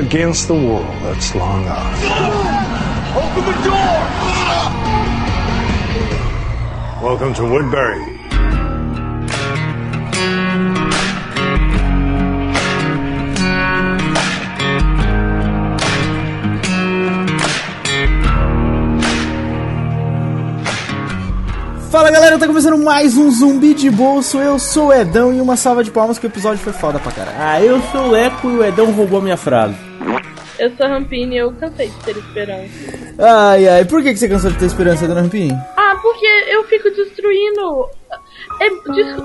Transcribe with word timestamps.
against 0.00 0.48
the 0.48 0.54
world 0.54 0.96
that's 1.02 1.34
long 1.34 1.66
ours. 1.68 1.98
Open 3.14 3.44
the 3.44 3.56
door! 3.68 4.00
Welcome 7.02 7.34
to 7.34 7.44
Woodbury. 7.44 8.18
Fala 21.90 22.10
galera, 22.10 22.38
tá 22.38 22.46
começando 22.46 22.78
mais 22.78 23.18
um 23.18 23.30
Zumbi 23.30 23.74
de 23.74 23.90
Bolso. 23.90 24.38
Eu 24.38 24.58
sou 24.58 24.86
o 24.86 24.92
Edão 24.94 25.34
e 25.34 25.40
uma 25.42 25.56
salva 25.56 25.84
de 25.84 25.90
palmas 25.90 26.18
que 26.18 26.26
o 26.26 26.28
episódio 26.28 26.58
foi 26.58 26.72
foda 26.72 26.98
pra 26.98 27.12
caralho. 27.12 27.36
Ah, 27.38 27.60
eu 27.60 27.82
sou 27.92 28.10
o 28.10 28.16
Eco 28.16 28.48
e 28.48 28.56
o 28.56 28.64
Edão 28.64 28.90
roubou 28.92 29.20
minha 29.20 29.36
frase. 29.36 29.89
Eu 30.60 30.70
sou 30.76 30.86
a 30.86 30.88
Rampini 30.90 31.36
e 31.36 31.38
eu 31.38 31.52
cansei 31.52 31.88
de 31.88 31.96
ter 32.04 32.16
esperança. 32.16 32.70
Ai 33.18 33.66
ai, 33.68 33.84
por 33.84 34.02
que, 34.02 34.12
que 34.12 34.18
você 34.18 34.28
cansou 34.28 34.50
de 34.50 34.58
ter 34.58 34.66
esperança, 34.66 35.06
dona 35.08 35.22
Rampinho? 35.22 35.54
Ah, 35.76 35.96
porque 36.02 36.26
eu 36.48 36.64
fico 36.64 36.90
destruindo. 36.90 37.88
É, 38.60 38.66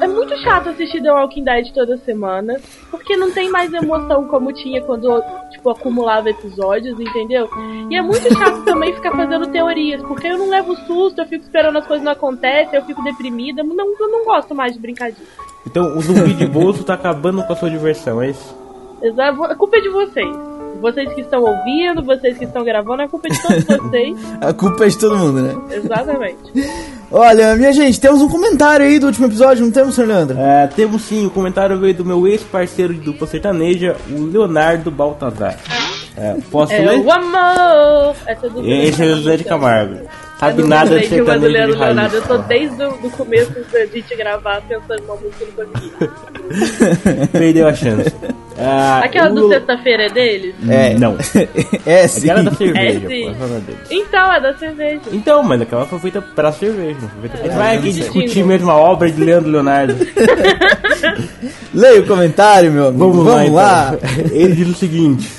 é 0.04 0.08
muito 0.08 0.38
chato 0.38 0.70
assistir 0.70 1.02
The 1.02 1.12
Walking 1.12 1.44
Dead 1.44 1.74
toda 1.74 1.98
semana, 1.98 2.60
porque 2.92 3.18
não 3.18 3.32
tem 3.32 3.50
mais 3.50 3.74
emoção 3.74 4.28
como 4.28 4.54
tinha 4.54 4.82
quando, 4.82 5.22
tipo, 5.52 5.70
acumulava 5.70 6.30
episódios, 6.30 6.98
entendeu? 7.00 7.50
E 7.90 7.96
é 7.98 8.02
muito 8.02 8.32
chato 8.38 8.64
também 8.64 8.94
ficar 8.94 9.12
fazendo 9.12 9.48
teorias, 9.48 10.02
porque 10.04 10.28
eu 10.28 10.38
não 10.38 10.50
levo 10.50 10.76
susto, 10.86 11.20
eu 11.22 11.26
fico 11.26 11.44
esperando 11.44 11.78
as 11.78 11.86
coisas 11.88 12.04
não 12.06 12.12
acontecem, 12.14 12.76
eu 12.80 12.86
fico 12.86 13.04
deprimida, 13.04 13.62
não, 13.64 13.76
eu 14.00 14.10
não 14.12 14.24
gosto 14.26 14.54
mais 14.56 14.74
de 14.74 14.80
brincar 14.80 15.12
disso. 15.12 15.26
Então 15.66 15.98
o 15.98 16.02
zumbi 16.02 16.34
de 16.34 16.46
bolso 16.46 16.84
tá 16.84 16.94
acabando 16.94 17.44
com 17.44 17.52
a 17.52 17.56
sua 17.56 17.70
diversão, 17.70 18.22
é 18.22 18.30
isso? 18.30 18.56
Exa- 19.02 19.30
A 19.30 19.56
culpa 19.56 19.78
é 19.78 19.82
de 19.82 19.90
vocês. 19.90 20.55
Vocês 20.82 21.12
que 21.14 21.22
estão 21.22 21.42
ouvindo, 21.42 22.04
vocês 22.04 22.38
que 22.38 22.46
estão 22.46 22.64
gravando, 22.64 23.02
a 23.04 23.08
culpa 23.08 23.28
é 23.28 23.32
de 23.32 23.42
todos 23.42 23.64
vocês. 23.90 24.18
A 24.42 24.54
culpa 24.54 24.86
é 24.86 24.88
de 24.90 24.98
todo 24.98 25.18
mundo, 25.18 25.42
né? 25.42 25.56
Exatamente. 25.76 26.38
Olha, 27.12 27.56
minha 27.56 27.72
gente, 27.72 28.00
temos 28.00 28.22
um 28.22 28.28
comentário 28.30 28.86
aí 28.86 29.00
do 29.00 29.08
último 29.08 29.28
episódio, 29.28 29.64
não 29.64 29.72
temos, 29.72 29.96
Sr. 29.96 30.06
Leandro? 30.06 30.38
É, 30.40 30.68
temos 30.68 31.04
sim, 31.04 31.26
o 31.26 31.30
comentário 31.30 31.80
veio 31.80 31.94
do 31.94 32.04
meu 32.06 32.28
ex-parceiro 32.28 32.94
de 32.94 33.00
dupla 33.00 33.26
sertaneja, 33.28 33.96
o 34.12 34.24
Leonardo 34.26 34.90
Baltazar. 34.92 35.58
É, 36.18 36.36
posso 36.52 36.72
É 36.74 36.80
ler? 36.80 37.00
o 37.00 37.12
amor! 37.12 38.16
Essa 38.26 38.48
é 38.48 38.50
do 38.50 38.66
Esse 38.70 39.04
é 39.04 39.06
o 39.06 39.16
José 39.18 39.38
de 39.38 39.44
Camargo. 39.44 39.98
Sabe 40.40 40.60
Eu 40.62 40.68
não 40.68 40.68
nada 40.70 41.00
de 41.00 41.08
que 41.08 41.22
o 41.22 41.26
sertanejo 41.26 41.46
de 41.48 41.52
Leandro 41.54 41.80
Leonardo, 41.80 42.16
eu 42.18 42.22
raiz. 42.22 42.28
tô 42.42 42.48
desde 42.48 42.84
o 42.84 42.92
do 42.98 43.10
começo 43.10 43.52
da 43.72 43.86
gente 43.86 44.16
gravar 44.18 44.62
pensando 44.68 45.02
numa 45.04 45.16
música 45.16 45.46
e 45.46 45.48
não 45.58 45.66
consegui. 45.66 47.28
Perdeu 47.32 47.68
a 47.68 47.74
chance. 47.74 48.14
Ah, 48.58 49.02
Aquela 49.04 49.30
do 49.30 49.48
sexta-feira 49.50 50.04
é 50.06 50.10
deles? 50.10 50.56
É. 50.70 50.94
Não. 50.96 51.16
É, 51.86 52.08
sim. 52.08 52.30
Aquela 52.30 52.50
da 52.50 52.56
cerveja, 52.58 53.06
É, 53.06 53.08
sim. 53.10 53.36
pô, 53.38 53.46
dele. 53.46 53.78
Então, 53.92 54.34
é 54.34 54.42
da 54.42 54.54
cerveja. 54.58 55.02
Então, 55.12 55.44
mas 55.44 55.62
aquela 55.62 55.86
foi 55.86 56.00
feita 56.00 56.22
pra 56.22 56.52
cerveja, 56.52 56.98
não 57.02 57.10
foi 57.10 57.22
feita 57.30 57.38
pra... 57.38 57.48
É, 57.48 57.56
Vai 57.58 57.78
aqui 57.78 57.88
eu 57.90 57.94
discutir 57.94 58.44
mesmo 58.44 58.70
a 58.72 58.76
obra 58.76 59.10
de 59.12 59.24
Leandro 59.24 59.52
Leonardo. 59.52 59.96
Leia 61.74 62.02
o 62.02 62.08
comentário, 62.08 62.72
meu 62.72 62.88
amigo. 62.88 63.00
Vamos, 63.12 63.26
Vamos, 63.26 63.52
lá, 63.52 63.92
lá. 63.92 63.98
então. 64.02 64.26
Ele 64.38 64.56
diz 64.56 64.68
o 64.70 64.74
seguinte: 64.74 65.30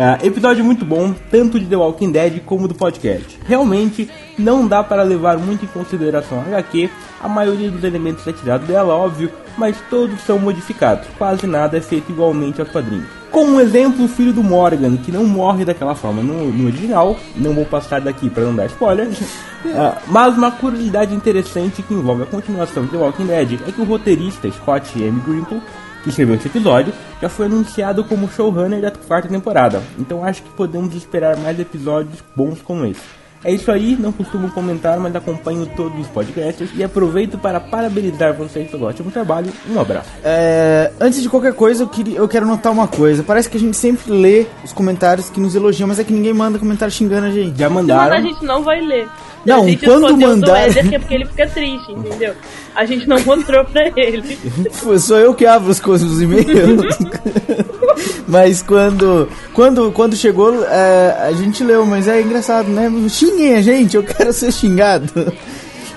ah, 0.00 0.16
episódio 0.22 0.64
muito 0.64 0.84
bom, 0.84 1.12
tanto 1.28 1.58
de 1.58 1.66
The 1.66 1.74
Walking 1.74 2.12
Dead 2.12 2.40
como 2.44 2.68
do 2.68 2.74
podcast. 2.74 3.36
Realmente 3.44 4.08
não 4.38 4.64
dá 4.64 4.80
para 4.80 5.02
levar 5.02 5.36
muito 5.38 5.64
em 5.64 5.68
consideração 5.68 6.38
a 6.38 6.42
HQ, 6.42 6.88
a 7.20 7.28
maioria 7.28 7.68
dos 7.68 7.82
elementos 7.82 8.24
é 8.24 8.32
tirado 8.32 8.64
dela, 8.64 8.94
óbvio, 8.94 9.28
mas 9.56 9.76
todos 9.90 10.20
são 10.20 10.38
modificados, 10.38 11.08
quase 11.18 11.48
nada 11.48 11.76
é 11.76 11.80
feito 11.80 12.12
igualmente 12.12 12.60
aos 12.60 12.70
quadrinhos. 12.70 13.08
Como 13.32 13.56
um 13.56 13.60
exemplo, 13.60 14.04
o 14.04 14.08
filho 14.08 14.32
do 14.32 14.42
Morgan, 14.42 14.96
que 14.98 15.10
não 15.10 15.24
morre 15.24 15.64
daquela 15.64 15.96
forma 15.96 16.22
no, 16.22 16.48
no 16.52 16.66
original, 16.66 17.16
não 17.34 17.52
vou 17.52 17.64
passar 17.64 18.00
daqui 18.00 18.30
para 18.30 18.44
não 18.44 18.54
dar 18.54 18.66
spoiler, 18.66 19.08
ah, 19.74 19.98
mas 20.06 20.38
uma 20.38 20.52
curiosidade 20.52 21.12
interessante 21.12 21.82
que 21.82 21.92
envolve 21.92 22.22
a 22.22 22.26
continuação 22.26 22.84
de 22.84 22.90
The 22.90 22.96
Walking 22.98 23.26
Dead 23.26 23.60
é 23.66 23.72
que 23.72 23.80
o 23.80 23.84
roteirista 23.84 24.48
Scott 24.48 24.96
M. 25.02 25.20
Grimple 25.26 25.60
que 26.02 26.08
escreveu 26.08 26.36
esse 26.36 26.48
episódio, 26.48 26.92
já 27.20 27.28
foi 27.28 27.46
anunciado 27.46 28.04
como 28.04 28.28
showrunner 28.28 28.80
da 28.80 28.90
quarta 28.90 29.28
temporada. 29.28 29.82
Então 29.98 30.24
acho 30.24 30.42
que 30.42 30.50
podemos 30.50 30.94
esperar 30.94 31.36
mais 31.36 31.58
episódios 31.58 32.22
bons 32.34 32.60
como 32.62 32.84
esse. 32.84 33.17
É 33.44 33.52
isso 33.52 33.70
aí, 33.70 33.96
não 33.98 34.10
costumo 34.10 34.50
comentar, 34.50 34.98
mas 34.98 35.14
acompanho 35.14 35.64
todos 35.76 36.00
os 36.00 36.06
podcasts 36.08 36.70
e 36.74 36.82
aproveito 36.82 37.38
para 37.38 37.60
parabenizar 37.60 38.34
vocês 38.34 38.68
pelo 38.68 38.86
ótimo 38.86 39.12
trabalho. 39.12 39.52
Um 39.70 39.78
abraço. 39.80 40.08
É, 40.24 40.90
antes 41.00 41.22
de 41.22 41.28
qualquer 41.28 41.52
coisa, 41.54 41.84
eu, 41.84 41.88
queria, 41.88 42.18
eu 42.18 42.26
quero 42.26 42.44
notar 42.44 42.72
uma 42.72 42.88
coisa. 42.88 43.22
Parece 43.22 43.48
que 43.48 43.56
a 43.56 43.60
gente 43.60 43.76
sempre 43.76 44.12
lê 44.12 44.44
os 44.64 44.72
comentários 44.72 45.30
que 45.30 45.38
nos 45.38 45.54
elogiam, 45.54 45.86
mas 45.86 46.00
é 46.00 46.04
que 46.04 46.12
ninguém 46.12 46.34
manda 46.34 46.58
comentário 46.58 46.92
xingando 46.92 47.26
a 47.26 47.30
gente. 47.30 47.56
Já 47.56 47.68
Se 47.68 47.74
mandar, 47.74 47.94
mandaram. 47.96 48.16
a 48.16 48.20
gente 48.20 48.44
não 48.44 48.62
vai 48.64 48.80
ler. 48.80 49.08
Não, 49.46 49.62
a 49.62 49.66
gente 49.68 49.84
quando 49.84 50.16
mandar- 50.18 50.68
Éder, 50.68 50.88
que 50.88 50.94
é 50.96 50.98
porque 50.98 51.14
ele 51.14 51.24
fica 51.26 51.46
triste, 51.46 51.92
entendeu? 51.92 52.34
A 52.74 52.84
gente 52.84 53.08
não 53.08 53.20
mostrou 53.24 53.64
pra 53.64 53.86
ele. 53.96 54.36
Foi- 54.72 54.98
Sou 54.98 55.16
eu 55.18 55.32
que 55.32 55.46
abro 55.46 55.70
as 55.70 55.78
coisas 55.78 56.08
nos 56.10 56.20
e-mails. 56.20 56.44
mas 58.26 58.62
quando, 58.62 59.28
quando, 59.52 59.90
quando 59.92 60.16
chegou, 60.16 60.64
é, 60.64 61.16
a 61.28 61.32
gente 61.32 61.62
leu, 61.64 61.84
mas 61.86 62.06
é 62.08 62.20
engraçado, 62.20 62.68
né? 62.68 62.90
Xinguem 63.08 63.54
a 63.54 63.60
gente, 63.62 63.96
eu 63.96 64.02
quero 64.02 64.32
ser 64.32 64.52
xingado. 64.52 65.08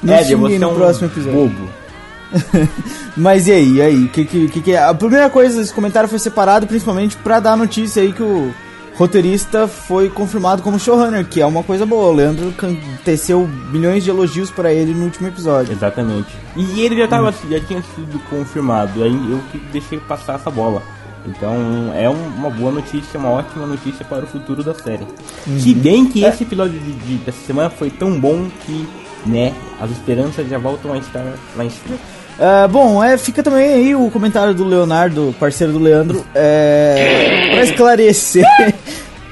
Não 0.02 0.14
Éder, 0.16 0.28
xinguem 0.38 0.56
é 0.56 0.60
no 0.60 0.72
um 0.72 0.76
próximo 0.76 1.08
episódio. 1.08 1.40
bobo. 1.40 1.70
Mas 3.16 3.48
e 3.48 3.52
aí, 3.52 3.74
e 3.76 3.82
aí? 3.82 4.08
Que, 4.08 4.26
que, 4.26 4.48
que, 4.48 4.62
que- 4.62 4.76
a 4.76 4.94
primeira 4.94 5.30
coisa, 5.30 5.62
esse 5.62 5.74
comentário 5.74 6.10
foi 6.10 6.18
separado 6.20 6.66
principalmente 6.66 7.16
pra 7.18 7.40
dar 7.40 7.54
a 7.54 7.58
notícia 7.58 8.02
aí 8.02 8.14
que 8.14 8.24
o 8.24 8.52
roteirista 8.96 9.68
foi 9.68 10.10
confirmado 10.10 10.62
como 10.62 10.80
showrunner, 10.80 11.26
que 11.26 11.42
é 11.42 11.46
uma 11.46 11.62
coisa 11.64 11.86
boa. 11.86 12.10
O 12.10 12.14
Leandro 12.14 12.54
teceu 13.04 13.48
milhões 13.72 14.04
de 14.04 14.10
elogios 14.10 14.50
pra 14.50 14.72
ele 14.74 14.94
no 14.94 15.04
último 15.06 15.28
episódio. 15.28 15.74
Exatamente. 15.74 16.30
E 16.56 16.82
ele 16.82 16.96
já, 16.98 17.08
tava, 17.08 17.34
já 17.50 17.60
tinha 17.60 17.82
sido 17.96 18.20
confirmado, 18.30 19.04
aí 19.04 19.14
eu 19.32 19.40
deixei 19.72 20.00
passar 20.00 20.36
essa 20.36 20.50
bola. 20.50 20.82
Então 21.26 21.92
é 21.96 22.10
um- 22.10 22.28
uma 22.38 22.50
boa 22.50 22.72
notícia, 22.72 23.20
uma 23.20 23.30
ótima 23.30 23.66
notícia 23.68 24.04
para 24.06 24.24
o 24.24 24.28
futuro 24.28 24.64
da 24.64 24.74
série. 24.74 25.06
Se 25.60 25.74
bem 25.74 26.06
que 26.08 26.24
esse 26.24 26.44
episódio 26.44 26.80
de, 26.80 26.92
de- 26.94 27.18
dessa 27.18 27.46
semana 27.46 27.70
foi 27.70 27.90
tão 27.90 28.20
bom 28.20 28.48
que, 28.66 28.88
né, 29.26 29.54
as 29.80 29.92
esperanças 29.92 30.48
já 30.50 30.58
voltam 30.58 30.94
a 30.94 30.98
estar 30.98 31.24
lá 31.56 31.64
em 31.66 31.70
cima. 31.70 31.96
É, 32.40 32.68
bom, 32.68 33.04
é, 33.04 33.18
fica 33.18 33.44
também 33.44 33.72
aí 33.74 33.94
o 33.96 34.10
comentário 34.10 34.54
do 34.56 34.64
Leonardo, 34.64 35.36
parceiro 35.40 35.74
do 35.74 35.80
Leandro, 35.80 36.26
é, 36.34 37.50
pra 37.52 37.64
esclarecer. 37.64 38.46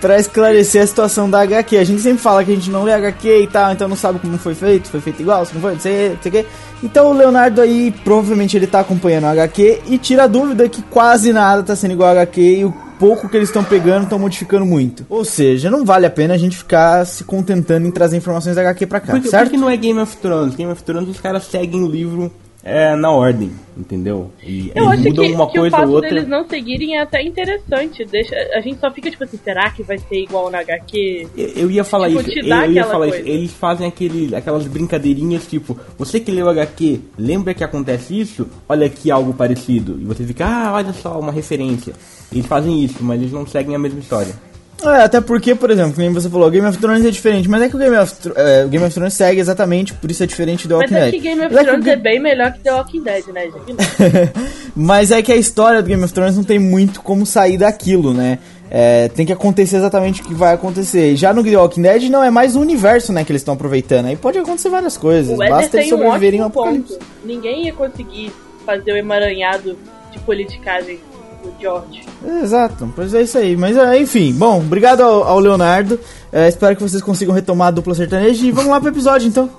Pra 0.01 0.17
esclarecer 0.17 0.81
a 0.81 0.87
situação 0.87 1.29
da 1.29 1.41
HQ. 1.41 1.77
A 1.77 1.83
gente 1.83 2.01
sempre 2.01 2.21
fala 2.21 2.43
que 2.43 2.51
a 2.51 2.55
gente 2.55 2.69
não 2.69 2.83
lê 2.83 2.93
HQ 2.93 3.41
e 3.43 3.47
tal, 3.47 3.71
então 3.73 3.87
não 3.87 3.97
sabe 3.97 4.17
como 4.19 4.37
foi 4.37 4.55
feito, 4.55 4.87
foi 4.89 5.01
feito 5.01 5.21
igual, 5.21 5.45
se 5.45 5.53
não 5.53 5.61
foi, 5.61 5.73
não 5.73 5.79
sei, 5.79 6.09
não 6.09 6.17
sei 6.21 6.29
o 6.29 6.31
quê. 6.31 6.45
Então 6.81 7.07
o 7.09 7.13
Leonardo 7.13 7.59
aí, 7.59 7.93
provavelmente 8.03 8.55
ele 8.55 8.65
tá 8.67 8.79
acompanhando 8.79 9.25
a 9.25 9.31
HQ 9.31 9.81
e 9.87 9.97
tira 9.97 10.23
a 10.23 10.27
dúvida 10.27 10.69
que 10.69 10.81
quase 10.83 11.33
nada 11.33 11.63
tá 11.63 11.75
sendo 11.75 11.91
igual 11.91 12.09
a 12.09 12.13
HQ 12.13 12.41
e 12.41 12.63
o 12.65 12.73
pouco 12.97 13.27
que 13.27 13.35
eles 13.35 13.49
estão 13.49 13.63
pegando 13.63 14.03
estão 14.03 14.17
modificando 14.19 14.65
muito. 14.65 15.05
Ou 15.09 15.25
seja, 15.25 15.69
não 15.69 15.83
vale 15.83 16.05
a 16.05 16.09
pena 16.09 16.33
a 16.33 16.37
gente 16.37 16.55
ficar 16.57 17.05
se 17.05 17.23
contentando 17.25 17.85
em 17.87 17.91
trazer 17.91 18.15
informações 18.17 18.55
da 18.55 18.61
HQ 18.61 18.85
pra 18.87 18.99
cá, 19.01 19.13
Porque, 19.13 19.29
certo? 19.29 19.43
porque 19.45 19.57
não 19.57 19.69
é 19.69 19.75
Game 19.75 19.99
of 19.99 20.15
Thrones. 20.17 20.55
Game 20.55 20.71
of 20.71 20.81
Thrones 20.83 21.09
os 21.09 21.19
caras 21.19 21.43
seguem 21.43 21.83
o 21.83 21.87
livro 21.87 22.31
é, 22.63 22.93
na 22.95 23.09
ordem, 23.11 23.51
entendeu? 23.77 24.31
E 24.43 24.71
Eu 24.75 24.89
acho 24.89 25.03
mudam 25.03 25.25
que, 25.25 25.31
uma 25.31 25.47
que 25.49 25.57
o 25.57 25.61
coisa 25.61 25.77
fato 25.77 25.87
ou 25.89 25.95
outra. 25.95 26.09
deles 26.09 26.27
não 26.27 26.47
seguirem 26.47 26.97
é 26.97 27.01
até 27.01 27.21
interessante. 27.23 28.03
Deixa, 28.05 28.35
a 28.53 28.59
gente 28.61 28.79
só 28.79 28.91
fica 28.91 29.09
tipo 29.09 29.23
assim, 29.23 29.39
será 29.43 29.69
que 29.69 29.81
vai 29.83 29.97
ser 29.97 30.23
igual 30.23 30.49
na 30.51 30.59
HQ? 30.59 31.27
Eu- 31.37 31.47
Eu 31.55 31.71
ia 31.71 31.83
falar 31.83 32.09
Tipo, 32.09 32.21
isso, 32.21 32.39
eu, 32.39 32.45
eu 32.47 32.71
ia 32.71 32.83
falar 32.85 33.07
coisa. 33.07 33.19
isso. 33.23 33.27
Eles 33.29 33.51
fazem 33.53 33.87
aquele, 33.87 34.35
aquelas 34.35 34.67
brincadeirinhas 34.67 35.47
tipo, 35.47 35.77
você 35.97 36.19
que 36.19 36.31
leu 36.31 36.49
HQ, 36.49 36.99
lembra 37.17 37.53
que 37.53 37.63
acontece 37.63 38.19
isso? 38.19 38.47
Olha 38.67 38.85
aqui 38.87 39.09
algo 39.09 39.33
parecido. 39.33 39.97
E 40.01 40.05
você 40.05 40.23
fica, 40.25 40.45
ah, 40.45 40.73
olha 40.73 40.91
só, 40.93 41.17
uma 41.19 41.31
referência. 41.31 41.93
Eles 42.31 42.45
fazem 42.45 42.83
isso, 42.83 42.97
mas 43.03 43.19
eles 43.21 43.31
não 43.33 43.47
seguem 43.47 43.73
a 43.75 43.79
mesma 43.79 43.99
história. 43.99 44.33
É, 44.83 45.03
até 45.03 45.19
porque, 45.19 45.53
por 45.55 45.69
exemplo, 45.69 45.93
como 45.93 46.13
você 46.13 46.29
falou, 46.29 46.49
Game 46.49 46.65
of 46.65 46.77
Thrones 46.77 47.05
é 47.05 47.11
diferente, 47.11 47.49
mas 47.49 47.61
é 47.61 47.69
que 47.69 47.75
o 47.75 47.79
Game 47.79 47.95
of, 47.97 48.13
é, 48.35 48.65
o 48.65 48.69
Game 48.69 48.85
of 48.85 48.93
Thrones 48.93 49.13
segue 49.13 49.39
exatamente, 49.39 49.93
por 49.93 50.09
isso 50.09 50.23
é 50.23 50.25
diferente 50.25 50.67
do 50.67 50.77
Mas 50.77 50.83
Walking 50.89 50.95
é 50.95 50.99
Dead. 51.01 51.11
que 51.11 51.19
Game 51.19 51.41
of 51.41 51.53
Mas 51.53 51.57
é 51.57 51.59
que 51.59 51.69
o 51.69 51.73
Thrones 51.73 51.87
é 51.87 51.95
bem 51.97 52.19
melhor 52.19 52.53
que 52.53 52.59
The 52.59 52.73
Walking 52.73 53.03
Dead, 53.03 53.27
né, 53.27 53.43
gente? 53.43 54.33
Mas 54.75 55.11
é 55.11 55.21
que 55.21 55.31
a 55.31 55.35
história 55.35 55.81
do 55.81 55.87
Game 55.87 56.03
of 56.03 56.13
Thrones 56.13 56.37
não 56.37 56.43
tem 56.43 56.59
muito 56.59 57.01
como 57.01 57.25
sair 57.25 57.57
daquilo, 57.57 58.13
né? 58.13 58.39
É, 58.71 59.07
tem 59.09 59.25
que 59.25 59.33
acontecer 59.33 59.77
exatamente 59.77 60.21
o 60.21 60.25
que 60.25 60.33
vai 60.33 60.53
acontecer. 60.53 61.15
Já 61.15 61.33
no 61.33 61.43
The 61.43 61.57
Walking 61.57 61.81
Dead 61.81 62.03
não 62.03 62.23
é 62.23 62.29
mais 62.29 62.55
o 62.55 62.61
universo, 62.61 63.11
né, 63.11 63.23
que 63.23 63.31
eles 63.31 63.41
estão 63.41 63.55
aproveitando. 63.55 64.05
Aí 64.05 64.15
pode 64.15 64.37
acontecer 64.37 64.69
várias 64.69 64.95
coisas. 64.95 65.33
O 65.33 65.37
Basta 65.37 65.55
eles 65.55 65.69
tem 65.71 65.93
um 65.93 65.97
sobreviverem 65.97 66.39
ao 66.41 66.47
apocalipse. 66.47 66.93
ponto. 66.93 67.05
Ninguém 67.25 67.65
ia 67.65 67.73
conseguir 67.73 68.31
fazer 68.65 68.93
o 68.93 68.95
emaranhado 68.95 69.75
de 70.11 70.19
politicagem 70.19 70.99
George. 71.59 72.03
Exato, 72.43 72.91
pois 72.95 73.13
é 73.13 73.21
isso 73.21 73.37
aí. 73.37 73.55
Mas 73.55 73.77
é, 73.77 73.99
enfim, 73.99 74.33
bom, 74.33 74.59
obrigado 74.59 75.01
ao, 75.01 75.23
ao 75.23 75.39
Leonardo. 75.39 75.99
É, 76.31 76.47
espero 76.47 76.75
que 76.75 76.83
vocês 76.83 77.01
consigam 77.01 77.33
retomar 77.33 77.69
a 77.69 77.71
dupla 77.71 77.95
sertaneja 77.95 78.45
e 78.45 78.51
vamos 78.51 78.71
lá 78.71 78.79
pro 78.79 78.89
episódio 78.89 79.27
então. 79.27 79.49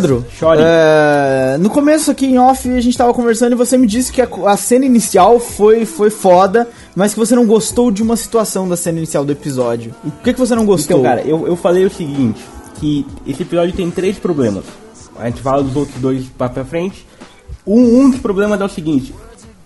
Leandro, 0.00 0.26
Chore. 0.32 0.60
é, 0.62 1.56
no 1.58 1.68
começo 1.68 2.10
aqui 2.10 2.26
em 2.26 2.38
off 2.38 2.68
a 2.70 2.80
gente 2.80 2.96
tava 2.96 3.12
conversando 3.12 3.52
e 3.52 3.54
você 3.54 3.76
me 3.76 3.86
disse 3.86 4.12
que 4.12 4.22
a, 4.22 4.28
a 4.46 4.56
cena 4.56 4.84
inicial 4.84 5.38
foi, 5.38 5.84
foi 5.84 6.10
foda, 6.10 6.68
mas 6.94 7.12
que 7.12 7.18
você 7.18 7.34
não 7.34 7.46
gostou 7.46 7.90
de 7.90 8.02
uma 8.02 8.16
situação 8.16 8.68
da 8.68 8.76
cena 8.76 8.98
inicial 8.98 9.24
do 9.24 9.32
episódio. 9.32 9.94
Por 10.02 10.22
que, 10.22 10.32
que 10.32 10.38
você 10.38 10.54
não 10.54 10.64
gostou? 10.64 11.00
Então, 11.00 11.10
cara, 11.10 11.22
eu, 11.22 11.46
eu 11.46 11.56
falei 11.56 11.84
o 11.84 11.90
seguinte, 11.90 12.40
que 12.76 13.06
esse 13.26 13.42
episódio 13.42 13.74
tem 13.74 13.90
três 13.90 14.18
problemas. 14.18 14.64
A 15.18 15.26
gente 15.26 15.42
fala 15.42 15.62
dos 15.62 15.76
outros 15.76 16.00
dois 16.00 16.24
pra, 16.26 16.48
pra 16.48 16.64
frente. 16.64 17.06
Um, 17.66 18.00
um 18.00 18.10
dos 18.10 18.20
problemas 18.20 18.60
é 18.60 18.64
o 18.64 18.68
seguinte, 18.68 19.14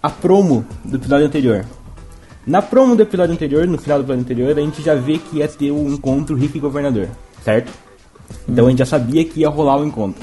a 0.03 0.11
promo 0.11 0.65
do 0.85 0.97
episódio 0.97 1.27
anterior. 1.27 1.65
Na 2.47 2.61
promo 2.61 2.95
do 2.95 3.03
episódio 3.03 3.33
anterior, 3.33 3.67
no 3.67 3.79
final 3.79 3.99
do 3.99 4.03
episódio 4.03 4.23
anterior, 4.23 4.59
a 4.59 4.61
gente 4.61 4.83
já 4.83 4.95
vê 4.95 5.17
que 5.19 5.39
ia 5.39 5.49
ter 5.49 5.71
o 5.71 5.89
encontro 5.89 6.37
Rick 6.37 6.59
e 6.59 6.61
Governador, 6.61 7.09
certo? 7.43 7.73
Então 8.49 8.67
a 8.67 8.71
gente 8.71 8.79
já 8.79 8.87
sabia 8.87 9.25
que 9.25 9.41
ia 9.41 9.49
rolar 9.49 9.79
o 9.79 9.85
encontro. 9.85 10.23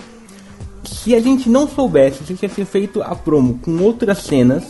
Se 0.83 1.15
a 1.15 1.19
gente 1.19 1.49
não 1.49 1.67
soubesse, 1.67 2.23
se 2.23 2.33
tivesse 2.33 2.65
feito 2.65 3.01
a 3.01 3.15
promo 3.15 3.59
com 3.61 3.77
outras 3.81 4.19
cenas, 4.19 4.63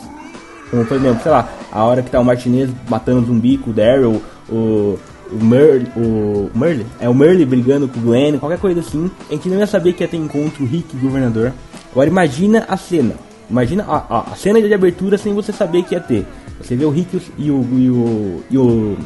como 0.69 0.85
por 0.85 0.97
exemplo, 0.97 1.21
sei 1.21 1.31
lá, 1.31 1.49
a 1.71 1.83
hora 1.83 2.01
que 2.01 2.09
tá 2.09 2.19
o 2.19 2.25
Martinez 2.25 2.69
matando 2.89 3.21
o 3.21 3.25
zumbi 3.25 3.57
com 3.57 3.71
o 3.71 3.73
Daryl, 3.73 4.21
o, 4.49 4.97
o 5.31 5.43
Merle, 5.43 5.87
o 5.95 6.49
Merle, 6.57 6.85
é 6.99 7.09
o 7.09 7.13
Merle 7.13 7.45
brigando 7.45 7.87
com 7.87 7.99
o 7.99 8.03
Glenn, 8.03 8.37
qualquer 8.37 8.59
coisa 8.59 8.79
assim, 8.79 9.09
a 9.29 9.33
gente 9.33 9.49
não 9.49 9.59
ia 9.59 9.67
saber 9.67 9.93
que 9.93 10.03
ia 10.03 10.07
ter 10.07 10.17
encontro 10.17 10.65
Rick 10.65 10.95
e 10.95 10.99
Governador. 10.99 11.53
Agora 11.91 12.09
imagina 12.09 12.65
a 12.67 12.77
cena, 12.77 13.15
imagina 13.49 13.83
a, 13.83 13.97
a, 13.97 14.19
a 14.31 14.35
cena 14.35 14.61
de 14.61 14.73
abertura 14.73 15.17
sem 15.17 15.33
você 15.33 15.51
saber 15.51 15.83
que 15.83 15.93
ia 15.93 16.01
ter. 16.01 16.25
Você 16.61 16.75
vê 16.75 16.85
o 16.85 16.89
Rick 16.89 17.21
e 17.37 17.51
o 17.51 17.67
e 17.73 17.89
o 17.89 18.43
e 18.51 18.57
o 18.57 18.97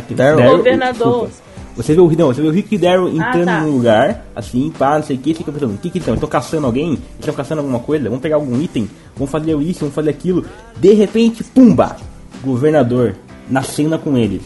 tá 0.00 0.06
aqui, 0.06 0.14
Daryl. 0.14 0.56
Governador. 0.56 1.26
desculpa. 1.26 1.46
Você 1.76 1.94
vê 1.94 2.00
o 2.00 2.10
não, 2.10 2.28
você 2.28 2.40
vê 2.40 2.48
o 2.48 2.50
Rick 2.50 2.74
e 2.74 2.78
Daryl 2.78 3.08
entrando 3.08 3.44
tá. 3.44 3.60
num 3.60 3.72
lugar, 3.72 4.24
assim, 4.34 4.72
pá, 4.78 4.96
não 4.96 5.02
sei 5.02 5.16
o 5.16 5.18
que, 5.18 5.34
fica 5.34 5.52
pensando, 5.52 5.74
o 5.74 5.78
que 5.78 5.90
que 5.90 5.98
estão? 5.98 6.14
Estão 6.14 6.28
caçando 6.28 6.66
alguém? 6.66 6.98
Estão 7.20 7.34
caçando 7.34 7.60
alguma 7.60 7.78
coisa? 7.78 8.04
Vamos 8.04 8.22
pegar 8.22 8.36
algum 8.36 8.58
item? 8.58 8.88
Vamos 9.14 9.30
fazer 9.30 9.54
isso, 9.60 9.80
vamos 9.80 9.94
fazer 9.94 10.08
aquilo. 10.08 10.44
De 10.78 10.94
repente, 10.94 11.44
pumba! 11.44 11.96
Governador, 12.42 13.14
na 13.50 13.62
cena 13.62 13.98
com 13.98 14.16
eles. 14.16 14.40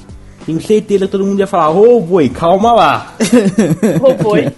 Tenho 0.45 0.61
certeza 0.61 1.07
que 1.07 1.13
todo 1.13 1.25
mundo 1.25 1.39
ia 1.39 1.47
falar, 1.47 1.71
ô 1.71 2.01
boi, 2.01 2.29
calma 2.29 2.73
lá. 2.73 3.15
Robôs. 4.01 4.51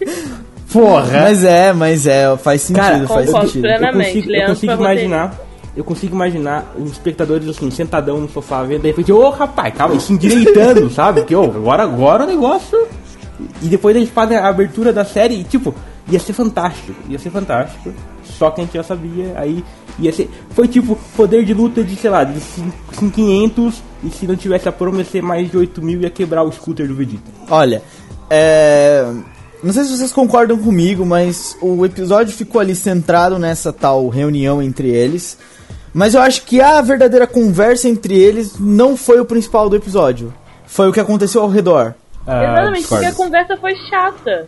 Porra! 0.73 1.23
Mas 1.25 1.45
é, 1.45 1.73
mas 1.75 2.07
é, 2.07 2.35
faz 2.39 2.63
sentido, 2.63 2.83
Cara, 2.83 3.07
faz 3.07 3.31
sentido. 3.31 3.61
plenamente. 3.61 4.17
eu 4.17 4.23
consigo, 4.23 4.35
eu 4.35 4.47
consigo 4.47 4.73
imaginar. 4.73 5.39
Eu 5.75 5.85
consigo 5.85 6.15
imaginar 6.15 6.75
os 6.79 6.93
espectadores 6.93 7.49
assim, 7.49 7.71
sentadão 7.71 8.21
no 8.21 8.29
sofá, 8.29 8.63
vendo, 8.63 8.83
de 8.83 8.89
repente, 8.89 9.13
ô 9.13 9.31
rapaz, 9.31 9.75
calma, 9.75 9.99
se 9.99 10.13
endireitando, 10.13 10.89
sabe? 10.93 11.25
Que 11.25 11.35
ô, 11.35 11.45
agora, 11.45 11.83
agora 11.83 12.25
o 12.25 12.27
negócio. 12.27 12.87
E 13.63 13.67
depois 13.67 13.97
eles 13.97 14.11
fazem 14.11 14.37
a 14.37 14.49
abertura 14.49 14.93
da 14.93 15.05
série 15.05 15.35
e 15.35 15.45
tipo, 15.45 15.75
ia 16.09 16.21
ser 16.21 16.33
fantástico, 16.33 16.95
ia 17.09 17.19
ser 17.19 17.31
fantástico. 17.31 17.93
Só 18.25 18.51
que 18.51 18.61
a 18.61 18.65
gente 18.65 18.75
já 18.75 18.83
sabia, 18.83 19.35
aí 19.37 19.65
ia 19.99 20.13
ser. 20.13 20.31
Foi 20.51 20.69
tipo 20.69 20.99
poder 21.17 21.45
de 21.45 21.55
luta 21.55 21.83
de, 21.83 21.97
sei 21.97 22.11
lá, 22.11 22.25
de 22.25 22.39
500 23.11 23.83
e 24.05 24.11
se 24.11 24.27
não 24.27 24.37
tivesse 24.37 24.69
a 24.69 24.73
promo 24.73 24.99
ia 24.99 25.05
ser 25.05 25.23
mais 25.23 25.51
de 25.51 25.57
8 25.57 25.83
mil 25.83 26.01
ia 26.01 26.11
quebrar 26.11 26.43
o 26.43 26.53
scooter 26.53 26.87
do 26.87 26.95
Vegeta. 26.95 27.23
Olha, 27.49 27.83
é. 28.29 29.07
Não 29.63 29.73
sei 29.73 29.85
se 29.85 29.97
vocês 29.97 30.13
concordam 30.13 30.59
comigo, 30.59 31.07
mas 31.07 31.57
o 31.63 31.85
episódio 31.87 32.35
ficou 32.35 32.61
ali 32.61 32.75
centrado 32.75 33.39
nessa 33.39 33.73
tal 33.73 34.09
reunião 34.09 34.61
entre 34.61 34.89
eles. 34.89 35.39
Mas 35.95 36.15
eu 36.15 36.23
acho 36.23 36.43
que 36.45 36.61
a 36.61 36.81
verdadeira 36.81 37.27
conversa 37.27 37.89
entre 37.89 38.19
eles 38.19 38.59
não 38.59 38.97
foi 38.97 39.21
o 39.21 39.25
principal 39.25 39.69
do 39.69 39.77
episódio. 39.77 40.33
Foi 40.67 40.89
o 40.89 40.93
que 40.93 41.01
aconteceu 41.01 41.43
ao 41.43 41.49
redor. 41.51 41.95
Ah, 42.27 42.43
Exatamente, 42.45 42.89
porque 42.89 43.05
a 43.05 43.13
conversa 43.15 43.57
foi 43.57 43.75
chata. 43.91 44.47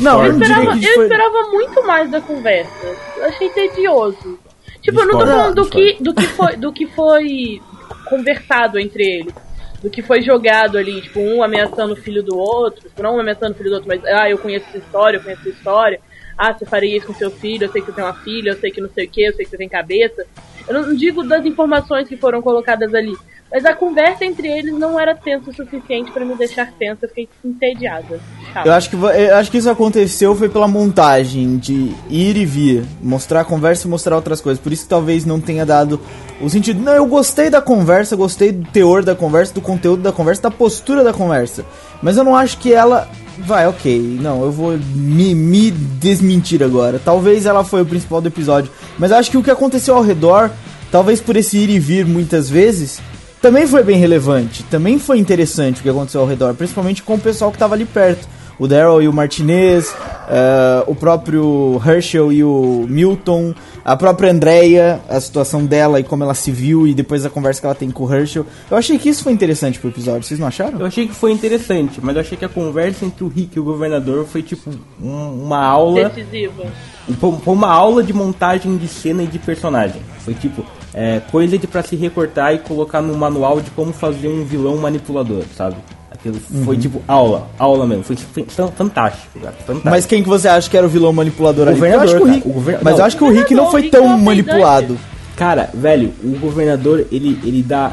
Não, 0.00 0.24
eu 0.24 0.32
esperava, 0.32 0.62
eu 0.64 0.70
foi- 0.94 1.02
esperava 1.04 1.42
muito 1.52 1.86
mais 1.86 2.10
da 2.10 2.20
conversa. 2.20 2.70
Eu 3.16 3.24
achei 3.26 3.48
tedioso. 3.50 4.38
Tipo, 4.80 5.00
eu 5.00 5.06
não 5.06 5.18
tô 5.18 5.26
falando 5.26 5.54
do 5.56 5.68
que, 5.68 5.96
do, 6.00 6.14
que 6.14 6.26
foi, 6.26 6.56
do 6.56 6.72
que 6.72 6.86
foi 6.86 7.60
conversado 8.08 8.78
entre 8.78 9.02
eles. 9.04 9.34
Do 9.82 9.90
que 9.90 10.02
foi 10.02 10.22
jogado 10.22 10.76
ali, 10.78 11.00
tipo, 11.02 11.20
um 11.20 11.42
ameaçando 11.42 11.92
o 11.92 11.96
filho 11.96 12.22
do 12.22 12.36
outro. 12.36 12.88
Tipo, 12.88 13.02
não 13.02 13.16
um 13.16 13.20
ameaçando 13.20 13.52
o 13.52 13.54
filho 13.54 13.70
do 13.70 13.74
outro, 13.74 13.88
mas, 13.88 14.02
ah, 14.06 14.28
eu 14.28 14.38
conheço 14.38 14.66
essa 14.68 14.78
história, 14.78 15.18
eu 15.18 15.22
conheço 15.22 15.42
essa 15.42 15.50
história. 15.50 16.00
Ah, 16.36 16.52
você 16.52 16.64
faria 16.64 16.96
isso 16.96 17.06
com 17.06 17.14
seu 17.14 17.30
filho, 17.30 17.64
eu 17.64 17.70
sei 17.72 17.80
que 17.82 17.86
você 17.88 17.92
tem 17.92 18.04
uma 18.04 18.14
filha, 18.14 18.50
eu 18.50 18.56
sei 18.56 18.70
que 18.70 18.80
não 18.80 18.88
sei 18.90 19.06
o 19.06 19.10
que, 19.10 19.22
eu 19.24 19.32
sei 19.34 19.44
que 19.44 19.50
você 19.50 19.56
tem 19.56 19.68
cabeça. 19.68 20.24
Eu 20.68 20.82
não 20.82 20.94
digo 20.94 21.22
das 21.22 21.44
informações 21.44 22.08
que 22.08 22.16
foram 22.16 22.42
colocadas 22.42 22.94
ali, 22.94 23.16
mas 23.50 23.64
a 23.64 23.74
conversa 23.74 24.24
entre 24.26 24.46
eles 24.46 24.74
não 24.74 25.00
era 25.00 25.14
tensa 25.14 25.50
o 25.50 25.54
suficiente 25.54 26.10
pra 26.10 26.24
me 26.24 26.34
deixar 26.34 26.70
tensa, 26.72 27.06
eu 27.06 27.08
fiquei 27.08 27.28
entediada. 27.42 28.20
Eu 28.62 28.72
acho 28.72 28.90
que, 28.90 28.96
eu 28.96 29.36
acho 29.36 29.50
que 29.50 29.56
isso 29.56 29.70
aconteceu 29.70 30.34
foi 30.34 30.48
pela 30.50 30.68
montagem 30.68 31.56
de 31.56 31.94
ir 32.10 32.36
e 32.36 32.44
vir, 32.44 32.84
mostrar 33.02 33.40
a 33.40 33.44
conversa 33.44 33.86
e 33.86 33.90
mostrar 33.90 34.16
outras 34.16 34.40
coisas. 34.40 34.62
Por 34.62 34.72
isso 34.72 34.82
que 34.82 34.88
talvez 34.88 35.24
não 35.24 35.40
tenha 35.40 35.64
dado 35.64 35.98
o 36.40 36.50
sentido. 36.50 36.82
Não, 36.82 36.92
eu 36.92 37.06
gostei 37.06 37.48
da 37.48 37.62
conversa, 37.62 38.16
gostei 38.16 38.52
do 38.52 38.70
teor 38.70 39.02
da 39.02 39.14
conversa, 39.14 39.54
do 39.54 39.62
conteúdo 39.62 40.02
da 40.02 40.12
conversa, 40.12 40.42
da 40.42 40.50
postura 40.50 41.02
da 41.02 41.12
conversa. 41.12 41.64
Mas 42.02 42.16
eu 42.16 42.24
não 42.24 42.36
acho 42.36 42.58
que 42.58 42.72
ela. 42.72 43.08
Vai, 43.46 43.66
ok. 43.66 44.18
Não, 44.20 44.42
eu 44.42 44.52
vou 44.52 44.78
me, 44.94 45.34
me 45.34 45.70
desmentir 45.70 46.62
agora. 46.62 47.00
Talvez 47.02 47.46
ela 47.46 47.64
foi 47.64 47.82
o 47.82 47.86
principal 47.86 48.20
do 48.20 48.28
episódio. 48.28 48.70
Mas 48.98 49.12
acho 49.12 49.30
que 49.30 49.36
o 49.36 49.42
que 49.42 49.50
aconteceu 49.50 49.94
ao 49.94 50.02
redor, 50.02 50.50
talvez 50.90 51.20
por 51.20 51.36
esse 51.36 51.56
ir 51.56 51.70
e 51.70 51.78
vir 51.78 52.04
muitas 52.04 52.48
vezes, 52.48 53.00
também 53.40 53.66
foi 53.66 53.82
bem 53.82 53.96
relevante. 53.98 54.62
Também 54.64 54.98
foi 54.98 55.18
interessante 55.18 55.80
o 55.80 55.82
que 55.82 55.88
aconteceu 55.88 56.20
ao 56.20 56.26
redor, 56.26 56.54
principalmente 56.54 57.02
com 57.02 57.14
o 57.14 57.20
pessoal 57.20 57.52
que 57.52 57.58
tava 57.58 57.74
ali 57.74 57.84
perto. 57.84 58.28
O 58.58 58.66
Daryl 58.66 59.00
e 59.02 59.08
o 59.08 59.12
Martinez, 59.12 59.94
eh, 60.28 60.82
o 60.86 60.94
próprio 60.94 61.80
Herschel 61.86 62.32
e 62.32 62.42
o 62.42 62.86
Milton, 62.88 63.54
a 63.84 63.96
própria 63.96 64.30
Andrea, 64.32 65.00
a 65.08 65.20
situação 65.20 65.64
dela 65.64 66.00
e 66.00 66.02
como 66.02 66.24
ela 66.24 66.34
se 66.34 66.50
viu 66.50 66.86
e 66.86 66.92
depois 66.92 67.24
a 67.24 67.30
conversa 67.30 67.60
que 67.60 67.66
ela 67.66 67.74
tem 67.74 67.90
com 67.90 68.04
o 68.04 68.12
Herschel. 68.12 68.44
Eu 68.70 68.76
achei 68.76 68.98
que 68.98 69.08
isso 69.08 69.22
foi 69.22 69.32
interessante 69.32 69.78
pro 69.78 69.88
episódio, 69.90 70.24
vocês 70.24 70.40
não 70.40 70.48
acharam? 70.48 70.80
Eu 70.80 70.86
achei 70.86 71.06
que 71.06 71.14
foi 71.14 71.30
interessante, 71.30 72.00
mas 72.02 72.16
eu 72.16 72.20
achei 72.20 72.36
que 72.36 72.44
a 72.44 72.48
conversa 72.48 73.04
entre 73.04 73.22
o 73.24 73.28
Rick 73.28 73.56
e 73.56 73.60
o 73.60 73.64
governador 73.64 74.26
foi 74.26 74.42
tipo 74.42 74.70
um- 75.00 75.44
uma 75.44 75.64
aula. 75.64 76.08
Decisiva. 76.08 76.64
Foi 77.20 77.54
uma 77.54 77.70
aula 77.70 78.02
de 78.02 78.12
montagem 78.12 78.76
de 78.76 78.88
cena 78.88 79.22
e 79.22 79.26
de 79.28 79.38
personagem. 79.38 80.02
Foi 80.18 80.34
tipo, 80.34 80.64
é, 80.92 81.20
coisa 81.30 81.56
de 81.56 81.66
pra 81.66 81.82
se 81.82 81.94
recortar 81.96 82.54
e 82.54 82.58
colocar 82.58 83.00
no 83.00 83.16
manual 83.16 83.60
de 83.60 83.70
como 83.70 83.92
fazer 83.92 84.28
um 84.28 84.44
vilão 84.44 84.76
manipulador, 84.76 85.44
sabe? 85.56 85.76
Aquilo 86.18 86.40
foi 86.64 86.76
tipo 86.76 87.00
aula, 87.06 87.48
aula 87.58 87.86
mesmo. 87.86 88.02
Foi, 88.02 88.16
foi 88.16 88.44
fan- 88.48 88.68
fantástico, 88.72 89.38
cara. 89.38 89.52
Fantástico. 89.54 89.88
Mas 89.88 90.04
quem 90.06 90.22
que 90.22 90.28
você 90.28 90.48
acha 90.48 90.68
que 90.68 90.76
era 90.76 90.84
o 90.86 90.88
vilão 90.88 91.12
manipulador 91.12 91.66
O 91.66 91.70
ali? 91.70 91.78
governador, 91.78 92.06
eu 92.08 92.10
acho 92.10 92.16
que 92.16 92.22
o 92.28 92.32
Rick, 92.34 92.48
o 92.48 92.52
governa- 92.52 92.80
Mas 92.82 92.92
não. 92.94 92.98
eu 93.00 93.04
acho 93.06 93.16
que 93.16 93.24
o 93.24 93.30
Rick 93.30 93.54
não 93.54 93.70
foi 93.70 93.80
Rick 93.82 93.92
tão 93.92 94.18
manipulado. 94.18 94.98
Cara, 95.36 95.70
velho, 95.72 96.12
o 96.24 96.36
governador, 96.38 97.06
ele, 97.12 97.38
ele 97.44 97.62
dá 97.62 97.92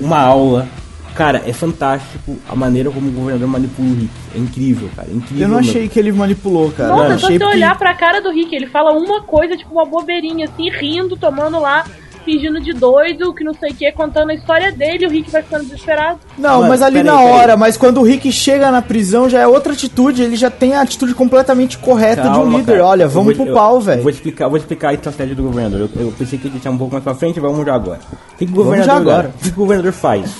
uma 0.00 0.18
aula. 0.18 0.66
Cara, 1.14 1.42
é 1.46 1.52
fantástico 1.52 2.38
a 2.48 2.54
maneira 2.54 2.90
como 2.92 3.08
o 3.08 3.12
governador 3.12 3.48
manipula 3.48 3.88
o 3.90 3.94
Rick. 3.94 4.10
É 4.34 4.38
incrível, 4.38 4.88
cara. 4.96 5.08
É 5.10 5.14
incrível. 5.14 5.42
Eu 5.42 5.48
não 5.48 5.56
mesmo. 5.56 5.70
achei 5.70 5.88
que 5.88 5.98
ele 5.98 6.12
manipulou, 6.12 6.70
cara. 6.70 6.88
Nossa, 6.90 7.02
eu 7.04 7.12
é 7.12 7.18
só 7.18 7.26
achei 7.26 7.38
você 7.38 7.44
porque- 7.44 7.56
olhar 7.56 7.76
pra 7.76 7.92
cara 7.94 8.20
do 8.22 8.30
Rick, 8.30 8.54
ele 8.54 8.68
fala 8.68 8.92
uma 8.92 9.20
coisa, 9.22 9.56
tipo 9.56 9.72
uma 9.74 9.84
bobeirinha, 9.84 10.46
assim, 10.46 10.70
rindo, 10.70 11.16
tomando 11.16 11.58
lá, 11.60 11.84
fingindo 12.28 12.60
de 12.60 12.74
doido, 12.74 13.32
que 13.32 13.42
não 13.42 13.54
sei 13.54 13.70
o 13.70 13.74
que, 13.74 13.90
contando 13.92 14.30
a 14.30 14.34
história 14.34 14.70
dele, 14.70 15.06
o 15.06 15.10
Rick 15.10 15.30
vai 15.30 15.42
ficando 15.42 15.64
desesperado. 15.64 16.18
Não, 16.36 16.56
Mano, 16.58 16.68
mas 16.68 16.82
ali 16.82 17.02
na 17.02 17.16
peraí. 17.16 17.30
hora, 17.32 17.56
mas 17.56 17.76
quando 17.78 18.00
o 18.00 18.02
Rick 18.02 18.30
chega 18.30 18.70
na 18.70 18.82
prisão 18.82 19.30
já 19.30 19.40
é 19.40 19.46
outra 19.46 19.72
atitude, 19.72 20.22
ele 20.22 20.36
já 20.36 20.50
tem 20.50 20.74
a 20.74 20.82
atitude 20.82 21.14
completamente 21.14 21.78
correta 21.78 22.22
de 22.22 22.28
um 22.28 22.32
Calma, 22.32 22.58
líder. 22.58 22.72
cara. 22.72 22.86
Olha, 22.86 23.08
vamos 23.08 23.34
vou- 23.34 23.46
pro 23.46 23.52
eu- 23.52 23.56
pau, 23.56 23.80
velho. 23.80 24.02
Vou 24.02 24.10
explicar, 24.10 24.48
vou 24.48 24.58
explicar 24.58 24.90
a 24.90 24.94
estratégia 24.94 25.34
do 25.34 25.42
governador. 25.44 25.88
Eu, 25.96 26.02
eu 26.02 26.12
pensei 26.18 26.38
que 26.38 26.48
ele 26.48 26.58
tinha 26.60 26.70
um 26.70 26.76
pouco 26.78 26.92
mais 26.92 27.02
pra 27.02 27.14
frente, 27.14 27.40
vamos 27.40 27.64
já 27.64 27.74
agora. 27.74 28.00
O 28.34 28.36
que, 28.36 28.44
que 28.44 28.52
o 28.52 28.54
Vamos 28.54 28.64
governador 28.66 28.94
já 28.94 28.96
agora. 29.00 29.28
O 29.28 29.38
que, 29.38 29.44
que 29.50 29.56
o 29.56 29.60
governador 29.62 29.92
faz? 29.92 30.30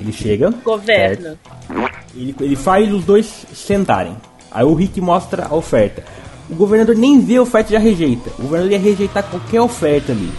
Ele 0.00 0.12
chega. 0.12 0.50
Governa. 0.64 1.36
Ele, 2.16 2.34
ele 2.40 2.56
faz 2.56 2.90
os 2.92 3.04
dois 3.04 3.44
sentarem. 3.54 4.16
Aí 4.50 4.64
o 4.64 4.72
Rick 4.72 4.98
mostra 5.00 5.46
a 5.50 5.54
oferta. 5.54 6.02
O 6.48 6.54
governador 6.54 6.96
nem 6.96 7.20
vê 7.20 7.36
a 7.36 7.42
oferta 7.42 7.70
e 7.70 7.72
já 7.74 7.78
rejeita. 7.78 8.30
O 8.38 8.42
governador 8.44 8.72
ia 8.72 8.78
rejeitar 8.78 9.22
qualquer 9.24 9.60
oferta 9.60 10.12
ali. 10.12 10.30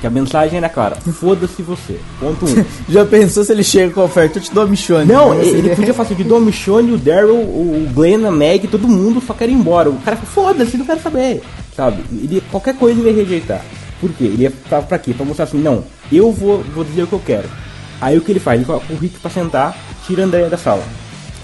Que 0.00 0.06
a 0.06 0.10
mensagem 0.10 0.58
era 0.58 0.68
clara: 0.68 0.96
foda-se 0.96 1.62
você. 1.62 1.98
Ponto 2.20 2.44
1. 2.46 2.48
Um. 2.60 2.64
Já 2.88 3.04
pensou 3.04 3.42
se 3.44 3.52
ele 3.52 3.64
chega 3.64 3.92
com 3.92 4.00
a 4.00 4.04
oferta? 4.04 4.38
Eu 4.38 4.42
te 4.42 4.52
dou 4.54 4.62
a 4.62 4.66
Michonne. 4.66 5.12
Não, 5.12 5.34
Você- 5.34 5.50
ele 5.56 5.74
podia 5.74 5.92
fazer 5.94 6.14
de 6.14 6.24
Dom 6.24 6.40
Michonne, 6.40 6.92
o 6.92 6.98
Daryl, 6.98 7.34
o 7.34 7.88
Glenn, 7.92 8.24
a 8.26 8.30
Meg, 8.30 8.68
todo 8.68 8.86
mundo 8.88 9.20
só 9.20 9.34
quer 9.34 9.48
ir 9.48 9.52
embora. 9.54 9.90
O 9.90 9.98
cara 10.00 10.16
fala, 10.16 10.28
foda-se, 10.52 10.76
não 10.76 10.86
quero 10.86 11.00
saber. 11.00 11.42
Sabe? 11.76 12.02
Ele, 12.12 12.42
qualquer 12.50 12.74
coisa 12.76 13.00
ele 13.00 13.10
ia 13.10 13.16
rejeitar. 13.16 13.64
Por 14.00 14.10
quê? 14.12 14.24
Ele 14.24 14.42
ia 14.44 14.52
pra, 14.68 14.80
pra 14.82 14.98
quê? 14.98 15.12
Pra 15.12 15.26
mostrar 15.26 15.44
assim, 15.46 15.58
não, 15.58 15.82
eu 16.12 16.30
vou, 16.30 16.62
vou 16.74 16.84
dizer 16.84 17.02
o 17.02 17.06
que 17.08 17.12
eu 17.14 17.22
quero. 17.24 17.48
Aí 18.00 18.16
o 18.16 18.20
que 18.20 18.30
ele 18.30 18.38
faz? 18.38 18.58
Ele 18.58 18.64
coloca 18.66 18.92
o 18.92 18.96
Rick 18.96 19.18
pra 19.18 19.28
sentar, 19.30 19.76
tira 20.06 20.22
a 20.22 20.26
Andrea 20.26 20.48
da 20.48 20.56
sala. 20.56 20.84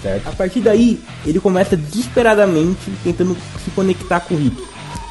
Certo? 0.01 0.27
A 0.27 0.31
partir 0.31 0.61
daí, 0.61 0.99
ele 1.25 1.39
começa 1.39 1.75
desesperadamente 1.75 2.91
tentando 3.03 3.35
se 3.63 3.69
conectar 3.71 4.21
com 4.21 4.35
o 4.35 4.37
Rick. 4.37 4.63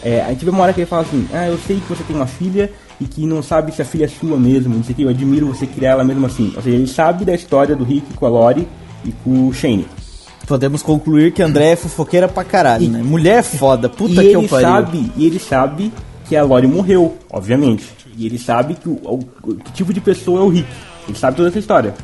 É, 0.03 0.23
a 0.23 0.29
gente 0.31 0.45
vê 0.45 0.51
uma 0.51 0.63
hora 0.63 0.73
que 0.73 0.81
ele 0.81 0.87
fala 0.87 1.03
assim, 1.03 1.27
ah, 1.33 1.47
eu 1.49 1.59
sei 1.67 1.77
que 1.77 1.89
você 1.89 2.03
tem 2.05 2.15
uma 2.17 2.27
filha 2.27 2.71
e 3.01 3.05
que 3.05 3.27
não 3.27 3.43
sabe 3.43 3.73
se 3.73 3.83
a 3.83 3.85
filha 3.85 4.05
é 4.05 4.09
sua 4.09 4.39
mesmo, 4.39 4.75
não 4.75 4.85
sei 4.85 4.93
o 4.93 4.97
que, 4.97 5.03
eu 5.03 5.09
admiro 5.09 5.47
você 5.49 5.67
criar 5.67 5.91
ela 5.93 6.05
mesmo 6.05 6.27
assim. 6.27 6.53
Ou 6.57 6.63
seja, 6.63 6.77
ele 6.77 6.87
sabe 6.87 7.25
da 7.25 7.35
história 7.35 7.75
do 7.75 7.85
Rick 7.85 8.15
com 8.15 8.27
a 8.27 8.29
Lori 8.29 8.69
e 9.05 9.13
com 9.25 9.49
o 9.49 9.53
Shane. 9.53 9.87
Podemos 10.47 10.83
concluir 10.83 11.33
que 11.33 11.43
André 11.43 11.71
é 11.73 11.77
fofoqueira 11.77 12.29
pra 12.29 12.45
caralho, 12.45 12.85
E- 12.85 12.89
né? 12.89 13.03
Mulher 13.03 13.43
foda, 13.43 13.89
puta 13.89 14.23
e 14.23 14.29
que 14.29 14.33
eu 14.35 14.41
ele 14.41 14.49
pariu. 14.49 14.69
sabe, 14.69 15.13
e 15.17 15.27
ele 15.27 15.39
sabe 15.39 15.93
que 16.29 16.37
a 16.37 16.43
Lori 16.43 16.67
morreu, 16.67 17.17
obviamente. 17.31 17.85
E 18.17 18.27
ele 18.27 18.39
sabe 18.39 18.75
que 18.75 18.89
o, 18.89 18.93
o- 19.03 19.55
que 19.57 19.73
tipo 19.73 19.93
de 19.93 20.01
pessoa 20.01 20.41
é 20.41 20.43
o 20.43 20.49
Rick. 20.49 20.69
Ele 21.09 21.19
sabe 21.19 21.37
toda 21.37 21.49
essa 21.49 21.59
história. 21.59 21.95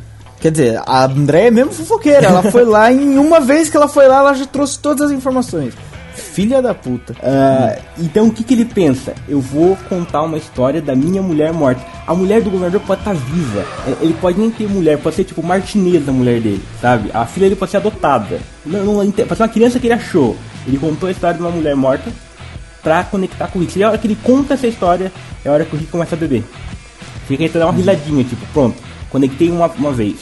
Quer 0.40 0.50
dizer, 0.52 0.80
a 0.86 1.04
André 1.04 1.48
é 1.48 1.50
mesmo 1.50 1.70
fofoqueira. 1.72 2.26
Ela 2.26 2.42
foi 2.50 2.64
lá, 2.64 2.90
em 2.90 3.18
uma 3.18 3.40
vez 3.40 3.68
que 3.68 3.76
ela 3.76 3.86
foi 3.88 4.08
lá, 4.08 4.18
ela 4.20 4.32
já 4.34 4.46
trouxe 4.46 4.78
todas 4.78 5.10
as 5.10 5.12
informações. 5.16 5.74
Filha 6.20 6.62
da 6.62 6.74
puta. 6.74 7.14
Ah, 7.22 7.76
então 7.98 8.28
o 8.28 8.32
que, 8.32 8.44
que 8.44 8.54
ele 8.54 8.64
pensa? 8.64 9.14
Eu 9.28 9.40
vou 9.40 9.76
contar 9.88 10.22
uma 10.22 10.38
história 10.38 10.80
da 10.80 10.94
minha 10.94 11.22
mulher 11.22 11.52
morta. 11.52 11.80
A 12.06 12.14
mulher 12.14 12.42
do 12.42 12.50
governador 12.50 12.80
pode 12.86 13.00
estar 13.00 13.14
viva. 13.14 13.64
É, 13.86 14.04
Ele 14.04 14.14
pode 14.20 14.38
nem 14.38 14.50
ter 14.50 14.68
mulher, 14.68 14.98
pode 14.98 15.16
ser 15.16 15.24
tipo 15.24 15.42
Martinez 15.42 16.08
a 16.08 16.12
mulher 16.12 16.40
dele, 16.40 16.62
sabe? 16.80 17.10
A 17.12 17.26
filha 17.26 17.46
dele 17.46 17.56
pode 17.56 17.70
ser 17.70 17.78
adotada. 17.78 18.38
Não, 18.64 18.84
não, 18.84 19.10
pode 19.10 19.36
ser 19.36 19.42
uma 19.42 19.48
criança 19.48 19.80
que 19.80 19.86
ele 19.86 19.94
achou. 19.94 20.36
Ele 20.66 20.78
contou 20.78 21.08
a 21.08 21.12
história 21.12 21.36
de 21.36 21.42
uma 21.42 21.50
mulher 21.50 21.74
morta 21.74 22.10
pra 22.82 23.04
conectar 23.04 23.48
com 23.48 23.58
o 23.58 23.62
Rick. 23.62 23.78
E 23.78 23.82
a 23.82 23.88
hora 23.88 23.98
que 23.98 24.06
ele 24.06 24.18
conta 24.22 24.54
essa 24.54 24.66
história, 24.66 25.12
é 25.44 25.48
a 25.48 25.52
hora 25.52 25.64
que 25.64 25.74
o 25.74 25.78
Rick 25.78 25.90
começa 25.90 26.14
a 26.14 26.18
beber. 26.18 26.44
Fica 27.26 27.48
pra 27.48 27.60
dar 27.60 27.66
uma 27.66 27.74
risadinha, 27.74 28.24
tipo, 28.24 28.44
pronto, 28.52 28.76
conectei 29.08 29.50
uma, 29.50 29.66
uma 29.66 29.92
vez. 29.92 30.16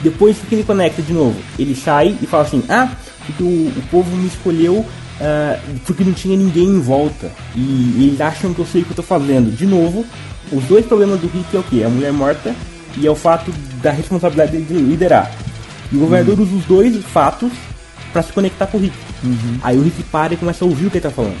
Depois 0.00 0.36
que 0.38 0.54
ele 0.54 0.64
conecta 0.64 1.02
de 1.02 1.12
novo, 1.12 1.36
ele 1.58 1.74
sai 1.74 2.16
e 2.20 2.26
fala 2.26 2.44
assim, 2.44 2.62
ah, 2.68 2.90
o, 3.38 3.44
o 3.44 3.82
povo 3.90 4.14
me 4.16 4.26
escolheu 4.26 4.84
ah, 5.20 5.58
porque 5.86 6.02
não 6.02 6.12
tinha 6.12 6.36
ninguém 6.36 6.66
em 6.66 6.80
volta. 6.80 7.30
E, 7.54 7.60
e 7.60 8.06
eles 8.08 8.20
acham 8.20 8.54
que 8.54 8.60
eu 8.60 8.66
sei 8.66 8.82
o 8.82 8.84
que 8.84 8.92
eu 8.92 8.96
tô 8.96 9.02
fazendo. 9.02 9.54
De 9.54 9.66
novo, 9.66 10.04
os 10.50 10.64
dois 10.64 10.86
problemas 10.86 11.20
do 11.20 11.28
Rick 11.28 11.54
é 11.54 11.60
o 11.60 11.62
que? 11.62 11.84
A 11.84 11.88
mulher 11.88 12.12
morta 12.12 12.54
e 12.96 13.06
é 13.06 13.10
o 13.10 13.14
fato 13.14 13.52
da 13.82 13.90
responsabilidade 13.90 14.52
dele 14.52 14.64
de 14.64 14.74
liderar. 14.74 15.30
E 15.92 15.96
o 15.96 16.00
governador 16.00 16.40
usa 16.40 16.54
os 16.54 16.64
dois 16.64 16.96
fatos 17.04 17.52
pra 18.12 18.22
se 18.22 18.32
conectar 18.32 18.66
com 18.66 18.78
o 18.78 18.80
Rick. 18.80 18.96
Aí 19.62 19.76
o 19.76 19.82
Rick 19.82 20.02
para 20.04 20.34
e 20.34 20.36
começa 20.36 20.64
a 20.64 20.68
ouvir 20.68 20.86
o 20.86 20.90
que 20.90 20.96
ele 20.96 21.02
tá 21.02 21.10
falando. 21.10 21.36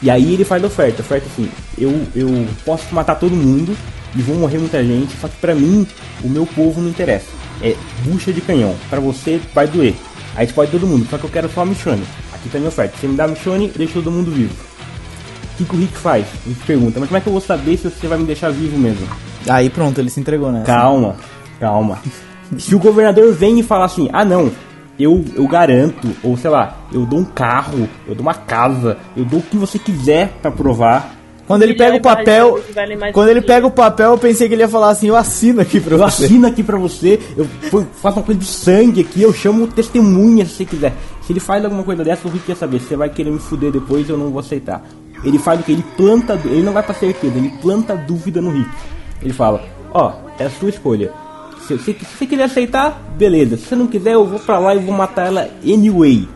E 0.00 0.10
aí 0.10 0.32
ele 0.32 0.44
faz 0.44 0.62
a 0.62 0.66
oferta, 0.66 1.02
a 1.02 1.04
oferta 1.04 1.26
assim, 1.26 1.50
eu, 1.76 2.06
eu 2.14 2.46
posso 2.64 2.94
matar 2.94 3.16
todo 3.16 3.34
mundo 3.34 3.76
e 4.14 4.22
vão 4.22 4.36
morrer 4.36 4.58
muita 4.58 4.82
gente, 4.84 5.12
só 5.20 5.26
que 5.26 5.36
pra 5.36 5.54
mim, 5.54 5.84
o 6.22 6.28
meu 6.28 6.46
povo 6.46 6.80
não 6.80 6.88
interessa. 6.88 7.26
É 7.60 7.74
bucha 8.04 8.32
de 8.32 8.40
canhão. 8.40 8.76
Pra 8.88 9.00
você 9.00 9.40
vai 9.52 9.66
doer. 9.66 9.94
Aí 10.36 10.46
pode 10.52 10.70
todo 10.70 10.86
mundo, 10.86 11.06
só 11.10 11.18
que 11.18 11.24
eu 11.24 11.30
quero 11.30 11.50
só 11.52 11.62
a 11.62 11.66
Michonne. 11.66 12.04
Aqui 12.40 12.48
tá 12.48 12.58
minha 12.58 12.68
oferta. 12.68 12.96
Você 12.96 13.06
me 13.06 13.16
dá 13.16 13.26
Michonne, 13.26 13.72
deixa 13.76 13.94
todo 13.94 14.10
mundo 14.10 14.30
vivo. 14.30 14.54
O 15.54 15.56
que, 15.58 15.64
que 15.64 15.74
o 15.74 15.78
Rick 15.78 15.96
faz? 15.96 16.26
Rick 16.46 16.64
pergunta, 16.64 17.00
mas 17.00 17.08
como 17.08 17.18
é 17.18 17.20
que 17.20 17.26
eu 17.26 17.32
vou 17.32 17.40
saber 17.40 17.76
se 17.76 17.90
você 17.90 18.06
vai 18.06 18.18
me 18.18 18.24
deixar 18.24 18.50
vivo 18.50 18.78
mesmo? 18.78 19.06
Aí 19.48 19.68
pronto, 19.68 20.00
ele 20.00 20.10
se 20.10 20.20
entregou, 20.20 20.52
né? 20.52 20.62
Calma, 20.64 21.16
calma. 21.58 21.98
Se 22.56 22.74
o 22.74 22.78
governador 22.78 23.30
vem 23.34 23.60
e 23.60 23.62
fala 23.62 23.84
assim, 23.84 24.08
ah 24.10 24.24
não, 24.24 24.50
eu, 24.98 25.22
eu 25.36 25.46
garanto, 25.46 26.08
ou 26.22 26.34
sei 26.34 26.48
lá, 26.48 26.78
eu 26.90 27.04
dou 27.04 27.18
um 27.18 27.24
carro, 27.24 27.86
eu 28.06 28.14
dou 28.14 28.22
uma 28.22 28.32
casa, 28.32 28.96
eu 29.14 29.24
dou 29.24 29.40
o 29.40 29.42
que 29.42 29.56
você 29.56 29.78
quiser 29.78 30.30
pra 30.40 30.50
provar. 30.50 31.14
Quando 31.48 31.62
ele 31.62 31.74
pega 31.74 31.96
o 31.96 32.00
papel, 32.00 32.60
quando 33.12 33.26
do 33.26 33.30
ele 33.32 33.40
pega 33.40 33.66
o 33.66 33.70
papel, 33.70 34.12
eu 34.12 34.18
pensei 34.18 34.46
que 34.46 34.54
ele 34.54 34.62
ia 34.62 34.68
falar 34.68 34.90
assim, 34.90 35.08
eu 35.08 35.16
assino 35.16 35.60
aqui 35.62 35.78
Eu 35.84 35.98
você. 35.98 36.24
assino 36.26 36.46
aqui 36.46 36.62
pra 36.62 36.76
você, 36.78 37.18
eu 37.36 37.44
fa- 37.70 37.86
faço 38.00 38.18
uma 38.18 38.22
coisa 38.24 38.38
de 38.38 38.46
sangue 38.46 39.00
aqui, 39.00 39.22
eu 39.22 39.32
chamo 39.32 39.66
testemunha 39.66 40.44
se 40.44 40.52
você 40.52 40.64
quiser. 40.66 40.92
Se 41.22 41.32
ele 41.32 41.40
faz 41.40 41.64
alguma 41.64 41.82
coisa 41.82 42.04
dessa, 42.04 42.28
o 42.28 42.30
Rick 42.30 42.44
quer 42.46 42.56
saber, 42.56 42.78
se 42.80 42.86
você 42.88 42.96
vai 42.96 43.08
querer 43.08 43.30
me 43.30 43.38
fuder 43.38 43.72
depois, 43.72 44.08
eu 44.08 44.16
não 44.18 44.30
vou 44.30 44.40
aceitar. 44.40 44.84
Ele 45.24 45.38
faz 45.38 45.58
o 45.58 45.62
que? 45.64 45.72
Ele 45.72 45.84
planta, 45.96 46.38
ele 46.44 46.62
não 46.62 46.72
vai 46.72 46.82
pra 46.82 46.94
certeza, 46.94 47.36
ele 47.36 47.48
planta 47.60 47.96
dúvida 47.96 48.40
no 48.40 48.50
Rick. 48.52 48.70
Ele 49.22 49.32
fala, 49.32 49.62
ó, 49.92 50.12
é 50.38 50.44
a 50.44 50.50
sua 50.50 50.68
escolha. 50.68 51.10
Se 51.66 51.74
você 51.76 52.26
quiser 52.26 52.44
aceitar, 52.44 53.02
beleza. 53.16 53.56
Se 53.56 53.64
você 53.64 53.74
não 53.76 53.86
quiser, 53.86 54.12
eu 54.14 54.24
vou 54.26 54.38
pra 54.38 54.58
lá 54.58 54.74
e 54.74 54.78
vou 54.78 54.94
matar 54.94 55.26
ela 55.26 55.48
anyway. 55.64 56.28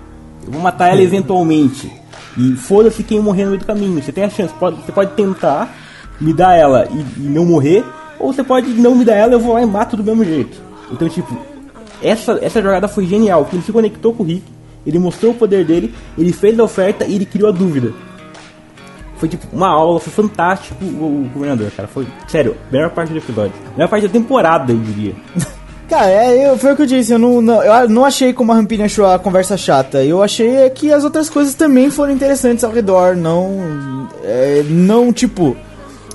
Eu 0.47 0.53
vou 0.53 0.61
matar 0.61 0.89
ela 0.89 1.01
eventualmente. 1.01 1.91
E 2.37 2.57
foda-se 2.57 3.03
quem 3.03 3.21
morrer 3.21 3.45
no 3.45 3.51
meio 3.51 3.61
do 3.61 3.67
caminho. 3.67 4.03
Você 4.03 4.13
tem 4.13 4.25
a 4.25 4.31
chance, 4.31 4.53
pode, 4.55 4.77
você 4.77 4.93
pode 4.93 5.13
tentar 5.13 5.75
me 6.21 6.33
dar 6.33 6.55
ela 6.55 6.89
e, 6.91 7.21
e 7.21 7.29
não 7.29 7.45
morrer, 7.45 7.85
ou 8.19 8.33
você 8.33 8.45
pode 8.45 8.69
não 8.71 8.95
me 8.95 9.05
dar 9.05 9.15
ela 9.15 9.33
eu 9.33 9.41
vou 9.41 9.55
lá 9.55 9.63
e 9.63 9.67
mato 9.67 9.97
do 9.97 10.05
mesmo 10.05 10.25
jeito. 10.25 10.57
Então, 10.91 11.09
tipo, 11.09 11.37
essa, 12.03 12.39
essa 12.43 12.63
jogada 12.63 12.89
foi 12.89 13.07
genial, 13.07 13.45
que 13.45 13.57
ele 13.57 13.63
se 13.63 13.73
conectou 13.73 14.15
com 14.15 14.23
o 14.23 14.27
Rick, 14.27 14.45
ele 14.87 14.99
mostrou 14.99 15.33
o 15.33 15.35
poder 15.35 15.65
dele, 15.65 15.95
ele 16.17 16.33
fez 16.33 16.59
a 16.59 16.65
oferta 16.65 17.05
e 17.05 17.15
ele 17.15 17.27
criou 17.27 17.49
a 17.49 17.53
dúvida. 17.53 17.93
Foi 19.17 19.29
tipo 19.29 19.47
uma 19.53 19.69
aula, 19.69 20.01
foi 20.01 20.13
fantástico 20.13 20.85
o, 20.85 21.25
o 21.25 21.31
governador, 21.33 21.71
cara. 21.71 21.87
Foi, 21.87 22.07
sério, 22.27 22.57
melhor 22.73 22.91
parte 22.91 23.13
do 23.13 23.19
episódio. 23.19 23.53
Melhor 23.77 23.89
parte 23.89 24.07
da 24.07 24.13
temporada, 24.13 24.73
eu 24.73 24.79
diria. 24.79 25.15
Cara, 25.93 26.11
é, 26.11 26.49
eu, 26.49 26.57
foi 26.57 26.73
o 26.73 26.77
que 26.77 26.81
eu 26.81 26.87
disse, 26.87 27.13
eu 27.13 27.19
não, 27.19 27.43
não, 27.43 27.63
eu 27.63 27.87
não 27.87 28.03
achei 28.03 28.33
como 28.33 28.51
a 28.51 28.55
Rampini 28.55 28.85
achou 28.85 29.05
a 29.05 29.19
conversa 29.19 29.59
chata. 29.59 30.03
Eu 30.03 30.23
achei 30.23 30.57
é 30.57 30.71
que 30.71 30.91
as 30.91 31.05
outras 31.05 31.29
coisas 31.29 31.53
também 31.53 31.91
foram 31.91 32.15
interessantes 32.15 32.65
ao 32.65 32.73
redor, 32.73 33.15
não. 33.15 34.09
é, 34.25 34.65
não, 34.71 35.13
tipo. 35.13 35.55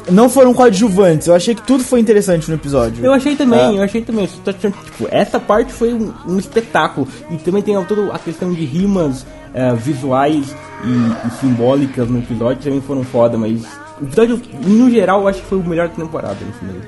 Não 0.10 0.30
foram 0.30 0.52
coadjuvantes. 0.52 1.28
Eu 1.28 1.36
achei 1.36 1.54
que 1.54 1.62
tudo 1.62 1.84
foi 1.84 2.00
interessante 2.00 2.50
no 2.50 2.56
episódio. 2.56 3.06
Eu 3.06 3.14
achei 3.14 3.36
também, 3.36 3.60
Ah. 3.60 3.72
eu 3.74 3.84
achei 3.84 4.02
também. 4.02 4.26
Tipo, 4.26 5.08
essa 5.12 5.40
parte 5.40 5.72
foi 5.72 5.94
um, 5.94 6.12
um 6.28 6.40
espetáculo. 6.40 7.08
E 7.30 7.36
também 7.38 7.62
tem 7.62 7.80
toda 7.84 8.12
a 8.12 8.18
questão 8.18 8.52
de 8.52 8.66
rimas 8.66 9.28
eh, 9.54 9.74
visuais 9.76 10.56
e, 10.86 11.28
e 11.28 11.40
simbólicas 11.40 12.10
no 12.10 12.18
episódio, 12.18 12.64
também 12.64 12.82
foram 12.82 13.04
foda, 13.04 13.38
mas 13.38 13.62
o 14.02 14.06
episódio, 14.06 14.42
no 14.66 14.90
geral, 14.90 15.22
eu 15.22 15.28
acho 15.28 15.42
que 15.42 15.48
foi 15.48 15.60
o 15.60 15.64
melhor 15.64 15.88
da 15.90 15.96
temporada, 15.96 16.38
esse, 16.42 16.66
mesmo, 16.66 16.82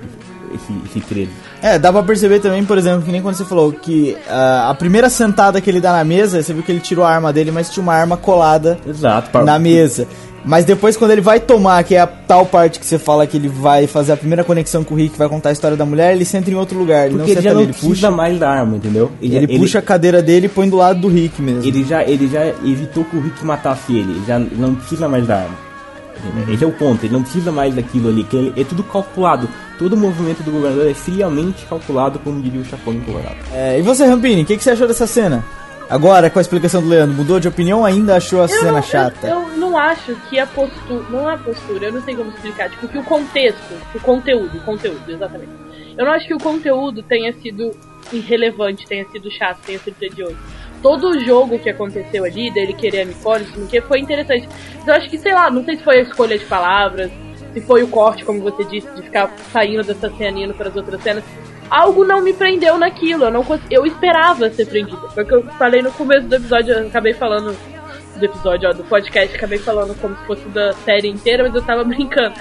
esse, 0.53 0.73
esse 0.85 0.99
13. 1.01 1.29
É, 1.61 1.77
dá 1.79 1.91
pra 1.91 2.03
perceber 2.03 2.39
também, 2.39 2.63
por 2.63 2.77
exemplo, 2.77 3.01
que 3.03 3.11
nem 3.11 3.21
quando 3.21 3.35
você 3.35 3.45
falou 3.45 3.71
que 3.71 4.15
ah, 4.29 4.69
a 4.69 4.75
primeira 4.75 5.09
sentada 5.09 5.59
que 5.61 5.69
ele 5.69 5.81
dá 5.81 5.93
na 5.93 6.03
mesa, 6.03 6.41
você 6.41 6.53
viu 6.53 6.63
que 6.63 6.71
ele 6.71 6.79
tirou 6.79 7.03
a 7.05 7.09
arma 7.11 7.31
dele, 7.33 7.51
mas 7.51 7.69
tinha 7.69 7.83
uma 7.83 7.93
arma 7.93 8.17
colada 8.17 8.77
Exato. 8.87 9.29
pra- 9.29 9.43
na 9.43 9.57
mesa. 9.59 10.07
Mas 10.45 10.63
depois, 10.63 10.95
quando 10.95 11.11
ele 11.11 11.19
vai 11.19 11.37
tomar, 11.37 11.83
que 11.83 11.95
é 11.95 11.99
a 11.99 12.07
tal 12.07 12.45
parte 12.45 12.79
que 12.79 12.85
você 12.85 12.97
fala 12.97 13.27
que 13.27 13.35
ele 13.35 13.49
vai 13.49 13.85
fazer 13.87 14.13
a 14.13 14.17
primeira 14.17 14.41
conexão 14.41 14.85
com 14.85 14.93
o 14.93 14.97
Rick, 14.97 15.17
vai 15.17 15.27
contar 15.27 15.49
a 15.49 15.51
história 15.51 15.75
da 15.75 15.85
mulher, 15.85 16.13
ele 16.15 16.23
senta 16.23 16.49
em 16.49 16.55
outro 16.55 16.79
lugar. 16.79 17.07
Ele 17.07 17.17
Porque 17.17 17.33
não 17.33 17.37
ele 17.39 17.41
já 17.41 17.49
ali, 17.49 17.55
não 17.55 17.63
ele 17.63 17.71
precisa 17.73 17.89
puxa, 17.93 18.11
mais 18.11 18.39
da 18.39 18.49
arma, 18.49 18.77
entendeu? 18.77 19.11
ele, 19.21 19.59
puxa 19.59 19.79
a 19.79 19.81
cadeira 19.81 20.21
dele 20.21 20.45
e 20.45 20.49
põe 20.49 20.69
do 20.69 20.77
lado 20.77 21.01
do 21.01 21.09
Rick 21.09 21.41
mesmo. 21.41 21.65
ele 21.65 21.83
já, 21.83 22.03
ele 22.03 22.25
já 22.29 22.45
evitou 22.47 23.03
que 23.03 23.17
o 23.17 23.21
Rick 23.21 23.45
matasse 23.45 23.91
ele, 23.91 24.13
ele 24.13 24.23
já 24.25 24.39
não 24.39 24.75
precisa 24.75 25.09
mais 25.09 25.27
da 25.27 25.39
arma. 25.39 25.68
Uhum. 26.23 26.53
Esse 26.53 26.63
é 26.63 26.67
o 26.67 26.71
ponto, 26.71 27.03
ele 27.05 27.13
não 27.13 27.21
precisa 27.23 27.51
mais 27.51 27.73
daquilo 27.73 28.09
ali, 28.09 28.23
que 28.23 28.35
ele- 28.35 28.61
é 28.61 28.63
tudo 28.63 28.83
calculado. 28.83 29.47
Todo 29.77 29.93
o 29.93 29.97
movimento 29.97 30.43
do 30.43 30.51
governador 30.51 30.89
é 30.89 30.93
friamente 30.93 31.65
calculado, 31.65 32.19
como 32.19 32.41
diria 32.41 32.59
o 32.61 32.65
Chapão 32.65 32.93
em 32.93 32.99
Colorado. 32.99 33.37
É, 33.53 33.79
e 33.79 33.81
você, 33.81 34.05
Rampini, 34.05 34.41
o 34.43 34.45
que, 34.45 34.57
que 34.57 34.63
você 34.63 34.71
achou 34.71 34.87
dessa 34.87 35.07
cena? 35.07 35.43
Agora, 35.89 36.29
com 36.29 36.37
a 36.37 36.41
explicação 36.41 36.81
do 36.83 36.87
Leandro, 36.89 37.15
mudou 37.15 37.39
de 37.39 37.47
opinião 37.47 37.79
ou 37.79 37.85
ainda 37.85 38.15
achou 38.17 38.41
a 38.41 38.43
Eu 38.43 38.47
cena 38.49 38.71
não, 38.73 38.81
chata? 38.83 39.27
Eu, 39.27 39.41
eu 39.49 39.57
não 39.57 39.75
acho 39.77 40.15
que 40.29 40.37
a 40.37 40.45
postura. 40.45 41.03
Não 41.09 41.27
é 41.27 41.33
a 41.33 41.37
postura, 41.37 41.85
eu 41.87 41.93
não 41.93 42.01
sei 42.03 42.15
como 42.15 42.29
explicar. 42.29 42.69
Tipo, 42.69 42.87
que 42.87 42.97
o 42.99 43.03
contexto, 43.03 43.73
o 43.95 43.99
conteúdo, 43.99 44.55
o 44.57 44.61
conteúdo, 44.61 45.01
exatamente. 45.09 45.49
Eu 45.97 46.05
não 46.05 46.11
acho 46.11 46.27
que 46.27 46.33
o 46.35 46.37
conteúdo 46.37 47.01
tenha 47.01 47.33
sido 47.33 47.71
irrelevante, 48.13 48.85
tenha 48.87 49.05
sido 49.09 49.31
chato, 49.31 49.59
tenha 49.65 49.79
sido 49.79 49.95
tedioso. 49.95 50.35
Todo 50.81 51.09
o 51.09 51.19
jogo 51.19 51.59
que 51.59 51.69
aconteceu 51.69 52.23
ali, 52.23 52.51
dele 52.51 52.73
querer 52.73 53.01
a 53.01 53.05
Nicole, 53.05 53.43
isso 53.43 53.67
que 53.67 53.81
foi 53.81 53.99
interessante. 53.99 54.47
Mas 54.77 54.87
eu 54.87 54.93
acho 54.93 55.09
que, 55.09 55.17
sei 55.17 55.33
lá, 55.33 55.49
não 55.49 55.63
sei 55.63 55.77
se 55.77 55.83
foi 55.83 55.99
a 55.99 56.01
escolha 56.01 56.37
de 56.37 56.45
palavras, 56.45 57.11
se 57.53 57.61
foi 57.61 57.83
o 57.83 57.87
corte, 57.87 58.23
como 58.23 58.41
você 58.41 58.63
disse, 58.63 58.87
de 58.95 59.01
ficar 59.01 59.29
saindo 59.51 59.83
dessa 59.83 60.09
cena 60.11 60.39
indo 60.39 60.53
para 60.53 60.69
as 60.69 60.75
outras 60.75 61.01
cenas. 61.01 61.23
Algo 61.69 62.03
não 62.03 62.21
me 62.21 62.33
prendeu 62.33 62.77
naquilo, 62.77 63.25
eu 63.25 63.31
não 63.31 63.45
eu 63.69 63.85
esperava 63.85 64.49
ser 64.49 64.65
prendida. 64.65 65.09
Foi 65.09 65.23
o 65.23 65.27
que 65.27 65.33
eu 65.35 65.43
falei 65.57 65.81
no 65.81 65.91
começo 65.91 66.27
do 66.27 66.35
episódio, 66.35 66.73
eu 66.73 66.87
acabei 66.87 67.13
falando 67.13 67.55
do 68.17 68.25
episódio, 68.25 68.69
ó, 68.69 68.73
do 68.73 68.83
podcast, 68.83 69.35
acabei 69.35 69.57
falando 69.59 69.95
como 69.99 70.15
se 70.17 70.25
fosse 70.25 70.47
da 70.49 70.73
série 70.73 71.07
inteira, 71.07 71.43
mas 71.43 71.53
eu 71.53 71.61
tava 71.61 71.83
brincando. 71.85 72.33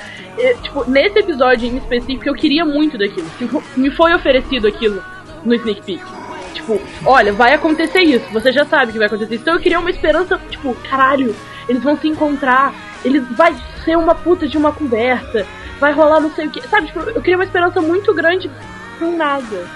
Tipo, 0.63 0.89
nesse 0.91 1.19
episódio 1.19 1.69
em 1.69 1.77
específico, 1.77 2.29
eu 2.29 2.35
queria 2.35 2.65
muito 2.65 2.99
daquilo. 2.99 3.29
Tipo, 3.39 3.63
me 3.77 3.91
foi 3.91 4.15
oferecido 4.15 4.67
aquilo 4.67 5.03
no 5.45 5.55
sneak 5.55 5.83
peek. 5.83 6.18
Tipo, 6.55 6.81
olha, 7.05 7.33
vai 7.33 7.55
acontecer 7.55 8.01
isso, 8.01 8.25
você 8.33 8.51
já 8.53 8.65
sabe 8.65 8.93
que 8.93 8.99
vai 8.99 9.07
acontecer 9.07 9.35
isso. 9.35 9.43
Então 9.43 9.55
eu 9.55 9.61
queria 9.61 9.79
uma 9.81 9.91
esperança, 9.91 10.39
tipo, 10.51 10.75
caralho, 10.91 11.35
eles 11.69 11.83
vão 11.83 11.97
se 11.97 12.09
encontrar, 12.09 12.75
eles 13.05 13.23
vai 13.37 13.55
ser 13.85 13.97
uma 13.97 14.15
puta 14.15 14.47
de 14.49 14.57
uma 14.59 14.73
conversa, 14.73 15.47
vai 15.81 15.93
rolar 15.93 16.21
não 16.21 16.31
sei 16.35 16.47
o 16.47 16.51
que. 16.51 16.67
Sabe, 16.69 16.87
tipo, 16.89 17.01
eu 17.01 17.21
queria 17.21 17.37
uma 17.37 17.45
esperança 17.45 17.81
muito 17.81 18.13
grande 18.15 18.51
com 18.99 19.17
nada. 19.17 19.67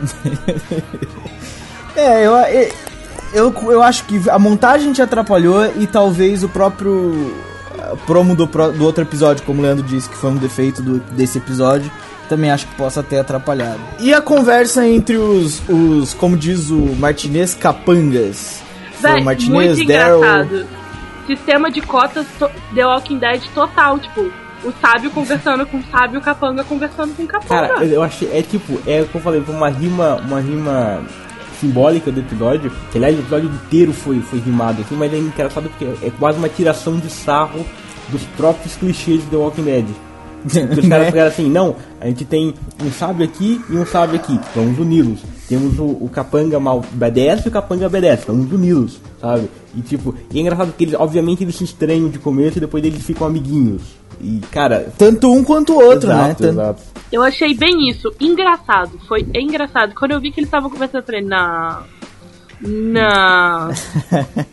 É, 1.96 2.24
eu, 2.24 2.32
eu, 3.32 3.54
eu 3.72 3.82
acho 3.82 4.04
que 4.04 4.22
a 4.30 4.38
montagem 4.38 4.92
te 4.92 5.02
atrapalhou 5.02 5.66
e 5.76 5.86
talvez 5.86 6.44
o 6.44 6.48
próprio 6.48 7.34
eh, 7.76 7.94
promo 8.06 8.34
do, 8.36 8.46
do 8.46 8.84
outro 8.84 9.02
episódio, 9.02 9.44
como 9.44 9.58
o 9.60 9.62
Leandro 9.62 9.84
disse, 9.84 10.08
que 10.08 10.16
foi 10.16 10.30
um 10.30 10.36
defeito 10.36 10.80
do- 10.82 11.00
desse 11.12 11.38
episódio, 11.38 11.90
também 12.30 12.48
acho 12.52 12.64
que 12.68 12.74
possa 12.76 13.02
ter 13.02 13.18
atrapalhado. 13.18 13.80
E 13.98 14.14
a 14.14 14.22
conversa 14.22 14.86
entre 14.86 15.16
os, 15.16 15.60
os 15.68 16.14
como 16.14 16.36
diz 16.36 16.70
o 16.70 16.78
Martinez, 16.96 17.54
capangas? 17.54 18.62
Véi, 19.00 19.20
o 19.20 19.24
Martinez, 19.24 19.76
muito 19.76 19.88
Daryl... 19.88 20.18
engraçado. 20.18 20.66
sistema 21.26 21.70
de 21.72 21.80
cotas 21.80 22.26
The 22.72 22.86
Walking 22.86 23.18
Dead 23.18 23.42
total, 23.52 23.98
tipo, 23.98 24.30
o 24.62 24.72
sábio 24.80 25.10
conversando 25.10 25.66
com 25.66 25.78
o 25.78 25.82
sábio, 25.90 26.20
o 26.20 26.22
capanga 26.22 26.62
conversando 26.62 27.16
com 27.16 27.24
o 27.24 27.26
capanga. 27.26 27.68
Cara, 27.68 27.84
eu 27.84 28.00
achei, 28.00 28.30
é 28.32 28.42
tipo, 28.42 28.80
é 28.86 29.02
como 29.02 29.16
eu 29.16 29.20
falei, 29.20 29.40
foi 29.40 29.54
uma 29.54 29.68
rima, 29.68 30.14
uma 30.24 30.40
rima 30.40 31.02
simbólica 31.58 32.12
do 32.12 32.20
episódio, 32.20 32.70
que 32.92 32.98
aliás 32.98 33.16
o 33.16 33.22
episódio 33.22 33.50
inteiro 33.50 33.92
foi, 33.92 34.20
foi 34.20 34.38
rimado 34.38 34.82
assim, 34.82 34.94
mas 34.94 35.12
é 35.12 35.18
engraçado 35.18 35.68
porque 35.68 36.06
é 36.06 36.10
quase 36.16 36.38
uma 36.38 36.48
tiração 36.48 36.96
de 36.96 37.10
sarro 37.10 37.66
dos 38.08 38.22
próprios 38.36 38.76
clichês 38.76 39.20
de 39.22 39.26
The 39.26 39.36
Walking 39.36 39.64
Dead. 39.64 39.86
Os 40.44 40.52
caras 40.88 40.88
Né? 40.88 41.04
ficaram 41.06 41.28
assim, 41.28 41.48
não, 41.50 41.76
a 42.00 42.06
gente 42.06 42.24
tem 42.24 42.54
um 42.82 42.90
sábio 42.90 43.24
aqui 43.24 43.60
e 43.68 43.76
um 43.76 43.84
sábio 43.86 44.16
aqui, 44.16 44.38
vamos 44.54 44.78
uni-los. 44.78 45.20
Temos 45.48 45.78
o, 45.78 45.84
o 45.84 46.08
capanga 46.12 46.58
mal 46.60 46.78
obedece 46.92 47.42
e 47.46 47.48
o 47.48 47.52
capanga 47.52 47.86
obedece, 47.86 48.24
vamos 48.26 48.50
uni-los, 48.52 49.00
sabe? 49.20 49.48
E 49.74 49.80
tipo, 49.80 50.14
e 50.32 50.38
é 50.38 50.40
engraçado 50.42 50.68
porque 50.68 50.84
eles, 50.84 50.94
obviamente 50.94 51.42
eles 51.44 51.56
se 51.56 51.64
estranham 51.64 52.08
de 52.08 52.18
começo 52.18 52.58
e 52.58 52.60
depois 52.60 52.84
eles 52.84 53.02
ficam 53.04 53.26
amiguinhos. 53.26 53.82
E 54.20 54.40
cara, 54.52 54.92
Tanto 54.98 55.32
um 55.32 55.42
quanto 55.42 55.72
o 55.72 55.82
outro, 55.82 56.08
né? 56.08 56.14
exato, 56.14 56.42
Tanto- 56.42 56.52
exato. 56.52 56.82
Eu 57.10 57.22
achei 57.24 57.54
bem 57.54 57.88
isso. 57.88 58.12
Engraçado. 58.20 58.92
Foi 59.08 59.26
engraçado. 59.34 59.94
Quando 59.98 60.12
eu 60.12 60.20
vi 60.20 60.30
que 60.30 60.38
eles 60.40 60.46
estavam 60.48 60.70
conversando, 60.70 61.00
eu 61.00 61.06
falei, 61.06 61.22
não. 61.22 61.78
Não. 62.62 63.70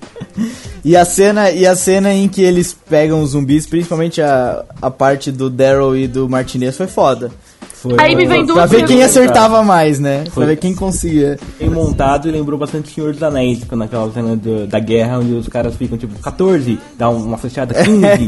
E 0.86 0.96
a 0.96 1.04
cena, 1.04 1.50
e 1.50 1.66
a 1.66 1.76
cena 1.76 2.14
em 2.14 2.28
que 2.30 2.42
eles 2.44 2.72
pegam 2.88 3.22
os 3.24 3.32
zumbis, 3.32 3.66
principalmente 3.66 4.22
a, 4.22 4.64
a 4.80 4.90
parte 4.92 5.32
do 5.32 5.50
Daryl 5.50 5.98
e 5.98 6.08
do 6.08 6.30
Martinez 6.30 6.78
foi 6.78 6.86
foda. 6.86 7.32
Foi, 7.74 7.96
Aí 8.00 8.16
me 8.16 8.26
vem 8.28 8.46
Pra 8.46 8.68
ver 8.68 8.86
quem 8.86 9.02
acertava 9.04 9.64
mais, 9.64 10.00
né? 10.00 10.24
Pra 10.26 10.32
Foi. 10.32 10.46
ver 10.46 10.58
quem 10.58 10.76
conseguia. 10.76 11.40
bem 11.60 11.70
montado 11.72 12.28
e 12.28 12.32
lembrou 12.32 12.58
bastante 12.58 12.94
Senhor 12.94 13.14
dos 13.14 13.24
Anéis, 13.24 13.64
quando 13.68 13.80
naquela 13.80 14.12
cena 14.14 14.36
do- 14.36 14.68
da 14.68 14.80
guerra 14.80 15.18
onde 15.20 15.34
os 15.34 15.48
caras 15.48 15.76
ficam 15.76 15.98
tipo 15.98 16.18
14, 16.20 16.78
dá 16.98 17.10
um- 17.10 17.24
uma 17.26 17.38
flechada 17.40 17.74
15, 17.74 18.28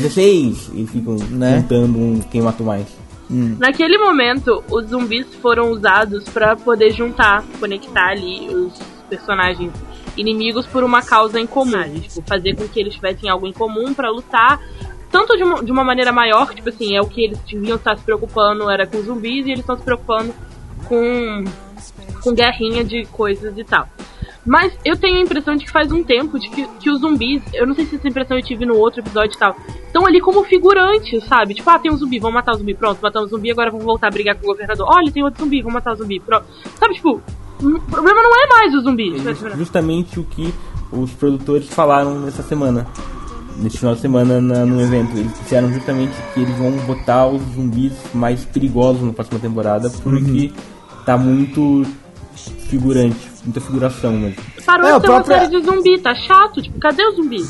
16, 0.00 0.70
e 0.74 0.86
ficam 0.86 1.14
Né? 1.30 1.62
contando 1.62 1.96
um 1.98 2.20
quem 2.30 2.42
matou 2.42 2.66
mais. 2.66 2.86
Naquele 3.58 3.96
momento, 3.96 4.62
os 4.70 4.88
zumbis 4.88 5.26
foram 5.36 5.70
usados 5.70 6.24
pra 6.24 6.56
poder 6.56 6.90
juntar, 6.90 7.44
conectar 7.58 8.08
ali 8.08 8.48
os 8.52 8.76
personagens 9.08 9.72
inimigos 10.16 10.66
por 10.66 10.82
uma 10.82 11.02
causa 11.02 11.40
em 11.40 11.46
comum. 11.46 12.00
Tipo, 12.00 12.22
fazer 12.26 12.56
com 12.56 12.68
que 12.68 12.80
eles 12.80 12.94
tivessem 12.94 13.30
algo 13.30 13.46
em 13.46 13.52
comum 13.52 13.94
pra 13.94 14.10
lutar. 14.10 14.60
Tanto 15.10 15.36
de 15.36 15.42
uma, 15.42 15.64
de 15.64 15.72
uma 15.72 15.82
maneira 15.82 16.12
maior, 16.12 16.54
tipo 16.54 16.68
assim, 16.68 16.96
é 16.96 17.00
o 17.00 17.06
que 17.06 17.24
eles 17.24 17.38
deviam 17.40 17.76
estar 17.76 17.96
se 17.96 18.04
preocupando 18.04 18.70
era 18.70 18.86
com 18.86 19.00
zumbis 19.02 19.46
e 19.46 19.50
eles 19.50 19.60
estão 19.60 19.76
se 19.76 19.82
preocupando 19.82 20.32
com, 20.86 21.44
com 22.22 22.32
guerrinha 22.32 22.84
de 22.84 23.04
coisas 23.06 23.56
e 23.58 23.64
tal. 23.64 23.88
Mas 24.46 24.72
eu 24.84 24.96
tenho 24.96 25.18
a 25.18 25.22
impressão 25.22 25.54
de 25.54 25.64
que 25.66 25.70
faz 25.70 25.92
um 25.92 26.02
tempo 26.02 26.38
de 26.38 26.48
que, 26.48 26.66
que 26.80 26.90
os 26.90 27.00
zumbis, 27.00 27.42
eu 27.52 27.66
não 27.66 27.74
sei 27.74 27.84
se 27.84 27.96
essa 27.96 28.08
impressão 28.08 28.36
eu 28.38 28.42
tive 28.42 28.64
no 28.64 28.74
outro 28.76 29.00
episódio 29.00 29.34
e 29.34 29.38
tal, 29.38 29.54
estão 29.86 30.06
ali 30.06 30.20
como 30.20 30.42
figurantes, 30.44 31.22
sabe? 31.24 31.52
Tipo, 31.54 31.68
ah, 31.70 31.78
tem 31.78 31.92
um 31.92 31.96
zumbi, 31.96 32.18
vamos 32.18 32.34
matar 32.34 32.52
o 32.54 32.58
zumbi, 32.58 32.74
pronto, 32.74 32.98
matamos 33.02 33.30
o 33.30 33.36
zumbi, 33.36 33.50
agora 33.50 33.70
vamos 33.70 33.84
voltar 33.84 34.08
a 34.08 34.10
brigar 34.10 34.34
com 34.36 34.44
o 34.44 34.46
governador. 34.46 34.86
Olha, 34.88 35.12
tem 35.12 35.22
outro 35.22 35.44
zumbi, 35.44 35.60
vamos 35.60 35.74
matar 35.74 35.92
o 35.92 35.96
zumbi, 35.96 36.18
pronto. 36.20 36.46
Sabe, 36.78 36.94
tipo, 36.94 37.20
o 37.62 37.80
problema 37.90 38.22
não 38.22 38.30
é 38.42 38.46
mais 38.48 38.74
o 38.74 38.80
zumbi. 38.80 39.18
Just- 39.18 39.56
Justamente 39.56 40.18
o 40.18 40.24
que 40.24 40.54
os 40.90 41.10
produtores 41.12 41.68
falaram 41.68 42.18
nessa 42.20 42.42
semana. 42.42 42.86
Nesse 43.58 43.76
final 43.76 43.94
de 43.94 44.00
semana 44.00 44.40
na- 44.40 44.64
no 44.64 44.80
evento. 44.80 45.18
Eles 45.18 45.34
disseram 45.38 45.70
justamente 45.70 46.12
que 46.32 46.40
eles 46.40 46.56
vão 46.56 46.70
botar 46.86 47.26
os 47.26 47.42
zumbis 47.54 47.92
mais 48.14 48.42
perigosos 48.44 49.02
na 49.02 49.12
próxima 49.12 49.38
temporada 49.38 49.90
porque 50.02 50.50
tá 51.04 51.18
muito 51.18 51.84
figurante, 52.68 53.29
muita 53.50 53.60
figuração 53.60 54.12
mesmo. 54.12 54.36
Parou 54.64 54.86
É, 54.86 54.90
de 54.90 54.96
a 54.96 55.00
ter 55.00 55.06
própria- 55.06 55.36
uma 55.36 55.42
série 55.46 55.60
de 55.60 55.66
zumbi, 55.66 55.98
tá 55.98 56.14
chato, 56.14 56.62
tipo, 56.62 56.78
cadê 56.78 57.04
o 57.06 57.12
zumbi? 57.16 57.44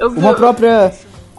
Eu, 0.00 0.08
Uma 0.10 0.30
eu- 0.30 0.34
própria. 0.34 0.92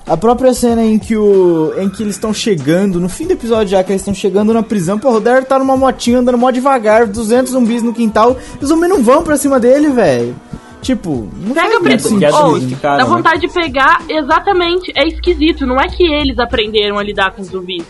A 0.05 0.17
própria 0.17 0.53
cena 0.53 0.83
em 0.83 0.99
que 0.99 1.15
o. 1.15 1.73
em 1.77 1.87
que 1.89 2.03
eles 2.03 2.15
estão 2.15 2.33
chegando, 2.33 2.99
no 2.99 3.07
fim 3.07 3.25
do 3.25 3.31
episódio 3.33 3.69
já, 3.69 3.81
que 3.81 3.91
eles 3.93 4.01
estão 4.01 4.13
chegando 4.13 4.53
na 4.53 4.61
prisão, 4.61 4.99
pô, 4.99 5.09
o 5.11 5.19
Daryl 5.21 5.45
tá 5.45 5.57
numa 5.57 5.77
motinha 5.77 6.19
andando 6.19 6.37
mó 6.37 6.51
devagar, 6.51 7.07
200 7.07 7.53
zumbis 7.53 7.81
no 7.81 7.93
quintal, 7.93 8.35
e 8.59 8.63
os 8.63 8.67
zumbis 8.69 8.89
não 8.89 9.01
vão 9.01 9.23
pra 9.23 9.37
cima 9.37 9.61
dele, 9.61 9.87
velho. 9.89 10.35
Tipo, 10.81 11.29
não 11.39 11.53
Pega 11.53 11.79
pre... 11.79 11.95
Oh, 12.33 12.59
dá 12.81 12.97
né? 12.97 13.05
vontade 13.05 13.39
de 13.39 13.47
pegar, 13.47 14.01
exatamente, 14.09 14.91
é 14.93 15.07
esquisito, 15.07 15.65
não 15.65 15.77
é 15.77 15.87
que 15.87 16.03
eles 16.03 16.37
aprenderam 16.37 16.97
a 16.99 17.03
lidar 17.03 17.31
com 17.31 17.41
os 17.41 17.47
zumbis. 17.47 17.85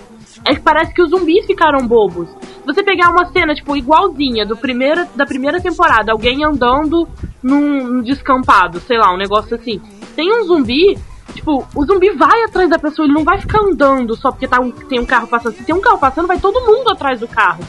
É 0.46 0.54
que 0.54 0.62
parece 0.62 0.94
que 0.94 1.02
os 1.02 1.10
zumbis 1.10 1.46
ficaram 1.46 1.88
bobos. 1.88 2.28
Você 2.66 2.84
pegar 2.84 3.10
uma 3.10 3.26
cena, 3.32 3.54
tipo, 3.56 3.76
igualzinha 3.78 4.46
do 4.46 4.58
primeira, 4.58 5.08
da 5.16 5.26
primeira 5.26 5.62
temporada, 5.62 6.12
alguém 6.12 6.44
andando 6.44 7.08
num, 7.42 8.02
descampado, 8.02 8.80
sei 8.82 8.98
lá, 8.98 9.14
um 9.14 9.18
negócio 9.18 9.56
assim. 9.56 9.82
Tem 10.16 10.30
um 10.34 10.44
zumbi, 10.46 10.98
tipo, 11.34 11.66
o 11.76 11.86
zumbi 11.86 12.10
vai 12.12 12.44
atrás 12.44 12.70
da 12.70 12.78
pessoa, 12.78 13.06
ele 13.06 13.14
não 13.14 13.24
vai 13.24 13.40
ficar 13.40 13.60
andando 13.62 14.16
só 14.18 14.32
porque 14.32 14.48
tá 14.48 14.60
um- 14.60 14.72
tem 14.72 15.00
um 15.00 15.06
carro 15.06 15.28
passando. 15.28 15.56
Se 15.56 15.64
tem 15.64 15.74
um 15.76 15.82
carro 15.82 15.98
passando, 15.98 16.28
vai 16.28 16.40
todo 16.40 16.60
mundo 16.62 16.90
atrás 16.92 17.20
do 17.20 17.28
carro. 17.28 17.64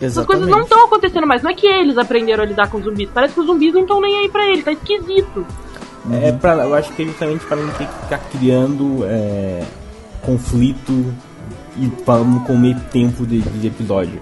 Essas 0.00 0.24
coisas 0.24 0.46
não 0.48 0.60
estão 0.62 0.84
acontecendo 0.84 1.26
mais. 1.26 1.42
Não 1.42 1.50
é 1.50 1.54
que 1.54 1.66
eles 1.66 1.98
aprenderam 1.98 2.42
a 2.42 2.46
lidar 2.46 2.70
com 2.70 2.80
zumbis. 2.80 3.10
Parece 3.12 3.34
que 3.34 3.40
os 3.40 3.46
zumbis 3.46 3.74
não 3.74 3.82
estão 3.82 4.00
nem 4.00 4.16
aí 4.20 4.28
pra 4.30 4.46
ele. 4.46 4.62
Tá 4.62 4.72
esquisito. 4.72 5.44
É 6.12 6.32
pra, 6.32 6.54
eu 6.64 6.74
acho 6.74 6.90
que 6.94 7.02
é 7.02 7.04
justamente 7.06 7.44
para 7.44 7.58
não 7.58 7.68
ter 7.74 7.86
que 7.86 7.94
ficar 8.04 8.18
criando 8.30 9.04
é, 9.04 9.62
conflito 10.22 11.12
e 11.76 11.88
para 12.04 12.24
não 12.24 12.40
comer 12.40 12.76
tempo 12.92 13.26
de, 13.26 13.40
de 13.40 13.66
episódio. 13.66 14.20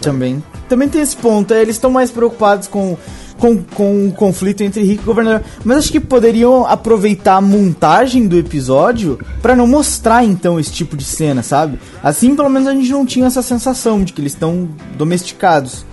Também. 0.00 0.42
Também 0.68 0.88
tem 0.88 1.00
esse 1.00 1.16
ponto, 1.16 1.54
é, 1.54 1.62
eles 1.62 1.76
estão 1.76 1.90
mais 1.90 2.10
preocupados 2.10 2.68
com, 2.68 2.96
com, 3.38 3.62
com 3.62 4.08
o 4.08 4.12
conflito 4.12 4.62
entre 4.62 4.82
Rick 4.82 5.02
e 5.02 5.06
governador. 5.06 5.42
Mas 5.64 5.78
acho 5.78 5.92
que 5.92 6.00
poderiam 6.00 6.66
aproveitar 6.66 7.36
a 7.36 7.40
montagem 7.40 8.26
do 8.26 8.38
episódio 8.38 9.18
pra 9.40 9.56
não 9.56 9.66
mostrar 9.66 10.24
então 10.24 10.58
esse 10.58 10.72
tipo 10.72 10.96
de 10.96 11.04
cena, 11.04 11.42
sabe? 11.42 11.78
Assim 12.02 12.34
pelo 12.34 12.48
menos 12.48 12.68
a 12.68 12.72
gente 12.72 12.90
não 12.90 13.06
tinha 13.06 13.26
essa 13.26 13.42
sensação 13.42 14.02
de 14.02 14.12
que 14.12 14.20
eles 14.20 14.32
estão 14.32 14.68
domesticados. 14.96 15.84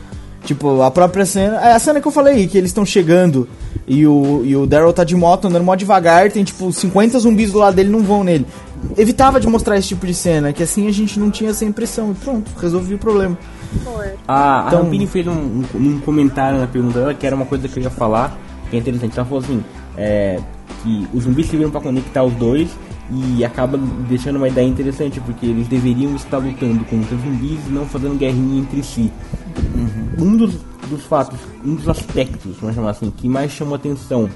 Tipo, 0.43 0.81
a 0.81 0.89
própria 0.89 1.25
cena. 1.25 1.57
É 1.57 1.73
a 1.73 1.79
cena 1.79 2.01
que 2.01 2.07
eu 2.07 2.11
falei, 2.11 2.47
que 2.47 2.57
eles 2.57 2.71
estão 2.71 2.85
chegando 2.85 3.47
e 3.87 4.07
o, 4.07 4.41
e 4.43 4.55
o 4.55 4.65
Daryl 4.65 4.93
tá 4.93 5.03
de 5.03 5.15
moto 5.15 5.47
andando 5.47 5.63
mó 5.63 5.75
devagar, 5.75 6.31
tem 6.31 6.43
tipo 6.43 6.71
50 6.71 7.19
zumbis 7.19 7.51
do 7.51 7.59
lado 7.59 7.75
dele 7.75 7.89
não 7.89 8.01
vão 8.01 8.23
nele. 8.23 8.45
Evitava 8.97 9.39
de 9.39 9.47
mostrar 9.47 9.77
esse 9.77 9.89
tipo 9.89 10.05
de 10.05 10.13
cena, 10.13 10.51
que 10.51 10.63
assim 10.63 10.87
a 10.87 10.91
gente 10.91 11.19
não 11.19 11.29
tinha 11.29 11.51
essa 11.51 11.63
impressão. 11.63 12.11
E 12.11 12.15
pronto, 12.15 12.51
resolvi 12.59 12.95
o 12.95 12.97
problema. 12.97 13.37
A, 14.27 14.65
Então- 14.67 14.79
a 14.79 14.83
Rampini 14.83 15.07
fez 15.07 15.27
um, 15.27 15.31
um, 15.31 15.65
um 15.75 15.99
comentário 15.99 16.59
na 16.59 16.67
pergunta 16.67 16.99
dela, 16.99 17.13
que 17.13 17.25
era 17.25 17.35
uma 17.35 17.45
coisa 17.45 17.67
que 17.67 17.77
eu 17.79 17.83
ia 17.83 17.89
falar, 17.89 18.37
que 18.69 18.75
é 18.75 18.79
interessante. 18.79 19.17
Ela 19.17 19.25
falou 19.25 19.43
assim, 19.43 19.63
é, 19.97 20.39
que 20.83 21.07
os 21.13 21.23
zumbis 21.23 21.47
serviram 21.47 21.71
para 21.71 21.81
conectar 21.81 22.23
os 22.23 22.33
dois 22.33 22.69
e 23.37 23.43
acaba 23.43 23.77
deixando 24.09 24.37
uma 24.37 24.47
ideia 24.47 24.67
interessante, 24.67 25.19
porque 25.21 25.45
eles 25.45 25.67
deveriam 25.67 26.15
estar 26.15 26.37
lutando 26.37 26.83
contra 26.85 27.15
os 27.15 27.21
zumbis 27.21 27.59
e 27.67 27.69
não 27.71 27.85
fazendo 27.85 28.17
guerrinha 28.17 28.61
entre 28.61 28.81
si. 28.83 29.11
Um 30.17 30.35
dos, 30.37 30.55
dos 30.89 31.03
fatos, 31.05 31.37
um 31.63 31.75
dos 31.75 31.87
aspectos, 31.87 32.55
vamos 32.59 32.75
chamar 32.75 32.91
assim, 32.91 33.11
que 33.15 33.27
mais 33.29 33.51
chamou 33.51 33.75
atenção 33.75 34.29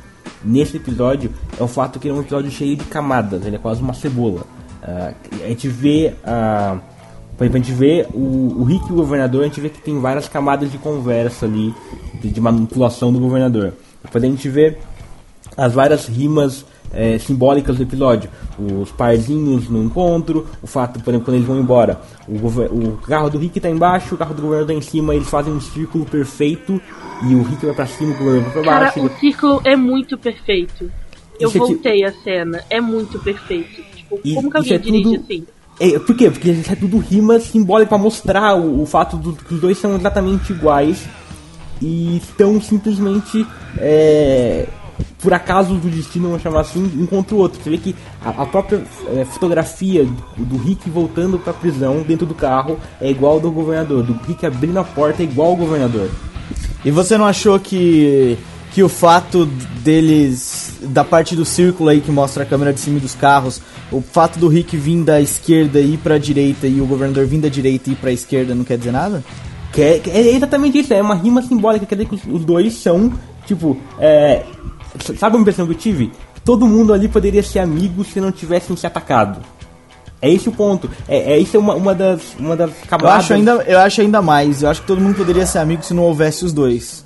nesse 0.43 0.77
episódio 0.77 1.31
é 1.59 1.63
o 1.63 1.67
fato 1.67 1.99
que 1.99 2.07
ele 2.07 2.15
é 2.15 2.17
um 2.19 2.21
episódio 2.21 2.51
cheio 2.51 2.75
de 2.75 2.85
camadas, 2.85 3.45
ele 3.45 3.55
é 3.55 3.59
quase 3.59 3.81
uma 3.81 3.93
cebola. 3.93 4.43
Ah, 4.83 5.13
a 5.43 5.47
gente 5.47 5.67
vê 5.67 6.13
exemplo, 7.43 7.55
a 7.55 7.57
gente 7.57 7.71
vê 7.71 8.07
o, 8.13 8.61
o 8.61 8.63
Rick 8.63 8.87
e 8.89 8.93
o 8.93 8.95
governador, 8.95 9.41
a 9.41 9.45
gente 9.45 9.59
vê 9.59 9.69
que 9.69 9.81
tem 9.81 9.99
várias 9.99 10.27
camadas 10.29 10.71
de 10.71 10.77
conversa 10.77 11.45
ali, 11.45 11.73
de, 12.21 12.29
de 12.29 12.41
manipulação 12.41 13.11
do 13.11 13.19
governador. 13.19 13.73
Depois 14.03 14.23
a 14.23 14.27
gente 14.27 14.47
vê 14.47 14.77
as 15.57 15.73
várias 15.73 16.07
rimas 16.07 16.65
eh, 16.95 17.17
simbólicas 17.19 17.75
do 17.77 17.83
episódio. 17.83 18.29
Os 18.57 18.91
parzinhos 18.91 19.69
no 19.69 19.83
encontro, 19.83 20.47
o 20.61 20.67
fato, 20.67 20.99
por 21.01 21.09
exemplo, 21.11 21.25
quando 21.25 21.35
eles 21.35 21.47
vão 21.47 21.59
embora, 21.59 21.99
o, 22.27 22.35
o 22.37 22.97
carro 23.05 23.29
do 23.29 23.37
Rick 23.37 23.59
tá 23.59 23.69
embaixo, 23.69 24.15
o 24.15 24.17
carro 24.17 24.33
do 24.33 24.41
governador 24.41 24.73
tá 24.73 24.73
em 24.73 24.81
cima, 24.81 25.13
eles 25.13 25.29
fazem 25.29 25.53
um 25.53 25.59
círculo 25.61 26.05
perfeito 26.05 26.81
e 27.29 27.35
o 27.35 27.43
Rick 27.43 27.65
vai 27.65 27.75
pra 27.75 27.85
cima, 27.85 28.13
o 28.15 28.17
governador 28.17 28.43
vai 28.53 28.63
pra 28.63 28.71
Cara, 28.73 28.85
baixo. 28.85 29.05
o 29.05 29.19
círculo 29.19 29.61
é 29.65 29.75
muito 29.75 30.17
perfeito. 30.17 30.89
Eu 31.39 31.49
Isso 31.49 31.57
aqui- 31.61 31.73
voltei 31.73 32.05
a 32.05 32.13
cena. 32.23 32.61
É 32.69 32.79
muito 32.79 33.19
perfeito. 33.19 33.81
Tipo, 33.95 34.19
E 34.23 34.33
como 34.35 34.49
que 34.49 34.57
alguém 34.57 34.73
é 34.73 34.77
dirige 34.77 35.03
tudo- 35.03 35.21
assim? 35.23 35.45
É, 35.77 35.99
por 35.99 36.15
quê? 36.15 36.31
Porque 36.31 36.51
isso 36.51 36.71
é 36.71 36.75
tudo 36.77 36.97
rima 36.99 37.37
simbólica 37.41 37.89
pra 37.89 37.97
mostrar 37.97 38.55
o, 38.55 38.81
o 38.81 38.85
fato 38.85 39.17
do, 39.17 39.33
que 39.33 39.53
os 39.55 39.59
dois 39.59 39.77
são 39.77 39.93
exatamente 39.95 40.53
iguais 40.53 41.05
e 41.81 42.15
estão 42.15 42.61
simplesmente 42.61 43.45
é, 43.77 44.65
por 45.19 45.33
acaso 45.33 45.75
do 45.75 45.89
destino, 45.89 46.27
vamos 46.27 46.43
chamar 46.43 46.61
assim, 46.61 46.83
um 46.99 47.05
contra 47.05 47.35
o 47.35 47.39
outro. 47.39 47.61
Você 47.61 47.69
vê 47.69 47.77
que 47.77 47.95
a, 48.23 48.43
a 48.43 48.45
própria 48.45 48.83
é, 49.15 49.25
fotografia 49.25 50.05
do, 50.05 50.45
do 50.45 50.57
Rick 50.57 50.89
voltando 50.89 51.39
pra 51.39 51.53
prisão 51.53 52.01
dentro 52.01 52.25
do 52.25 52.33
carro 52.33 52.79
é 53.01 53.09
igual 53.09 53.33
ao 53.33 53.39
do 53.39 53.51
governador. 53.51 54.03
Do 54.03 54.13
Rick 54.27 54.45
abrindo 54.45 54.77
a 54.77 54.83
porta 54.83 55.21
é 55.21 55.25
igual 55.25 55.49
ao 55.49 55.55
governador. 55.55 56.09
E 56.83 56.91
você 56.91 57.17
não 57.17 57.25
achou 57.25 57.59
que 57.59 58.37
que 58.75 58.83
o 58.83 58.89
fato 58.89 59.45
deles 59.85 60.79
da 60.81 61.01
parte 61.01 61.33
do 61.33 61.45
círculo 61.45 61.89
aí 61.89 62.01
que 62.01 62.11
mostra 62.11 62.43
a 62.43 62.45
câmera 62.45 62.73
de 62.73 62.81
cima 62.81 62.99
dos 62.99 63.15
carros, 63.15 63.61
o 63.89 64.01
fato 64.01 64.37
do 64.37 64.49
Rick 64.49 64.75
vir 64.75 65.01
da 65.01 65.21
esquerda 65.21 65.79
e 65.79 65.93
ir 65.93 65.97
pra 65.97 66.17
direita 66.17 66.67
e 66.67 66.81
o 66.81 66.85
governador 66.85 67.25
vir 67.25 67.39
da 67.39 67.47
direita 67.47 67.89
e 67.89 67.93
ir 67.93 67.95
pra 67.95 68.11
esquerda 68.11 68.53
não 68.53 68.65
quer 68.65 68.77
dizer 68.77 68.91
nada? 68.91 69.23
Que 69.71 69.81
é, 69.81 70.01
é 70.07 70.35
exatamente 70.35 70.77
isso, 70.77 70.93
é 70.93 71.01
uma 71.01 71.15
rima 71.15 71.41
simbólica, 71.41 71.85
quer 71.85 71.95
dizer 71.95 72.09
que 72.09 72.15
os, 72.15 72.25
os 72.25 72.43
dois 72.43 72.73
são, 72.73 73.13
tipo, 73.45 73.77
é, 73.97 74.43
sabe 75.17 75.35
uma 75.35 75.41
impressão 75.41 75.65
que 75.65 75.73
eu 75.73 75.77
tive? 75.77 76.11
todo 76.43 76.67
mundo 76.67 76.93
ali 76.93 77.07
poderia 77.07 77.41
ser 77.41 77.57
amigo 77.57 78.03
se 78.03 78.21
não 78.21 78.31
tivessem 78.31 78.75
se 78.77 78.85
atacado. 78.85 79.39
É 80.21 80.31
esse 80.31 80.47
o 80.47 80.51
ponto. 80.51 80.87
É, 81.07 81.33
é 81.33 81.39
isso 81.39 81.57
é 81.57 81.59
uma, 81.59 81.73
uma 81.73 81.95
das 81.95 82.21
uma 82.39 82.55
das 82.55 82.69
Eu 82.69 82.87
camadas. 82.87 83.15
acho, 83.25 83.33
ainda, 83.33 83.51
eu 83.67 83.79
acho 83.79 84.01
ainda 84.01 84.21
mais. 84.21 84.61
Eu 84.61 84.69
acho 84.69 84.81
que 84.81 84.87
todo 84.87 85.01
mundo 85.01 85.15
poderia 85.15 85.45
ser 85.47 85.57
amigo 85.57 85.81
se 85.83 85.91
não 85.93 86.03
houvesse 86.03 86.45
os 86.45 86.53
dois. 86.53 87.03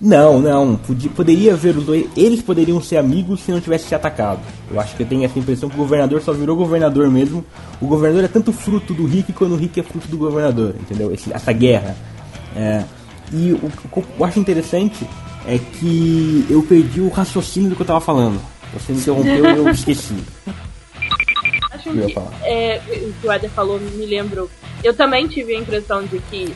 Não, 0.00 0.38
não. 0.38 0.76
Podia, 0.76 1.10
poderia 1.10 1.52
haver 1.52 1.76
os 1.76 1.84
dois. 1.84 2.06
Eles 2.16 2.40
poderiam 2.40 2.80
ser 2.80 2.96
amigos 2.96 3.40
se 3.40 3.50
não 3.52 3.60
tivessem 3.60 3.88
se 3.88 3.94
atacado. 3.94 4.40
Eu 4.70 4.80
acho 4.80 4.96
que 4.96 5.02
eu 5.02 5.06
tenho 5.06 5.24
essa 5.24 5.38
impressão 5.38 5.68
que 5.68 5.74
o 5.74 5.78
governador 5.78 6.22
só 6.22 6.32
virou 6.32 6.56
governador 6.56 7.10
mesmo. 7.10 7.44
O 7.82 7.86
governador 7.86 8.24
é 8.24 8.28
tanto 8.28 8.52
fruto 8.54 8.94
do 8.94 9.04
Rick 9.06 9.32
quanto 9.34 9.52
o 9.52 9.56
Rick 9.56 9.78
é 9.80 9.82
fruto 9.82 10.08
do 10.08 10.16
governador, 10.16 10.74
entendeu? 10.80 11.12
Esse- 11.12 11.32
essa 11.32 11.52
guerra. 11.52 11.94
É, 12.56 12.84
e 13.32 13.52
o, 13.52 13.66
o 13.66 13.70
que 14.02 14.04
eu 14.18 14.24
acho 14.24 14.38
interessante 14.40 15.06
é 15.48 15.58
que 15.58 16.46
eu 16.50 16.62
perdi 16.62 17.00
o 17.00 17.08
raciocínio 17.08 17.70
do 17.70 17.76
que 17.76 17.82
eu 17.82 17.86
tava 17.86 18.00
falando. 18.00 18.40
Você 18.74 18.92
me 18.92 18.98
interrompeu 19.00 19.44
e 19.44 19.56
eu 19.56 19.68
esqueci. 19.70 20.14
Acho 21.72 21.90
que 21.90 22.12
falar. 22.14 22.32
é, 22.44 22.80
o 22.86 23.12
que 23.20 23.26
o 23.26 23.32
Eder 23.32 23.50
falou 23.50 23.78
me 23.78 24.06
lembrou. 24.06 24.50
Eu 24.84 24.94
também 24.94 25.26
tive 25.26 25.54
a 25.54 25.58
impressão 25.58 26.04
de 26.04 26.18
que 26.20 26.54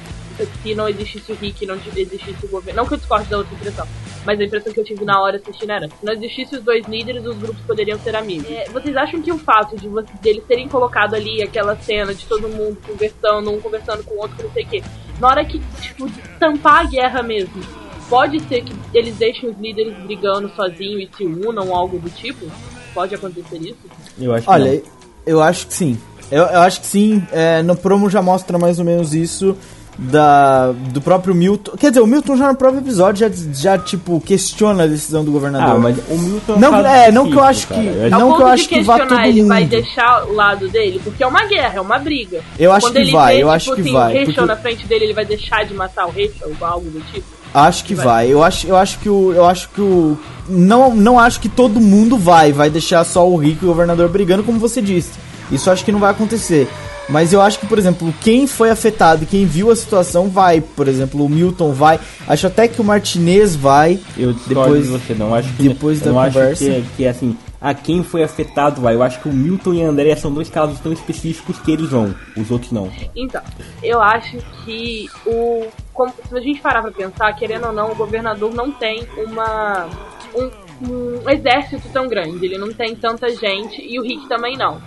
se 0.63 0.75
não 0.75 0.89
existisse 0.89 1.31
o 1.31 1.35
Rick, 1.37 1.65
não 1.67 1.77
existisse 1.77 2.45
o 2.45 2.49
governo. 2.49 2.79
Não 2.83 2.87
que 2.89 2.95
eu 2.95 2.99
discorde 2.99 3.29
da 3.29 3.39
outra 3.39 3.55
impressão, 3.55 3.87
mas 4.27 4.41
a 4.41 4.45
impressão 4.45 4.73
que 4.73 4.81
eu 4.81 4.85
tive 4.85 5.05
na 5.05 5.21
hora 5.21 5.37
assistindo 5.37 5.71
era: 5.71 5.89
se 5.89 5.95
não 6.05 6.13
existisse 6.13 6.57
os 6.57 6.63
dois 6.63 6.85
líderes, 6.87 7.25
os 7.25 7.37
grupos 7.37 7.61
poderiam 7.67 7.99
ser 8.01 8.17
amigos. 8.17 8.51
É, 8.51 8.69
vocês 8.71 8.97
acham 8.97 9.21
que 9.23 9.31
o 9.33 9.39
fato 9.39 9.77
de 9.77 9.89
vo- 9.89 10.05
deles 10.21 10.43
terem 10.49 10.69
colocado 10.69 11.15
ali 11.15 11.43
aquela 11.43 11.77
cena 11.77 12.15
de 12.15 12.25
todo 12.27 12.49
mundo 12.49 12.79
conversando, 12.87 13.51
um 13.53 13.61
conversando 13.61 14.03
com 14.05 14.15
o 14.15 14.19
outro, 14.19 14.43
não 14.43 14.53
sei 14.53 14.65
o 14.65 14.69
quê, 14.69 14.83
na 15.21 15.29
hora 15.29 15.45
que, 15.45 15.61
tipo, 15.81 16.09
de 16.09 16.21
tampar 16.41 16.81
a 16.81 16.85
guerra 16.85 17.23
mesmo, 17.23 17.63
pode 18.09 18.41
ser 18.49 18.63
que 18.63 18.75
eles 18.95 19.15
deixem 19.17 19.49
os 19.51 19.57
líderes 19.59 19.95
brigando 20.05 20.51
sozinhos 20.55 21.03
e 21.03 21.17
se 21.17 21.25
unam 21.25 21.69
ou 21.69 21.75
algo 21.77 21.99
do 21.99 22.11
tipo? 22.11 22.47
Pode 22.95 23.15
acontecer 23.15 23.57
isso? 23.59 23.77
Eu 24.21 24.35
acho 24.35 24.45
que 24.45 24.51
Olha, 24.53 24.73
não. 24.73 24.83
eu 25.27 25.43
acho 25.43 25.67
que 25.67 25.75
sim. 25.75 25.99
Eu, 26.31 26.45
eu 26.45 26.61
acho 26.61 26.81
que 26.81 26.87
sim. 26.87 27.23
É, 27.33 27.63
no 27.63 27.75
promo 27.77 28.09
já 28.11 28.21
mostra 28.23 28.59
mais 28.59 28.79
ou 28.79 28.85
menos 28.85 29.15
isso 29.15 29.57
da, 29.99 30.73
do 30.73 31.01
próprio 31.01 31.35
Milton. 31.35 31.73
Quer 31.77 31.91
dizer, 31.91 32.01
o 32.01 32.07
Milton 32.07 32.37
já 32.37 32.49
no 32.51 32.57
próprio 32.57 32.81
episódio 32.81 33.21
já, 33.29 33.35
já 33.53 33.79
tipo, 33.79 34.21
questiona 34.21 34.85
a 34.85 34.87
decisão 34.87 35.23
do 35.25 35.31
governador. 35.31 35.77
Ah, 35.77 35.79
mas 35.79 35.97
o 36.11 36.17
Milton. 36.19 36.57
Não, 36.59 36.75
é, 36.87 37.13
não 37.13 37.29
que 37.31 37.37
eu 37.37 37.43
acho 37.43 37.67
que- 37.69 37.75
cara. 37.75 37.85
Eu 37.87 38.11
Não 38.11 38.19
que 38.19 38.25
eu 38.25 38.31
ponto 38.39 38.47
acho 38.47 38.69
que 38.69 38.81
vá 38.83 38.99
questionar, 38.99 39.23
todo 39.23 39.29
ele 39.31 39.43
vai 39.45 39.61
mundo. 39.61 39.71
deixar 39.71 40.25
o 40.27 40.33
lado 40.35 40.69
dele, 40.69 41.01
porque 41.05 41.23
é 41.23 41.27
uma 41.27 41.45
guerra, 41.47 41.75
é 41.77 41.81
uma 41.81 41.99
briga. 41.99 42.41
Eu 42.59 42.73
acho 42.73 42.87
Quando 42.87 42.95
que 42.95 43.01
ele 43.01 43.13
vai, 43.13 43.35
vê, 43.37 43.43
eu 43.43 43.47
tipo 43.47 43.51
acho 43.53 43.75
que 43.75 43.81
assim, 43.83 43.93
vai, 43.93 44.13
o 44.15 44.19
Rachel 44.19 44.35
porque- 44.35 44.47
na 44.47 44.57
frente 44.57 44.87
dele, 44.87 45.05
ele 45.05 45.15
vai 45.15 45.25
deixar 45.27 45.65
de 45.67 45.75
matar 45.75 46.07
o 46.07 46.11
Rachel 46.11 46.53
ou 46.61 46.67
algo 46.67 46.91
do 46.91 47.01
tipo. 47.13 47.27
Acho 47.55 47.85
que 47.85 47.95
vai. 47.95 48.29
Eu 48.33 48.43
acho, 48.43 48.67
eu 48.67 48.77
acho 48.77 48.99
que 48.99 49.09
o. 49.09 49.33
Eu 49.33 49.47
acho 49.47 49.69
que 49.71 49.81
o. 49.81 50.19
Não, 50.49 50.95
não 50.95 51.19
acho 51.19 51.39
que 51.41 51.49
todo 51.49 51.81
mundo 51.81 52.17
vai. 52.17 52.53
Vai 52.53 52.71
deixar 52.71 53.05
só 53.05 53.29
o 53.29 53.37
Rico 53.37 53.65
e 53.65 53.67
o 53.67 53.69
governador 53.69 54.09
brigando, 54.09 54.43
como 54.43 54.59
você 54.59 54.81
disse. 54.81 55.11
Isso 55.51 55.71
acho 55.71 55.85
que 55.85 55.93
não 55.93 55.99
vai 56.01 56.11
acontecer. 56.11 56.67
Mas 57.09 57.33
eu 57.33 57.43
acho 57.43 57.59
que, 57.59 57.67
por 57.67 57.79
exemplo, 57.79 58.15
quem 58.21 58.47
foi 58.47 58.71
afetado, 58.71 59.27
quem 59.27 59.45
viu 59.45 59.71
a 59.71 59.77
situação 59.77 60.29
vai. 60.29 60.61
Por 60.63 60.89
exemplo, 60.89 61.23
o 61.25 61.29
Milton 61.29 61.73
vai. 61.73 62.01
Acho 62.27 62.47
até 62.47 62.67
que 62.69 62.81
o 62.81 62.85
Martinez 62.85 63.55
vai. 63.55 63.99
Eu 64.17 64.33
Depois- 64.47 64.85
de 64.85 64.89
você, 64.91 65.15
não 65.15 65.35
acho 65.35 65.53
que 65.53 65.69
depois 65.69 65.99
eu 65.99 66.07
da 66.07 66.13
não 66.13 66.25
conversa. 66.25 66.65
acho 66.65 66.75
que, 66.83 66.85
que 66.97 67.07
assim, 67.07 67.37
a 67.61 67.75
quem 67.75 68.03
foi 68.03 68.23
afetado 68.23 68.81
vai. 68.81 68.95
Eu 68.95 69.03
acho 69.03 69.21
que 69.21 69.29
o 69.29 69.33
Milton 69.33 69.75
e 69.75 69.83
a 69.85 69.89
Andrea 69.89 70.17
são 70.17 70.33
dois 70.33 70.49
casos 70.49 70.79
tão 70.81 70.93
específicos 70.93 71.59
que 71.59 71.71
eles 71.73 71.91
vão, 71.91 72.15
os 72.37 72.51
outros 72.51 72.73
não. 72.73 72.89
Então, 73.15 73.43
eu 73.83 74.01
acho 74.01 74.39
que 74.65 75.09
o. 75.27 75.67
como- 75.93 76.13
se 76.29 76.37
a 76.37 76.41
gente 76.41 76.61
parar 76.61 76.83
pra 76.83 76.91
pensar, 76.91 77.33
querendo 77.35 77.67
ou 77.67 77.73
não, 77.73 77.93
o 77.93 77.95
governador 77.95 78.53
não 78.55 78.71
tem 78.73 79.07
uma. 79.17 79.89
Um, 80.35 80.51
um 80.85 81.31
exército 81.31 81.89
tão 81.91 82.09
grande, 82.09 82.45
ele 82.45 82.59
não 82.59 82.73
tem 82.73 82.97
tanta 82.97 83.29
gente 83.31 83.81
e 83.81 84.01
o 84.01 84.03
Rick 84.03 84.27
também 84.29 84.57
não. 84.57 84.81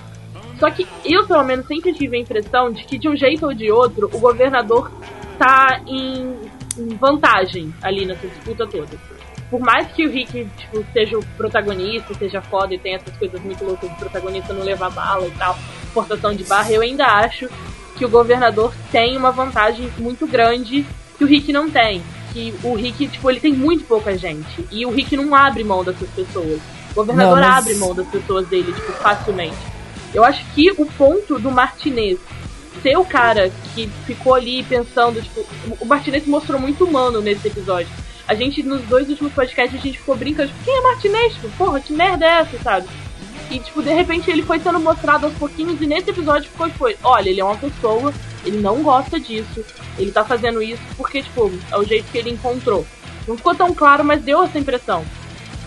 Só 0.60 0.70
que 0.72 0.88
eu, 1.06 1.26
pelo 1.28 1.44
menos, 1.44 1.68
sempre 1.68 1.94
tive 1.94 2.18
a 2.18 2.20
impressão 2.20 2.72
de 2.72 2.84
que, 2.84 2.98
de 2.98 3.08
um 3.08 3.16
jeito 3.16 3.46
ou 3.46 3.54
de 3.54 3.72
outro, 3.72 4.10
o 4.12 4.20
governador 4.20 4.92
tá 5.38 5.82
em, 5.86 6.36
em 6.78 6.88
vantagem 6.96 7.74
ali 7.82 8.06
nessa 8.06 8.28
disputa 8.28 8.66
toda. 8.66 8.98
Por 9.50 9.60
mais 9.60 9.88
que 9.92 10.06
o 10.06 10.10
Rick 10.10 10.48
tipo, 10.58 10.84
seja 10.92 11.18
o 11.20 11.26
protagonista, 11.38 12.14
seja 12.16 12.42
foda 12.42 12.74
e 12.74 12.80
tenha 12.80 12.96
essas 12.96 13.16
coisas 13.18 13.40
muito 13.42 13.64
loucas 13.64 13.90
de 13.90 13.96
protagonista 13.98 14.54
não 14.54 14.64
levar 14.64 14.90
bala 14.90 15.28
e 15.28 15.32
tal, 15.32 15.56
forçação 15.94 16.34
de 16.34 16.44
barra, 16.46 16.72
eu 16.72 16.82
ainda 16.82 17.06
acho 17.06 17.48
que 17.96 18.06
o 18.06 18.10
governador 18.10 18.74
tem 18.92 19.18
uma 19.18 19.32
vantagem 19.32 19.90
muito 19.98 20.28
grande 20.28 20.86
que 21.18 21.24
o 21.24 21.28
Rick 21.28 21.52
não 21.54 21.70
tem. 21.70 22.04
Que 22.34 22.54
o 22.64 22.76
Rick, 22.76 23.08
tipo, 23.08 23.30
ele 23.30 23.40
tem 23.40 23.54
muito 23.54 23.86
pouca 23.86 24.18
gente. 24.18 24.68
E 24.72 24.86
o 24.86 24.92
Rick 24.92 25.16
não 25.16 25.34
abre 25.34 25.64
mão 25.64 25.84
dessas 25.84 26.10
pessoas. 26.10 26.60
O 26.92 26.96
governador 26.96 27.36
Não, 27.40 27.42
mas- 27.48 27.58
abre 27.58 27.76
mão 27.76 27.94
das 27.96 28.08
pessoas 28.08 28.48
dele, 28.48 28.72
tipo, 28.74 28.92
facilmente. 28.94 29.58
Eu 30.14 30.24
acho 30.24 30.44
que 30.54 30.72
o 30.72 30.86
ponto 30.86 31.40
do 31.40 31.52
Martinez 31.52 32.20
ser 32.82 32.98
o 32.98 33.06
cara 33.06 33.52
que 33.74 33.88
ficou 34.06 34.34
ali 34.36 34.64
pensando, 34.64 35.22
tipo, 35.22 35.46
o 35.80 35.86
Martinez 35.86 36.24
se 36.24 36.30
mostrou 36.30 36.60
muito 36.60 36.84
humano 36.86 37.22
nesse 37.22 37.48
episódio. 37.48 37.88
A 38.28 38.34
gente, 38.34 38.64
nos 38.64 38.82
dois 38.84 39.08
últimos 39.10 39.32
podcasts, 39.34 39.80
a 39.80 39.84
gente 39.84 39.98
ficou 40.00 40.16
brincando, 40.16 40.50
tipo, 40.50 40.64
quem 40.64 40.78
é 40.78 40.82
Martinez? 40.82 41.34
Tipo, 41.34 41.50
porra, 41.58 41.80
que 41.80 41.94
merda 41.94 42.26
é 42.26 42.40
essa, 42.42 42.58
sabe? 42.64 42.88
E, 43.50 43.60
tipo, 43.60 43.82
de 43.82 43.94
repente 43.94 44.30
ele 44.30 44.42
foi 44.42 44.60
sendo 44.60 44.80
mostrado 44.80 45.28
aos 45.28 45.36
pouquinhos 45.36 45.80
e 45.82 45.86
nesse 45.86 46.10
episódio 46.10 46.50
ficou, 46.50 46.70
tipo, 46.70 46.86
olha, 47.04 47.30
ele 47.30 47.40
é 47.40 47.44
uma 47.44 47.56
pessoa, 47.56 48.14
ele 48.44 48.60
não 48.60 48.82
gosta 48.82 49.20
disso, 49.20 49.64
ele 49.98 50.12
tá 50.12 50.26
fazendo 50.26 50.62
isso 50.62 50.82
porque, 50.98 51.22
tipo, 51.22 51.52
é 51.72 51.78
o 51.78 51.84
jeito 51.84 52.12
que 52.12 52.18
ele 52.18 52.32
encontrou. 52.32 52.86
Não 53.28 53.38
ficou 53.38 53.56
tão 53.56 53.74
claro, 53.74 54.04
mas 54.04 54.24
deu 54.24 54.44
essa 54.44 54.58
impressão. 54.58 55.06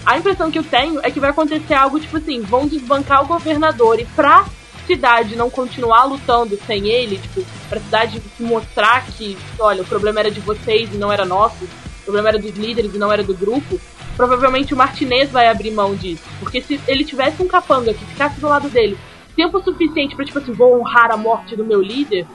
A 0.05 0.17
impressão 0.17 0.51
que 0.51 0.59
eu 0.59 0.65
tenho 0.65 1.01
é 1.03 1.11
que 1.11 1.21
vai 1.21 1.31
acontecer 1.31 1.75
algo 1.75 2.01
tipo 2.01 2.17
assim, 2.17 2.41
vão 2.41 2.67
desbancar 2.67 3.23
o 3.23 3.27
governador 3.27 4.01
e 4.01 4.05
pra 4.05 4.47
cidade 4.87 5.37
não 5.37 5.51
continuar 5.51 6.05
lutando 6.05 6.59
sem 6.67 6.89
ele, 6.89 7.19
tipo, 7.19 7.45
pra 7.69 7.79
cidade 7.79 8.23
mostrar 8.41 9.05
que, 9.07 9.37
olha, 9.59 9.83
o 9.83 9.87
problema 9.87 10.21
era 10.21 10.31
de 10.31 10.41
vocês 10.41 10.93
e 10.93 10.97
não 10.97 11.13
era 11.13 11.27
nosso, 11.27 11.65
o 11.65 12.05
problema 12.05 12.31
era 12.31 12.39
dos 12.39 12.57
líderes 12.57 12.95
e 12.95 12.99
não 12.99 13.13
era 13.13 13.23
do 13.23 13.35
grupo, 13.35 13.79
provavelmente 14.19 14.75
o 14.75 14.77
Martinez 14.77 15.31
vai 15.31 15.47
abrir 15.47 15.71
mão 15.71 15.95
disso. 15.95 16.25
Porque 16.41 16.61
se 16.61 16.81
ele 16.89 17.05
tivesse 17.05 17.41
um 17.41 17.47
capanga 17.47 17.95
que 17.95 18.05
ficasse 18.05 18.41
do 18.41 18.49
lado 18.49 18.69
dele 18.69 18.99
tempo 19.37 19.63
suficiente 19.63 20.17
pra, 20.17 20.25
tipo 20.25 20.41
assim, 20.41 20.51
vou 20.51 20.81
honrar 20.81 21.13
a 21.13 21.17
morte 21.17 21.55
do 21.55 21.65
meu 21.65 21.81
líder, 21.81 22.27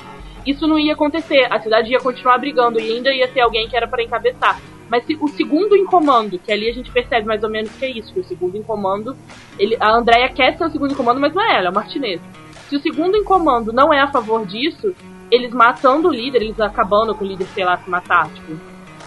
isso 0.45 0.65
não 0.65 0.79
ia 0.79 0.93
acontecer. 0.93 1.45
A 1.51 1.59
cidade 1.59 1.91
ia 1.91 1.99
continuar 1.99 2.37
brigando 2.37 2.79
e 2.79 2.89
ainda 2.89 3.13
ia 3.13 3.27
ter 3.27 3.41
alguém 3.41 3.67
que 3.67 3.75
era 3.75 3.85
pra 3.85 4.01
encabeçar. 4.01 4.57
Mas 4.89 5.05
se 5.05 5.17
o 5.19 5.27
segundo 5.27 5.75
em 5.75 5.85
comando, 5.85 6.39
que 6.39 6.49
ali 6.49 6.69
a 6.69 6.73
gente 6.73 6.89
percebe 6.89 7.27
mais 7.27 7.43
ou 7.43 7.49
menos 7.49 7.71
que 7.73 7.83
é 7.83 7.89
isso, 7.89 8.13
que 8.13 8.21
o 8.21 8.23
segundo 8.23 8.55
em 8.55 8.63
comando, 8.63 9.17
ele, 9.59 9.75
a 9.77 9.91
Andrea 9.91 10.29
quer 10.29 10.57
ser 10.57 10.63
o 10.63 10.69
segundo 10.69 10.93
em 10.93 10.95
comando, 10.95 11.19
mas 11.19 11.33
não 11.33 11.41
é 11.41 11.57
ela, 11.57 11.67
é 11.67 11.69
o 11.69 11.75
Martinez. 11.75 12.21
Se 12.69 12.77
o 12.77 12.81
segundo 12.81 13.17
em 13.17 13.23
comando 13.25 13.73
não 13.73 13.93
é 13.93 13.99
a 13.99 14.07
favor 14.07 14.45
disso, 14.45 14.95
eles 15.29 15.51
matando 15.51 16.07
o 16.07 16.13
líder, 16.13 16.41
eles 16.41 16.59
acabando 16.61 17.13
com 17.13 17.25
o 17.25 17.27
líder, 17.27 17.47
sei 17.53 17.65
lá, 17.65 17.77
se 17.77 17.89
matar, 17.89 18.29
tipo, 18.29 18.53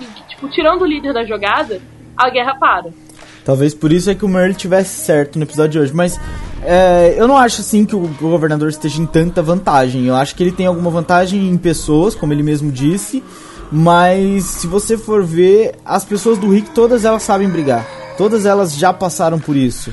e, 0.00 0.04
tipo, 0.28 0.48
tirando 0.48 0.82
o 0.82 0.86
líder 0.86 1.14
da 1.14 1.24
jogada, 1.24 1.80
a 2.16 2.30
guerra 2.30 2.54
para. 2.54 2.90
Talvez 3.44 3.74
por 3.74 3.92
isso 3.92 4.10
é 4.10 4.14
que 4.14 4.24
o 4.24 4.28
Merle 4.28 4.54
tivesse 4.54 5.04
certo 5.04 5.38
no 5.38 5.44
episódio 5.44 5.70
de 5.70 5.78
hoje. 5.78 5.94
Mas 5.94 6.18
é, 6.62 7.14
eu 7.16 7.28
não 7.28 7.36
acho 7.36 7.60
assim 7.60 7.84
que 7.84 7.94
o, 7.94 8.02
o 8.04 8.08
governador 8.08 8.68
esteja 8.68 9.00
em 9.00 9.06
tanta 9.06 9.40
vantagem. 9.40 10.06
Eu 10.06 10.16
acho 10.16 10.34
que 10.34 10.42
ele 10.42 10.50
tem 10.50 10.66
alguma 10.66 10.90
vantagem 10.90 11.48
em 11.48 11.56
pessoas, 11.56 12.14
como 12.14 12.32
ele 12.32 12.42
mesmo 12.42 12.72
disse. 12.72 13.22
Mas 13.70 14.44
se 14.44 14.66
você 14.66 14.98
for 14.98 15.24
ver, 15.24 15.76
as 15.84 16.04
pessoas 16.04 16.38
do 16.38 16.50
Rick, 16.50 16.70
todas 16.70 17.04
elas 17.04 17.22
sabem 17.22 17.48
brigar. 17.48 17.86
Todas 18.16 18.46
elas 18.46 18.76
já 18.76 18.92
passaram 18.92 19.38
por 19.38 19.54
isso. 19.54 19.92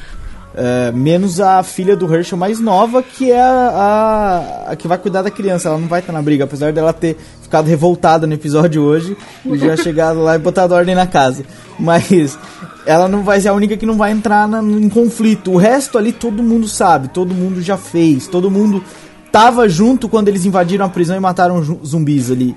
É, 0.55 0.91
menos 0.91 1.39
a 1.39 1.63
filha 1.63 1.95
do 1.95 2.13
Herschel 2.13 2.37
mais 2.37 2.59
nova, 2.59 3.01
que 3.01 3.31
é 3.31 3.41
a, 3.41 4.65
a, 4.67 4.71
a 4.71 4.75
que 4.75 4.87
vai 4.87 4.97
cuidar 4.97 5.23
da 5.23 5.31
criança. 5.31 5.69
Ela 5.69 5.79
não 5.79 5.87
vai 5.87 5.99
estar 5.99 6.13
na 6.13 6.21
briga, 6.21 6.43
apesar 6.43 6.71
dela 6.71 6.93
ter 6.93 7.17
ficado 7.41 7.67
revoltada 7.67 8.27
no 8.27 8.33
episódio 8.33 8.83
hoje 8.83 9.17
e 9.45 9.57
já 9.57 9.75
chegado 9.81 10.21
lá 10.21 10.35
e 10.35 10.39
botado 10.39 10.75
ordem 10.75 10.93
na 10.93 11.07
casa. 11.07 11.43
Mas 11.79 12.37
ela 12.85 13.07
não 13.07 13.23
vai 13.23 13.41
ser 13.41 13.47
a 13.47 13.53
única 13.53 13.75
que 13.75 13.85
não 13.85 13.97
vai 13.97 14.11
entrar 14.11 14.47
na, 14.47 14.61
em 14.61 14.89
conflito. 14.89 15.51
O 15.51 15.57
resto 15.57 15.97
ali 15.97 16.11
todo 16.11 16.43
mundo 16.43 16.67
sabe, 16.67 17.07
todo 17.07 17.33
mundo 17.33 17.61
já 17.61 17.77
fez, 17.77 18.27
todo 18.27 18.51
mundo 18.51 18.83
tava 19.31 19.67
junto 19.67 20.07
quando 20.07 20.27
eles 20.27 20.45
invadiram 20.45 20.85
a 20.85 20.89
prisão 20.89 21.17
e 21.17 21.19
mataram 21.19 21.63
zumbis 21.83 22.29
ali. 22.29 22.55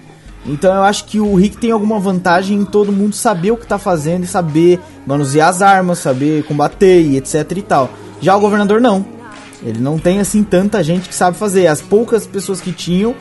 Então 0.48 0.74
eu 0.74 0.82
acho 0.82 1.04
que 1.06 1.18
o 1.18 1.34
Rick 1.34 1.56
tem 1.56 1.70
alguma 1.70 1.98
vantagem 1.98 2.58
em 2.58 2.64
todo 2.64 2.92
mundo 2.92 3.14
saber 3.14 3.50
o 3.50 3.56
que 3.56 3.66
tá 3.66 3.78
fazendo 3.78 4.24
e 4.24 4.26
saber 4.26 4.80
manusear 5.06 5.48
as 5.48 5.60
armas, 5.60 5.98
saber 5.98 6.44
combater 6.44 7.00
e 7.00 7.16
etc 7.16 7.50
e 7.56 7.62
tal. 7.62 7.90
Já 8.20 8.36
o 8.36 8.40
governador 8.40 8.80
não. 8.80 9.04
Ele 9.62 9.80
não 9.80 9.98
tem 9.98 10.20
assim 10.20 10.44
tanta 10.44 10.82
gente 10.82 11.08
que 11.08 11.14
sabe 11.14 11.36
fazer. 11.36 11.66
As 11.66 11.82
poucas 11.82 12.26
pessoas 12.26 12.60
que 12.60 12.72
tinham 12.72 13.14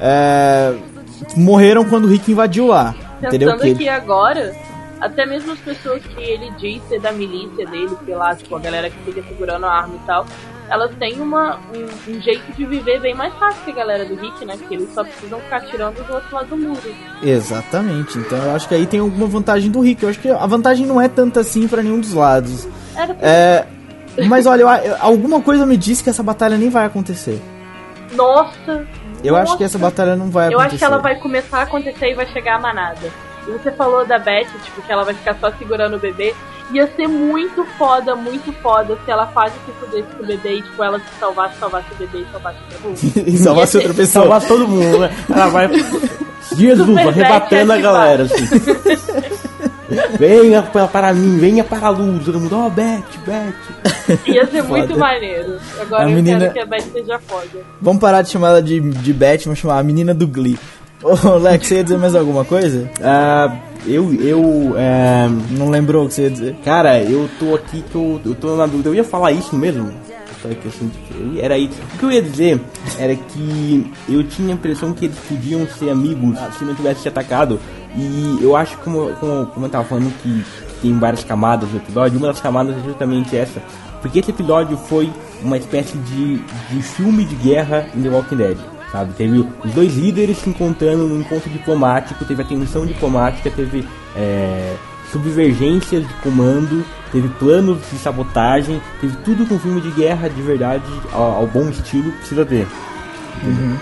é, 0.00 0.74
morreram 1.36 1.84
quando 1.84 2.04
o 2.04 2.08
Rick 2.08 2.32
invadiu 2.32 2.68
lá. 2.68 2.94
Entendeu? 3.22 3.52
Pensando 3.52 3.62
Que 3.62 3.72
aqui 3.72 3.88
agora, 3.88 4.54
até 5.00 5.26
mesmo 5.26 5.52
as 5.52 5.58
pessoas 5.58 6.02
que 6.02 6.22
ele 6.22 6.50
diz 6.58 6.82
ser 6.88 7.00
da 7.00 7.12
milícia 7.12 7.66
dele, 7.66 7.90
sei 8.04 8.14
lá, 8.14 8.34
tipo, 8.34 8.54
a 8.56 8.58
galera 8.58 8.88
que 8.88 8.96
fica 9.04 9.22
segurando 9.28 9.66
a 9.66 9.72
arma 9.72 9.94
e 9.94 10.06
tal, 10.06 10.26
elas 10.70 10.90
têm 10.98 11.20
uma, 11.20 11.58
um, 11.74 12.12
um 12.12 12.20
jeito 12.20 12.52
de 12.56 12.64
viver 12.64 13.00
bem 13.00 13.14
mais 13.14 13.34
fácil 13.34 13.62
que 13.64 13.70
a 13.72 13.74
galera 13.74 14.04
do 14.04 14.14
Rick, 14.14 14.44
né? 14.44 14.56
Porque 14.56 14.74
eles 14.76 14.94
só 14.94 15.02
precisam 15.02 15.40
ficar 15.40 15.60
tirando 15.62 15.96
do 16.06 16.14
outro 16.14 16.34
lado 16.34 16.46
do 16.48 16.56
muro. 16.56 16.80
Exatamente. 17.22 18.16
Então 18.18 18.38
eu 18.38 18.54
acho 18.54 18.68
que 18.68 18.74
aí 18.74 18.86
tem 18.86 19.00
alguma 19.00 19.26
vantagem 19.26 19.70
do 19.70 19.80
Rick. 19.80 20.02
Eu 20.02 20.08
acho 20.08 20.20
que 20.20 20.28
a 20.30 20.46
vantagem 20.46 20.86
não 20.86 21.00
é 21.00 21.08
tanta 21.08 21.40
assim 21.40 21.66
pra 21.68 21.82
nenhum 21.82 22.00
dos 22.00 22.14
lados. 22.14 22.66
Era 22.96 23.16
É, 23.20 23.66
Mas 24.26 24.44
olha, 24.46 24.62
eu- 24.62 24.68
eu- 24.68 24.96
alguma 25.00 25.40
coisa 25.40 25.64
me 25.66 25.76
disse 25.76 26.02
que 26.02 26.10
essa 26.10 26.22
batalha 26.22 26.56
nem 26.56 26.68
vai 26.70 26.84
acontecer. 26.84 27.40
Nossa. 28.12 28.86
Eu 29.22 29.36
acho 29.36 29.46
nossa. 29.46 29.58
que 29.58 29.64
essa 29.64 29.78
batalha 29.78 30.16
não 30.16 30.30
vai 30.30 30.46
Eu 30.46 30.58
acontecer. 30.58 30.66
acho 30.68 30.78
que 30.78 30.84
ela 30.84 30.98
vai 30.98 31.14
começar 31.16 31.58
a 31.58 31.62
acontecer 31.62 32.10
e 32.10 32.14
vai 32.14 32.26
chegar 32.26 32.56
a 32.56 32.60
manada. 32.60 33.10
Você 33.50 33.70
falou 33.72 34.04
da 34.06 34.18
Beth, 34.18 34.46
tipo, 34.64 34.82
que 34.82 34.92
ela 34.92 35.04
vai 35.04 35.14
ficar 35.14 35.36
só 35.40 35.50
segurando 35.52 35.96
o 35.96 35.98
bebê. 35.98 36.34
Ia 36.72 36.86
ser 36.94 37.08
muito 37.08 37.64
foda, 37.76 38.14
muito 38.14 38.52
foda 38.62 38.96
se 39.04 39.10
ela 39.10 39.26
quase 39.26 39.54
se 39.66 39.72
fudesse 39.72 40.08
com 40.16 40.22
o 40.22 40.26
bebê 40.26 40.54
e, 40.58 40.62
tipo, 40.62 40.82
ela 40.84 40.98
se 41.00 41.04
salvasse, 41.18 41.58
salvasse 41.58 41.86
o 41.92 41.96
bebê 41.96 42.18
e 42.18 42.26
salvasse 42.30 42.58
o 42.58 42.88
bebê. 42.88 43.24
e 43.30 43.36
salvasse 43.36 43.76
outra 43.76 43.94
pessoa. 43.94 44.22
Salvar 44.24 44.46
todo 44.46 44.68
mundo, 44.68 44.98
né? 45.00 45.10
Ela 45.28 45.48
vai. 45.48 45.68
Jesus, 46.56 46.86
Super 46.86 47.08
arrebatando 47.08 47.72
a 47.72 47.78
galera, 47.78 48.22
assim. 48.24 48.44
venha 50.18 50.62
pra- 50.62 50.86
para 50.86 51.12
mim, 51.12 51.38
venha 51.38 51.64
para 51.64 51.88
a 51.88 51.90
luz. 51.90 52.24
Todo 52.24 52.40
mundo, 52.40 52.56
ó, 52.56 52.68
Beth, 52.68 53.02
Beth. 53.26 54.18
Ia 54.26 54.46
ser 54.46 54.62
muito 54.62 54.88
Foda. 54.88 54.98
maneiro. 55.00 55.58
Agora 55.80 56.04
A 56.04 56.10
eu 56.10 56.14
menina- 56.14 56.38
quero 56.38 56.52
que 56.52 56.58
a 56.60 56.66
Beth 56.66 56.92
seja 56.92 57.18
foda. 57.26 57.64
Vamos 57.80 58.00
parar 58.00 58.22
de 58.22 58.30
chamar 58.30 58.48
ela 58.50 58.62
de, 58.62 58.80
de 58.80 59.12
Beth, 59.12 59.40
vamos 59.44 59.58
chamar 59.58 59.78
a 59.78 59.82
menina 59.82 60.14
do 60.14 60.26
Glee. 60.26 60.58
Ô, 61.02 61.36
Lex, 61.38 61.66
você 61.66 61.76
ia 61.76 61.84
dizer 61.84 61.98
mais 61.98 62.14
alguma 62.14 62.44
coisa? 62.44 62.90
Ah, 63.02 63.56
eu, 63.86 64.12
eu, 64.14 64.74
é, 64.76 65.28
Não 65.50 65.70
lembrou 65.70 66.04
o 66.04 66.08
que 66.08 66.14
você 66.14 66.22
ia 66.22 66.30
dizer? 66.30 66.56
cara, 66.64 67.02
eu 67.02 67.28
tô 67.38 67.54
aqui 67.54 67.82
que 67.82 67.94
eu, 67.94 68.20
eu 68.24 68.34
tô 68.34 68.54
na 68.56 68.66
dúvida. 68.66 68.90
Eu 68.90 68.94
ia 68.94 69.04
falar 69.04 69.32
isso 69.32 69.56
mesmo? 69.56 69.90
Só 70.42 70.48
que 70.48 70.68
assim, 70.68 70.90
era 71.38 71.56
isso. 71.58 71.74
O 71.94 71.98
que 71.98 72.04
eu 72.04 72.12
ia 72.12 72.22
dizer 72.22 72.60
era 72.98 73.14
que 73.14 73.92
eu 74.08 74.24
tinha 74.24 74.50
a 74.50 74.52
impressão 74.52 74.92
que 74.92 75.06
eles 75.06 75.18
podiam 75.28 75.66
ser 75.66 75.90
amigos 75.90 76.38
se 76.58 76.64
não 76.64 76.74
tivesse 76.74 77.02
se 77.02 77.08
atacado. 77.08 77.58
E 77.96 78.38
eu 78.40 78.54
acho 78.56 78.76
que, 78.78 78.84
como, 78.84 79.10
como, 79.16 79.46
como 79.46 79.66
eu 79.66 79.70
tava 79.70 79.84
falando, 79.84 80.12
que 80.22 80.44
tem 80.80 80.98
várias 80.98 81.24
camadas 81.24 81.68
no 81.70 81.76
episódio, 81.78 82.18
uma 82.18 82.28
das 82.28 82.40
camadas 82.40 82.76
é 82.76 82.80
justamente 82.80 83.36
essa. 83.36 83.60
Porque 84.00 84.20
esse 84.20 84.30
episódio 84.30 84.76
foi 84.76 85.10
uma 85.42 85.58
espécie 85.58 85.96
de, 85.98 86.38
de 86.38 86.82
filme 86.82 87.24
de 87.24 87.34
guerra 87.36 87.86
em 87.94 88.02
The 88.02 88.08
Walking 88.08 88.36
Dead. 88.36 88.58
Sabe? 88.92 89.12
Teve 89.14 89.46
os 89.64 89.72
dois 89.72 89.96
líderes 89.96 90.38
se 90.38 90.50
encontrando 90.50 91.06
num 91.06 91.20
encontro 91.20 91.48
diplomático, 91.48 92.24
teve 92.24 92.42
a 92.42 92.44
tensão 92.44 92.84
diplomática, 92.84 93.48
teve 93.50 93.86
é, 94.16 94.74
subvergências 95.12 96.06
de 96.06 96.14
comando, 96.14 96.84
teve 97.12 97.28
planos 97.38 97.78
de 97.90 97.98
sabotagem, 97.98 98.80
teve 99.00 99.16
tudo 99.18 99.46
com 99.46 99.58
filme 99.58 99.80
de 99.80 99.90
guerra 99.92 100.28
de 100.28 100.42
verdade, 100.42 100.82
ao, 101.12 101.22
ao 101.36 101.46
bom 101.46 101.68
estilo 101.68 102.10
precisa 102.12 102.44
ter. 102.44 102.66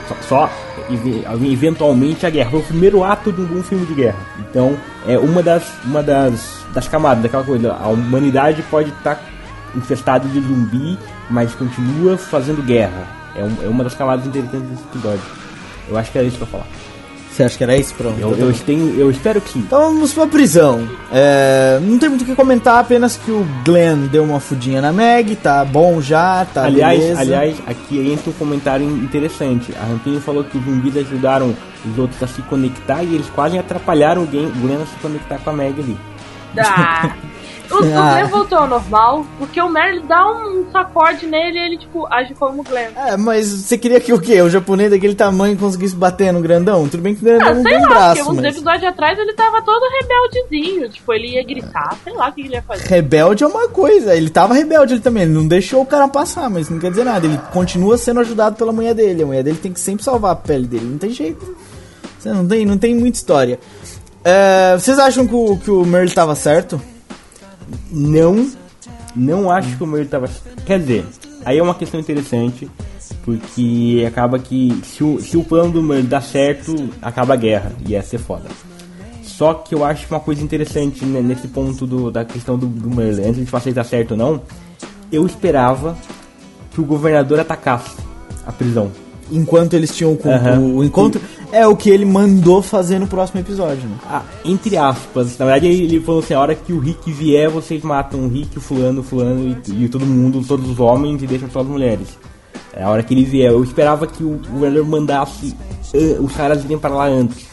Só, 0.07 0.17
só 0.29 0.51
ev- 0.91 1.25
eventualmente 1.51 2.27
a 2.27 2.31
guerra. 2.31 2.51
Foi 2.51 2.61
o 2.61 2.65
primeiro 2.65 3.03
ato 3.03 3.33
de 3.33 3.41
um 3.41 3.47
bom 3.47 3.63
filme 3.63 3.87
de 3.87 3.95
guerra. 3.95 4.19
Então 4.39 4.77
é 5.07 5.19
uma 5.19 5.43
das, 5.43 5.65
uma 5.85 6.03
das, 6.03 6.65
das 6.73 6.87
camadas 6.87 7.23
daquela 7.23 7.43
coisa. 7.43 7.73
A 7.73 7.89
humanidade 7.89 8.63
pode 8.71 8.91
estar 8.91 9.21
infestada 9.75 10.29
de 10.29 10.41
zumbi, 10.41 10.99
mas 11.31 11.55
continua 11.55 12.17
fazendo 12.17 12.63
guerra. 12.63 13.18
É, 13.39 13.45
um- 13.45 13.67
é 13.67 13.69
uma 13.69 13.85
das 13.85 13.95
camadas 13.95 14.27
interessantes 14.27 14.69
desse 14.69 14.83
episódio. 14.93 15.21
Eu 15.89 15.97
acho 15.97 16.11
que 16.13 16.19
era 16.19 16.27
isso 16.27 16.37
que 16.37 16.43
eu 16.43 16.47
ia 16.47 16.53
falar. 16.53 16.67
Você 17.31 17.45
acha 17.45 17.57
que 17.57 17.63
era 17.63 17.77
isso? 17.77 17.95
Pronto. 17.95 18.19
Eu, 18.19 18.35
eu, 18.37 18.53
tenho, 18.67 18.99
eu 18.99 19.09
espero 19.13 19.41
que 19.41 19.51
sim. 19.53 19.61
Então 19.61 19.81
vamos 19.95 20.13
pra 20.13 20.27
prisão. 20.27 20.89
É, 21.13 21.79
não 21.81 21.97
tem 21.97 22.09
muito 22.09 22.23
o 22.23 22.25
que 22.25 22.35
comentar, 22.35 22.81
apenas 22.81 23.17
que 23.17 23.31
o 23.31 23.47
Glenn 23.65 24.09
deu 24.09 24.25
uma 24.25 24.41
fudinha 24.41 24.83
na 24.83 24.93
Meg, 24.93 25.37
tá 25.37 25.65
bom 25.65 26.01
já, 26.01 26.45
tá 26.53 26.65
aliás, 26.65 26.99
beleza. 26.99 27.21
aliás, 27.21 27.57
aqui 27.65 28.11
entra 28.13 28.31
um 28.31 28.33
comentário 28.33 28.85
interessante. 28.91 29.73
A 29.81 29.85
Rampinho 29.85 30.21
falou 30.21 30.43
que 30.43 30.59
os 30.59 30.65
zumbis 30.65 30.97
ajudaram 30.97 31.55
os 31.89 31.97
outros 31.97 32.21
a 32.21 32.27
se 32.27 32.43
conectar 32.43 33.05
e 33.05 33.15
eles 33.15 33.31
quase 33.33 33.57
atrapalharam 33.57 34.25
o 34.25 34.27
Glenn 34.27 34.49
o 34.49 34.61
Glenn 34.61 34.83
a 34.83 34.87
se 34.87 34.97
conectar 35.01 35.39
com 35.39 35.51
a 35.51 35.53
Meg 35.53 35.81
ali. 35.81 35.97
Ah. 36.59 37.15
O, 37.71 37.75
o 37.75 37.99
Ah. 37.99 38.13
Glenn 38.15 38.29
voltou 38.29 38.59
ao 38.59 38.67
normal, 38.67 39.27
porque 39.39 39.61
o 39.61 39.69
Merle 39.69 40.01
dá 40.09 40.27
um 40.31 40.65
sacode 40.73 41.27
nele 41.27 41.59
e 41.59 41.63
ele, 41.67 41.79
tipo, 41.79 42.07
age 42.13 42.35
como 42.35 42.61
o 42.63 42.65
Glenn. 42.65 42.91
É, 42.97 43.17
mas 43.17 43.47
você 43.47 43.77
queria 43.77 44.01
que 44.01 44.13
o 44.13 44.21
quê? 44.21 44.41
O 44.41 44.49
japonês 44.49 44.91
daquele 44.91 45.15
tamanho 45.15 45.57
conseguisse 45.57 45.95
bater 45.95 46.33
no 46.33 46.41
grandão? 46.41 46.89
Tudo 46.89 47.03
bem 47.03 47.15
que 47.15 47.21
o 47.21 47.25
grandão 47.25 47.49
Ah, 47.49 47.55
não 47.55 47.63
sei 47.63 47.73
tem 47.73 47.83
lá, 47.83 47.89
braço, 47.89 48.17
porque 48.17 48.31
uns 48.31 48.37
mas... 48.43 48.55
episódios 48.55 48.85
atrás 48.85 49.19
ele 49.19 49.33
tava 49.35 49.61
todo 49.63 49.83
rebeldezinho. 50.01 50.89
Tipo, 50.89 51.13
ele 51.13 51.35
ia 51.35 51.45
gritar, 51.45 51.97
sei 52.03 52.15
lá 52.15 52.29
o 52.29 52.33
que 52.33 52.41
ele 52.41 52.55
ia 52.55 52.63
fazer. 52.63 52.87
Rebelde 52.87 53.45
é 53.45 53.47
uma 53.47 53.69
coisa, 53.69 54.15
ele 54.15 54.31
tava 54.31 54.55
rebelde 54.55 54.95
ele 54.95 55.01
também, 55.01 55.25
ele 55.25 55.33
não 55.33 55.47
deixou 55.47 55.83
o 55.83 55.87
cara 55.87 56.09
passar, 56.09 56.49
mas 56.49 56.71
não 56.71 56.79
quer 56.79 56.91
dizer 56.91 57.05
nada, 57.05 57.27
ele 57.27 57.39
continua 57.53 57.99
sendo 57.99 58.21
ajudado 58.21 58.57
pela 58.57 58.73
mulher 58.73 58.95
dele, 58.95 59.23
a 59.23 59.27
mulher 59.27 59.43
dele 59.43 59.59
tem 59.59 59.73
que 59.73 59.81
sempre 59.81 60.03
salvar 60.05 60.33
a 60.33 60.37
pele 60.37 60.67
dele, 60.67 60.87
não 60.87 60.99
tem 60.99 61.11
jeito. 61.11 61.55
Você 62.19 62.31
não 62.33 62.47
tem, 62.47 62.65
não 62.67 62.79
tem 62.79 62.95
muita 62.95 63.17
história. 63.19 63.61
É, 64.25 64.75
vocês 64.79 64.99
acham 64.99 65.27
que 65.27 65.35
o, 65.35 65.57
que 65.57 65.71
o 65.71 65.85
Merle 65.85 66.11
tava 66.11 66.35
certo? 66.35 66.81
Não, 67.91 68.51
não 69.15 69.51
acho 69.51 69.77
que 69.77 69.83
o 69.85 69.87
Merle 69.87 70.07
tava. 70.09 70.29
Quer 70.67 70.79
dizer, 70.81 71.05
aí 71.45 71.59
é 71.59 71.63
uma 71.63 71.75
questão 71.75 71.99
interessante, 71.99 72.69
porque 73.25 74.05
acaba 74.07 74.39
que 74.39 74.81
se 74.85 75.03
o, 75.05 75.21
se 75.21 75.37
o 75.37 75.45
plano 75.45 75.73
do 75.73 75.83
Merle 75.83 76.07
dá 76.07 76.21
certo, 76.21 76.89
acaba 77.03 77.35
a 77.35 77.37
guerra, 77.37 77.73
e 77.87 77.93
ia 77.93 78.03
ser 78.03 78.19
foda. 78.19 78.49
Só 79.23 79.55
que 79.55 79.75
eu 79.75 79.85
acho 79.85 80.07
uma 80.11 80.19
coisa 80.21 80.43
interessante 80.43 81.05
né, 81.05 81.21
nesse 81.21 81.47
ponto 81.49 81.87
do- 81.87 82.11
da 82.11 82.25
questão 82.25 82.59
do, 82.59 82.67
do 82.67 82.91
Merle, 82.91 83.23
antes 83.25 83.45
de 83.45 83.47
se 83.51 83.69
ele 83.69 83.75
tá 83.75 83.85
certo 83.85 84.13
ou 84.13 84.17
não, 84.17 84.43
eu 85.13 85.25
esperava 85.27 85.97
que 86.73 86.81
o 86.81 86.85
governador 86.85 87.39
atacasse 87.41 87.97
a 88.47 88.51
prisão. 88.53 88.91
Enquanto 89.31 89.75
eles 89.75 89.95
tinham 89.95 90.13
o, 90.13 90.29
Aham. 90.29 90.59
o 90.61 90.85
encontro, 90.85 91.21
é 91.53 91.67
o 91.67 91.77
que 91.77 91.91
ele 91.91 92.05
mandou 92.05 92.63
fazer 92.63 92.99
no 92.99 93.07
próximo 93.07 93.41
episódio, 93.41 93.89
né? 93.89 93.97
Ah, 94.09 94.23
entre 94.45 94.77
aspas, 94.77 95.37
na 95.39 95.45
verdade 95.47 95.67
ele 95.67 96.01
falou 96.01 96.21
assim, 96.21 96.35
a 96.35 96.41
hora 96.41 96.55
que 96.55 96.73
o 96.73 96.79
Rick 96.79 97.11
vier, 97.13 97.49
vocês 97.49 97.83
matam 97.83 98.21
o 98.21 98.29
Rick, 98.29 98.57
o 98.57 98.61
fulano, 98.61 99.01
o 99.01 99.05
fulano 99.05 99.57
e, 99.69 99.85
e 99.85 99.89
todo 99.89 100.05
mundo, 100.07 100.43
todos 100.47 100.69
os 100.71 100.79
homens 100.81 101.23
e 101.23 101.27
deixam 101.27 101.49
só 101.51 101.61
as 101.61 101.67
mulheres. 101.67 102.09
É 102.73 102.83
a 102.83 102.91
hora 102.91 103.03
que 103.03 103.13
ele 103.15 103.25
vier. 103.25 103.51
Eu 103.51 103.63
esperava 103.65 104.07
que 104.07 104.23
o 104.23 104.41
governador 104.51 104.87
mandasse 104.87 105.55
eh, 105.95 106.17
os 106.21 106.33
caras 106.33 106.65
irem 106.65 106.79
para 106.79 106.95
lá 106.95 107.07
antes. 107.07 107.47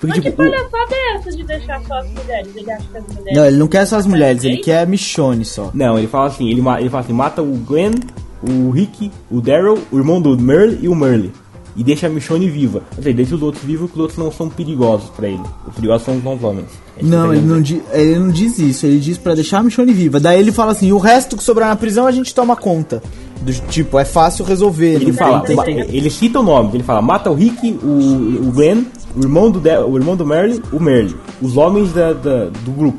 Porque, 0.00 0.06
Mas 0.06 0.18
que 0.20 0.30
tipo, 0.30 0.42
o- 0.42 0.46
palhaçada 0.50 0.94
é 0.94 1.16
essa 1.16 1.30
de 1.32 1.42
deixar 1.44 1.82
só 1.82 1.94
as 1.98 2.08
mulheres? 2.08 2.56
Ele 2.56 2.70
acha 2.70 2.84
que 2.90 2.96
as 2.96 3.06
mulheres. 3.08 3.36
Não, 3.36 3.46
ele 3.46 3.56
não 3.58 3.68
quer 3.68 3.84
só 3.86 3.96
as 3.96 4.06
mulheres, 4.06 4.44
ele 4.44 4.56
quer 4.58 4.82
a 4.82 4.86
Michonne 4.86 5.44
só. 5.44 5.70
não, 5.74 5.98
ele 5.98 6.06
fala 6.06 6.28
assim, 6.28 6.48
ele, 6.48 6.62
ele 6.78 6.88
fala 6.88 7.04
assim, 7.04 7.12
mata 7.12 7.42
o 7.42 7.52
Glenn, 7.56 7.92
o 8.42 8.70
Rick, 8.70 9.10
o 9.30 9.40
Daryl, 9.40 9.78
o 9.90 9.98
irmão 9.98 10.20
do 10.20 10.36
Merle 10.38 10.78
e 10.82 10.88
o 10.88 10.94
Merle. 10.94 11.32
E 11.76 11.84
deixa 11.84 12.08
a 12.08 12.10
Michonne 12.10 12.50
viva. 12.50 12.82
Quer 12.90 12.98
dizer, 13.00 13.14
deixa 13.14 13.34
os 13.36 13.42
outros 13.42 13.62
vivos 13.62 13.82
porque 13.86 13.98
os 13.98 14.02
outros 14.02 14.18
não 14.18 14.32
são 14.32 14.48
perigosos 14.48 15.08
pra 15.10 15.28
ele. 15.28 15.40
Os 15.68 15.74
perigosos 15.74 16.04
são 16.04 16.16
os 16.34 16.42
homens. 16.42 16.66
É 16.96 17.00
que 17.00 17.06
Não, 17.06 17.26
eu 17.26 17.34
ele 17.34 17.46
não, 17.46 17.62
di- 17.62 17.80
ele 17.92 18.18
não 18.18 18.28
diz 18.28 18.58
isso, 18.58 18.86
ele 18.86 18.98
diz 18.98 19.16
pra 19.16 19.34
deixar 19.36 19.58
a 19.58 19.62
Michonne 19.62 19.92
viva. 19.92 20.18
Daí 20.18 20.40
ele 20.40 20.50
fala 20.50 20.72
assim: 20.72 20.90
o 20.90 20.98
resto 20.98 21.36
que 21.36 21.44
sobrar 21.44 21.68
na 21.68 21.76
prisão 21.76 22.06
a 22.08 22.12
gente 22.12 22.34
toma 22.34 22.56
conta. 22.56 23.00
Do 23.40 23.52
tipo, 23.52 23.98
é 23.98 24.04
fácil 24.04 24.44
resolver. 24.44 24.94
Ele 24.96 25.06
não 25.06 25.14
fala, 25.14 25.40
tem- 25.64 25.80
ele 25.96 26.10
cita 26.10 26.40
o 26.40 26.42
nome, 26.42 26.70
ele 26.74 26.82
fala, 26.82 27.00
mata 27.00 27.30
o 27.30 27.34
Rick, 27.34 27.78
o, 27.82 28.48
o 28.48 28.52
Glenn, 28.52 28.82
o 29.16 29.20
irmão 29.20 29.48
do, 29.50 29.60
De- 29.60 29.78
o 29.78 29.96
irmão 29.96 30.16
do 30.16 30.26
Merle, 30.26 30.60
o 30.72 30.80
Merle. 30.80 31.14
Os 31.40 31.56
homens 31.56 31.92
da, 31.92 32.12
da- 32.12 32.46
do 32.46 32.70
grupo. 32.72 32.98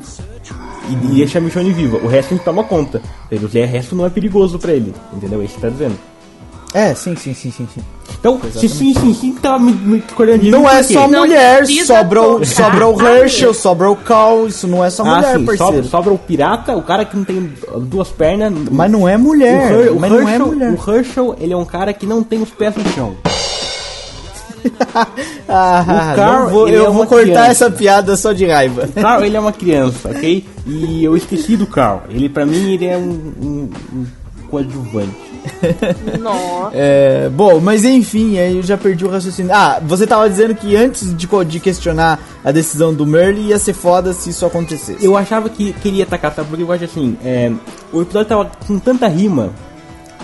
E, 0.88 0.92
e 0.92 0.96
deixa 1.16 1.38
a 1.38 1.40
Michonne 1.40 1.72
viva. 1.72 1.98
O 1.98 2.06
resto 2.08 2.32
a 2.34 2.36
gente 2.36 2.44
toma 2.44 2.64
conta. 2.64 3.00
O 3.30 3.46
resto 3.46 3.94
não 3.96 4.04
é 4.06 4.10
perigoso 4.10 4.58
pra 4.58 4.72
ele. 4.72 4.94
Entendeu? 5.12 5.40
É 5.40 5.44
isso 5.44 5.54
que 5.54 5.60
tá 5.60 5.68
dizendo. 5.68 5.96
É, 6.74 6.94
sim, 6.94 7.14
sim, 7.16 7.34
sim, 7.34 7.50
sim, 7.50 7.68
sim. 7.74 7.82
Então, 8.18 8.40
se 8.50 8.66
sim, 8.66 8.94
sim, 8.94 9.12
sim, 9.12 9.32
tava 9.34 9.58
me, 9.58 9.72
me 9.72 10.02
de 10.38 10.50
Não 10.50 10.66
é 10.68 10.82
só 10.82 11.06
Não 11.06 11.20
mulher, 11.20 11.58
precisa 11.58 11.98
sobra 11.98 12.22
o, 12.22 12.44
sobra 12.46 12.88
o 12.88 13.02
Herschel, 13.06 13.52
sobra 13.52 13.90
o 13.90 13.96
Cal, 13.96 14.46
isso 14.46 14.66
não 14.66 14.82
é 14.82 14.88
só 14.88 15.02
Ah, 15.02 15.16
mulher, 15.16 15.32
sim, 15.38 15.38
sobra, 15.44 15.56
parceiro. 15.58 15.86
sobra 15.86 16.12
o 16.14 16.18
pirata, 16.18 16.74
o 16.74 16.82
cara 16.82 17.04
que 17.04 17.14
não 17.16 17.24
tem 17.24 17.52
duas 17.80 18.08
pernas. 18.08 18.52
Mas 18.70 18.90
não 18.90 19.06
é 19.06 19.16
o, 19.16 19.18
mulher, 19.18 19.70
Her- 19.72 19.92
o 19.92 20.00
mas 20.00 20.10
não 20.10 20.18
é 20.20 20.22
Herschel, 20.32 20.46
mulher. 20.46 20.70
o 20.72 20.90
Herschel, 20.90 21.36
ele 21.38 21.52
é 21.52 21.56
um 21.56 21.64
cara 21.66 21.92
que 21.92 22.06
não 22.06 22.22
tem 22.22 22.40
os 22.40 22.48
pés 22.50 22.74
no 22.74 22.88
chão. 22.92 23.16
Ah, 25.48 26.12
o 26.12 26.16
Carl, 26.16 26.48
vou- 26.48 26.68
eu 26.68 26.86
é 26.86 26.90
vou 26.90 27.06
cortar 27.06 27.22
criança. 27.24 27.46
essa 27.50 27.70
piada 27.70 28.16
só 28.16 28.32
de 28.32 28.46
raiva. 28.46 28.88
Carl, 28.94 29.24
ele 29.24 29.36
é 29.36 29.40
uma 29.40 29.52
criança, 29.52 30.08
ok? 30.10 30.44
E 30.66 31.04
eu 31.04 31.16
esqueci 31.16 31.56
do 31.56 31.66
Carl. 31.66 32.02
Ele, 32.08 32.28
pra 32.28 32.46
mim, 32.46 32.72
ele 32.74 32.86
é 32.86 32.96
um, 32.96 33.32
um, 33.40 33.70
um 33.94 34.06
coadjuvante. 34.48 35.32
Nossa. 36.20 36.70
É, 36.72 37.28
bom, 37.30 37.58
mas 37.60 37.84
enfim, 37.84 38.38
aí 38.38 38.56
eu 38.56 38.62
já 38.62 38.76
perdi 38.78 39.04
o 39.04 39.08
raciocínio. 39.08 39.52
Ah, 39.52 39.80
você 39.84 40.06
tava 40.06 40.28
dizendo 40.30 40.54
que 40.54 40.76
antes 40.76 41.14
de, 41.16 41.26
de 41.46 41.60
questionar 41.60 42.20
a 42.44 42.52
decisão 42.52 42.94
do 42.94 43.04
Merle 43.06 43.40
ia 43.48 43.58
ser 43.58 43.72
foda 43.72 44.12
se 44.12 44.30
isso 44.30 44.46
acontecesse. 44.46 45.04
Eu 45.04 45.16
achava 45.16 45.48
que 45.48 45.72
queria 45.74 46.04
atacar, 46.04 46.32
sabe? 46.34 46.48
Porque 46.48 46.62
eu 46.62 46.70
acho 46.72 46.84
assim, 46.84 47.16
é, 47.24 47.50
o 47.92 48.02
episódio 48.02 48.28
tava 48.28 48.50
com 48.66 48.78
tanta 48.78 49.08
rima 49.08 49.50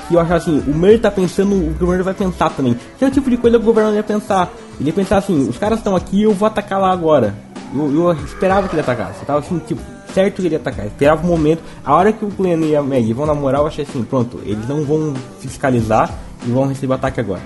que 0.09 0.15
eu 0.15 0.21
achava 0.21 0.37
assim, 0.37 0.63
o 0.67 0.75
Merle 0.75 0.99
tá 0.99 1.11
pensando, 1.11 1.55
o 1.55 1.75
governo 1.79 2.03
vai 2.03 2.15
pensar 2.15 2.51
também. 2.51 2.77
Que 2.99 3.05
é 3.05 3.09
o 3.09 3.11
tipo 3.11 3.29
de 3.29 3.37
coisa 3.37 3.59
que 3.59 3.63
o 3.63 3.67
governo 3.67 3.95
ia 3.95 4.03
pensar. 4.03 4.51
Ele 4.81 4.89
ia 4.89 4.95
pensar 4.95 5.19
assim, 5.19 5.49
os 5.49 5.59
caras 5.59 5.79
estão 5.79 5.95
aqui, 5.95 6.23
eu 6.23 6.33
vou 6.33 6.47
atacar 6.47 6.81
lá 6.81 6.91
agora. 6.91 7.35
Eu, 7.75 7.95
eu 7.95 8.13
esperava 8.25 8.67
que 8.67 8.75
ele 8.75 8.81
atacasse. 8.81 9.21
Eu 9.21 9.27
tava 9.27 9.41
assim, 9.41 9.59
tipo, 9.59 9.81
certo 10.15 10.37
que 10.37 10.49
ele 10.49 10.55
ia 10.55 10.61
atacar. 10.61 10.87
Eu 10.87 10.91
esperava 10.91 11.23
o 11.23 11.27
momento. 11.27 11.63
A 11.85 11.95
hora 11.95 12.13
que 12.13 12.25
o 12.25 12.29
Glenn 12.29 12.65
e 12.65 12.75
a 12.75 12.83
Maggie 12.83 13.13
vão 13.13 13.27
namorar, 13.27 13.61
eu 13.61 13.67
achei 13.67 13.85
assim, 13.85 14.03
pronto, 14.03 14.41
eles 14.45 14.67
não 14.67 14.83
vão 14.85 15.13
fiscalizar 15.41 16.11
e 16.47 16.51
vão 16.51 16.67
receber 16.67 16.95
ataque 16.95 17.21
agora. 17.21 17.43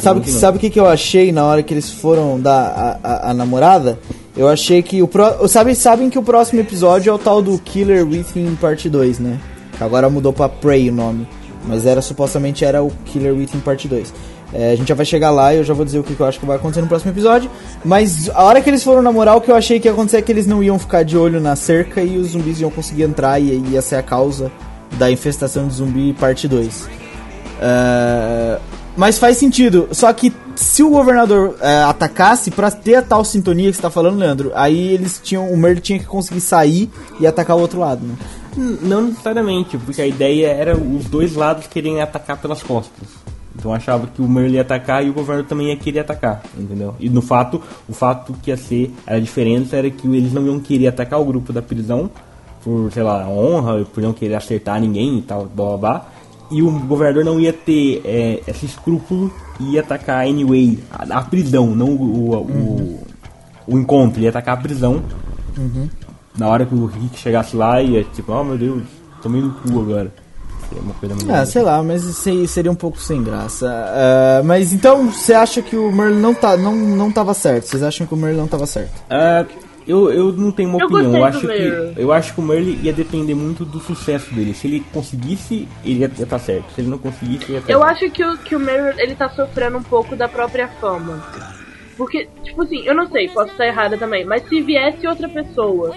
Sabe, 0.00 0.20
que, 0.20 0.32
não. 0.32 0.38
sabe 0.38 0.56
o 0.56 0.60
que, 0.60 0.70
que 0.70 0.80
eu 0.80 0.86
achei 0.86 1.30
na 1.30 1.44
hora 1.44 1.62
que 1.62 1.72
eles 1.72 1.90
foram 1.90 2.40
dar 2.40 2.98
a, 3.04 3.08
a, 3.08 3.30
a 3.30 3.34
namorada? 3.34 3.98
Eu 4.36 4.48
achei 4.48 4.82
que 4.82 5.02
o 5.02 5.06
pro... 5.06 5.46
sabe, 5.46 5.76
sabem 5.76 6.10
que 6.10 6.18
o 6.18 6.22
próximo 6.22 6.60
episódio 6.60 7.10
é 7.10 7.12
o 7.12 7.18
tal 7.18 7.40
do 7.40 7.56
Killer 7.58 8.04
Within 8.06 8.56
parte 8.56 8.88
2, 8.88 9.18
né? 9.20 9.38
Agora 9.80 10.10
mudou 10.10 10.32
pra 10.32 10.48
Prey 10.48 10.90
o 10.90 10.92
nome. 10.92 11.26
Mas 11.64 11.86
era 11.86 12.00
supostamente 12.00 12.64
era 12.64 12.82
o 12.82 12.90
Killer 13.04 13.34
Within 13.34 13.60
parte 13.60 13.86
2. 13.86 14.12
É, 14.52 14.72
a 14.72 14.76
gente 14.76 14.88
já 14.88 14.94
vai 14.94 15.06
chegar 15.06 15.30
lá 15.30 15.54
e 15.54 15.58
eu 15.58 15.64
já 15.64 15.72
vou 15.72 15.84
dizer 15.84 15.98
o 15.98 16.02
que, 16.02 16.14
que 16.14 16.20
eu 16.20 16.26
acho 16.26 16.40
que 16.40 16.46
vai 16.46 16.56
acontecer 16.56 16.80
no 16.80 16.88
próximo 16.88 17.12
episódio. 17.12 17.50
Mas 17.84 18.28
a 18.30 18.42
hora 18.42 18.60
que 18.60 18.68
eles 18.68 18.82
foram 18.82 19.02
na 19.02 19.12
moral, 19.12 19.38
o 19.38 19.40
que 19.40 19.50
eu 19.50 19.56
achei 19.56 19.78
que 19.78 19.86
ia 19.86 19.92
acontecer 19.92 20.18
é 20.18 20.22
que 20.22 20.32
eles 20.32 20.46
não 20.46 20.62
iam 20.62 20.78
ficar 20.78 21.04
de 21.04 21.16
olho 21.16 21.40
na 21.40 21.54
cerca 21.54 22.02
e 22.02 22.18
os 22.18 22.28
zumbis 22.28 22.60
iam 22.60 22.70
conseguir 22.70 23.04
entrar 23.04 23.38
e 23.38 23.52
ia 23.70 23.82
ser 23.82 23.96
a 23.96 24.02
causa 24.02 24.50
da 24.98 25.10
infestação 25.10 25.68
de 25.68 25.74
zumbi 25.74 26.12
parte 26.14 26.48
2. 26.48 26.88
É, 27.62 28.58
mas 28.96 29.18
faz 29.18 29.36
sentido. 29.36 29.88
Só 29.92 30.12
que 30.12 30.32
se 30.56 30.82
o 30.82 30.90
governador 30.90 31.56
é, 31.60 31.82
atacasse, 31.84 32.50
pra 32.50 32.70
ter 32.70 32.96
a 32.96 33.02
tal 33.02 33.24
sintonia 33.24 33.70
que 33.70 33.76
você 33.76 33.82
tá 33.82 33.90
falando, 33.90 34.18
Leandro, 34.18 34.50
aí 34.54 34.92
eles 34.92 35.20
tinham. 35.22 35.48
O 35.48 35.56
Merle 35.56 35.80
tinha 35.80 35.98
que 35.98 36.06
conseguir 36.06 36.40
sair 36.40 36.90
e 37.20 37.26
atacar 37.26 37.56
o 37.56 37.60
outro 37.60 37.78
lado, 37.78 38.04
né? 38.04 38.14
Não 38.56 39.02
necessariamente, 39.02 39.78
porque 39.78 40.02
a 40.02 40.06
ideia 40.06 40.48
era 40.48 40.76
os 40.76 41.04
dois 41.06 41.34
lados 41.34 41.66
quererem 41.66 42.00
atacar 42.00 42.38
pelas 42.38 42.62
costas. 42.62 43.08
Então 43.54 43.72
achava 43.74 44.06
que 44.06 44.22
o 44.22 44.28
Merle 44.28 44.54
ia 44.54 44.62
atacar 44.62 45.04
e 45.04 45.10
o 45.10 45.12
governo 45.12 45.44
também 45.44 45.68
ia 45.68 45.76
querer 45.76 46.00
atacar, 46.00 46.42
entendeu? 46.56 46.94
E 46.98 47.08
no 47.08 47.20
fato, 47.20 47.60
o 47.88 47.92
fato 47.92 48.34
que 48.42 48.50
ia 48.50 48.56
ser, 48.56 48.92
a 49.06 49.18
diferença 49.18 49.76
era 49.76 49.90
que 49.90 50.06
eles 50.06 50.32
não 50.32 50.46
iam 50.46 50.58
querer 50.60 50.88
atacar 50.88 51.20
o 51.20 51.24
grupo 51.24 51.52
da 51.52 51.60
prisão 51.60 52.10
por, 52.62 52.90
sei 52.92 53.02
lá, 53.02 53.28
honra, 53.28 53.84
por 53.84 54.02
não 54.02 54.12
querer 54.12 54.34
acertar 54.34 54.80
ninguém 54.80 55.18
e 55.18 55.22
tal, 55.22 55.46
blá 55.46 55.66
blá 55.66 55.76
blá. 55.76 56.08
E 56.50 56.62
o 56.62 56.70
governador 56.80 57.24
não 57.24 57.38
ia 57.38 57.52
ter 57.52 58.02
é, 58.04 58.42
esse 58.46 58.66
escrúpulo 58.66 59.32
e 59.58 59.74
ia 59.74 59.80
atacar 59.80 60.26
anyway 60.26 60.78
a, 60.90 61.18
a 61.18 61.22
prisão, 61.22 61.66
não 61.74 61.88
o, 61.88 62.02
o, 62.02 62.34
o, 62.34 63.00
o 63.68 63.78
encontro, 63.78 64.20
ia 64.20 64.30
atacar 64.30 64.58
a 64.58 64.60
prisão. 64.60 65.02
Na 66.36 66.48
hora 66.48 66.64
que 66.64 66.74
o 66.74 66.86
Rick 66.86 67.18
chegasse 67.18 67.56
lá, 67.56 67.82
ia 67.82 68.04
tipo, 68.04 68.32
oh 68.32 68.44
meu 68.44 68.56
Deus, 68.56 68.82
tomei 69.22 69.40
no 69.40 69.50
cu 69.52 69.80
agora. 69.80 70.12
Seria 70.68 70.82
uma 70.84 70.94
coisa 70.94 71.14
meio- 71.16 71.34
Ah, 71.34 71.44
sei 71.44 71.62
lá, 71.62 71.82
mas 71.82 72.04
isso 72.04 72.28
aí 72.28 72.46
seria 72.46 72.70
um 72.70 72.74
pouco 72.76 72.98
sem 72.98 73.22
graça. 73.22 73.66
Ah, 73.68 74.42
mas 74.44 74.72
então, 74.72 75.10
você 75.10 75.34
acha 75.34 75.60
que 75.60 75.74
o 75.76 75.90
Merle 75.90 76.14
não, 76.20 76.32
tá, 76.34 76.56
não, 76.56 76.74
não 76.76 77.10
tava 77.10 77.34
certo? 77.34 77.64
Vocês 77.66 77.82
acham 77.82 78.06
que 78.06 78.14
o 78.14 78.16
Merle 78.16 78.36
não 78.38 78.46
tava 78.46 78.66
certo? 78.66 78.92
Ah, 79.10 79.44
eu, 79.88 80.12
eu 80.12 80.30
não 80.32 80.52
tenho 80.52 80.68
uma 80.68 80.78
Eu 80.78 80.86
opinião. 80.86 81.16
Eu 81.16 81.24
acho, 81.24 81.40
que, 81.40 81.92
eu 81.96 82.12
acho 82.12 82.34
que 82.34 82.40
o 82.40 82.44
Merle 82.44 82.78
ia 82.82 82.92
depender 82.92 83.34
muito 83.34 83.64
do 83.64 83.80
sucesso 83.80 84.32
dele. 84.32 84.54
Se 84.54 84.68
ele 84.68 84.84
conseguisse, 84.92 85.66
ele 85.84 86.00
ia 86.00 86.06
estar 86.06 86.38
certo. 86.38 86.72
Se 86.72 86.80
ele 86.82 86.88
não 86.88 86.98
conseguisse, 86.98 87.44
ele 87.46 87.54
ia 87.54 87.58
estar 87.58 87.72
Eu 87.72 87.80
certo. 87.80 87.90
acho 87.92 88.10
que 88.12 88.24
o, 88.24 88.38
que 88.38 88.54
o 88.54 88.60
Meryl, 88.60 88.94
ele 88.98 89.16
tá 89.16 89.28
sofrendo 89.30 89.78
um 89.78 89.82
pouco 89.82 90.14
da 90.14 90.28
própria 90.28 90.68
fama. 90.80 91.20
Porque, 91.96 92.28
tipo 92.44 92.62
assim, 92.62 92.82
eu 92.86 92.94
não 92.94 93.10
sei, 93.10 93.28
posso 93.28 93.50
estar 93.50 93.66
errada 93.66 93.98
também, 93.98 94.24
mas 94.24 94.48
se 94.48 94.62
viesse 94.62 95.04
outra 95.06 95.28
pessoa, 95.28 95.94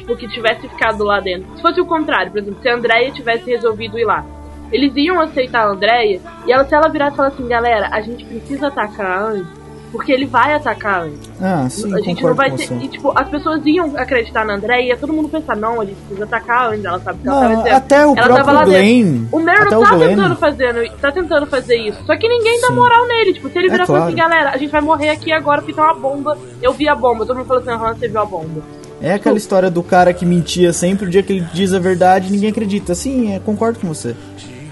tipo, 0.00 0.16
que 0.16 0.28
tivesse 0.28 0.68
ficado 0.68 1.04
lá 1.04 1.20
dentro, 1.20 1.46
se 1.56 1.62
fosse 1.62 1.80
o 1.80 1.86
contrário, 1.86 2.32
por 2.32 2.38
exemplo, 2.40 2.60
se 2.60 2.68
a 2.68 2.74
Andrea 2.74 3.10
tivesse 3.10 3.50
resolvido 3.50 3.98
ir 3.98 4.04
lá, 4.04 4.24
eles 4.72 4.92
iam 4.96 5.20
aceitar 5.20 5.62
a 5.66 5.70
Andrea, 5.70 6.20
e 6.46 6.52
ela, 6.52 6.64
se 6.64 6.74
ela 6.74 6.88
virasse 6.88 7.14
e 7.14 7.16
falar 7.16 7.28
assim, 7.28 7.46
galera, 7.48 7.88
a 7.92 8.00
gente 8.00 8.24
precisa 8.24 8.68
atacar 8.68 9.22
antes, 9.32 9.60
porque 9.90 10.12
ele 10.12 10.24
vai 10.24 10.54
atacar 10.54 11.02
antes. 11.02 11.28
Ah, 11.42 11.68
sim, 11.68 11.92
a 11.92 12.00
gente 12.00 12.22
não 12.22 12.32
vai 12.32 12.48
ter. 12.52 12.70
E, 12.80 12.86
tipo, 12.86 13.12
as 13.12 13.28
pessoas 13.28 13.60
iam 13.66 13.92
acreditar 13.96 14.44
na 14.44 14.54
Andrea 14.54 14.80
e 14.80 14.86
ia 14.86 14.96
todo 14.96 15.12
mundo 15.12 15.28
pensar, 15.28 15.56
não, 15.56 15.80
a 15.80 15.84
gente 15.84 15.96
precisa 16.02 16.22
atacar 16.22 16.68
antes, 16.70 16.84
ela 16.84 17.00
sabe 17.00 17.18
que 17.18 17.26
ela 17.28 17.34
Não, 17.40 17.42
tava 17.48 17.56
dizendo. 17.64 17.76
até 17.76 18.06
o 18.06 18.10
ela 18.10 18.14
tava 18.16 18.34
próprio 18.34 18.54
lá 18.54 18.64
dentro. 18.64 18.78
Glenn, 19.10 19.28
O 19.32 19.40
Meryl 19.40 19.66
o 19.66 19.80
tá 19.84 19.94
Glenn. 19.96 20.08
tentando, 20.10 20.36
fazendo, 20.36 20.96
tá 21.00 21.10
tentando 21.10 21.46
fazer 21.48 21.76
isso. 21.76 21.98
Só 22.06 22.16
que 22.16 22.28
ninguém 22.28 22.60
dá 22.60 22.68
Sim. 22.68 22.74
moral 22.74 23.04
nele. 23.08 23.32
Tipo, 23.32 23.48
se 23.48 23.58
ele 23.58 23.66
É 23.66 23.70
virar 23.72 23.82
e 23.82 23.86
falar 23.88 23.98
claro. 23.98 24.12
assim, 24.14 24.22
galera, 24.22 24.50
a 24.50 24.56
gente 24.56 24.70
vai 24.70 24.80
morrer 24.80 25.08
aqui 25.08 25.32
agora 25.32 25.60
porque 25.60 25.74
tem 25.74 25.82
uma 25.82 25.94
bomba. 25.94 26.38
Eu 26.62 26.72
vi 26.72 26.88
a 26.88 26.94
bomba. 26.94 27.26
Todo 27.26 27.36
mundo 27.38 27.46
falou 27.48 27.60
assim, 27.60 27.70
aham, 27.72 27.94
você 27.96 28.06
viu 28.06 28.20
a 28.20 28.24
bomba. 28.24 28.62
É 29.02 29.14
aquela 29.14 29.36
história 29.38 29.70
do 29.70 29.82
cara 29.82 30.12
que 30.12 30.26
mentia 30.26 30.72
sempre, 30.72 31.06
o 31.06 31.10
dia 31.10 31.22
que 31.22 31.32
ele 31.32 31.46
diz 31.54 31.72
a 31.72 31.78
verdade, 31.78 32.30
ninguém 32.30 32.50
acredita. 32.50 32.94
Sim, 32.94 33.34
é, 33.34 33.38
concordo 33.38 33.78
com 33.78 33.88
você. 33.88 34.14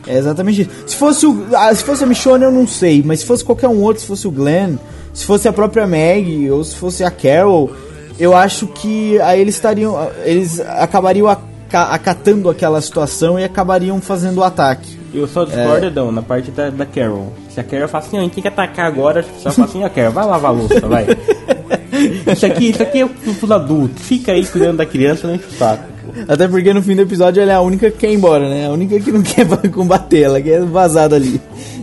É 0.07 0.17
exatamente 0.19 0.62
isso. 0.62 0.71
Se 0.87 0.97
fosse, 0.97 1.27
o, 1.27 1.47
ah, 1.55 1.75
se 1.75 1.83
fosse 1.85 2.05
a 2.05 2.07
Michonne, 2.07 2.45
eu 2.45 2.53
não 2.53 2.67
sei, 2.67 3.03
mas 3.05 3.21
se 3.21 3.27
fosse 3.27 3.45
qualquer 3.45 3.69
um 3.69 3.81
outro, 3.83 4.01
se 4.01 4.07
fosse 4.07 4.27
o 4.27 4.31
Glenn, 4.31 4.77
se 5.12 5.25
fosse 5.25 5.49
a 5.49 5.53
própria 5.53 5.87
Meg, 5.87 6.51
ou 6.51 6.62
se 6.64 6.77
fosse 6.77 7.03
a 7.05 7.11
Carol, 7.11 7.71
eu 8.19 8.35
acho 8.37 8.67
que 8.67 9.21
aí 9.21 9.41
eles 9.41 9.55
estariam. 9.55 10.11
Eles 10.25 10.61
acabariam 10.61 11.27
aca- 11.29 11.93
acatando 11.93 12.49
aquela 12.51 12.81
situação 12.81 13.38
e 13.38 13.45
acabariam 13.45 14.01
fazendo 14.01 14.38
o 14.38 14.43
ataque. 14.45 14.99
Eu 15.14 15.27
só 15.27 15.45
discordo, 15.45 15.87
Edão, 15.87 16.12
na 16.12 16.23
parte 16.23 16.51
da, 16.51 16.69
da 16.71 16.85
Carol. 16.87 17.33
Se 17.59 17.61
a 17.61 17.64
Carol 17.64 17.88
fala 17.88 18.05
assim, 18.05 18.16
ó, 18.16 18.21
a 18.21 18.23
gente 18.23 18.35
tem 18.35 18.42
que 18.42 18.49
atacar 18.49 18.87
agora, 18.87 19.25
só 19.42 19.51
fala 19.51 19.66
assim, 19.66 19.83
ó, 19.83 19.88
Carol, 19.88 20.12
vai 20.12 20.25
lavar 20.25 20.51
a 20.53 20.55
louça, 20.55 20.81
vai. 20.87 21.07
isso 22.33 22.47
aqui, 22.47 22.71
isso 22.71 22.83
aqui 22.85 23.03
é 23.03 23.07
pro 23.07 23.35
pro 23.35 23.53
adulto. 23.53 24.01
Fica 24.01 24.31
aí 24.31 24.47
cuidando 24.47 24.77
da 24.77 24.87
criança, 24.87 25.27
não 25.27 25.35
enche 25.35 25.47
o 25.49 25.51
saco. 25.51 25.83
Até 26.29 26.47
porque 26.47 26.73
no 26.73 26.81
fim 26.81 26.94
do 26.94 27.03
episódio 27.03 27.42
ela 27.42 27.51
é 27.51 27.55
a 27.57 27.61
única 27.61 27.90
que 27.90 27.99
quer 27.99 28.12
ir 28.12 28.14
embora, 28.14 28.49
né? 28.49 28.66
A 28.66 28.71
única 28.71 29.01
que 29.01 29.11
não 29.11 29.23
quer 29.27 29.44
combater, 29.71 30.23
ela 30.23 30.40
quer 30.40 30.62
vazar 30.62 31.09
dali. 31.09 31.40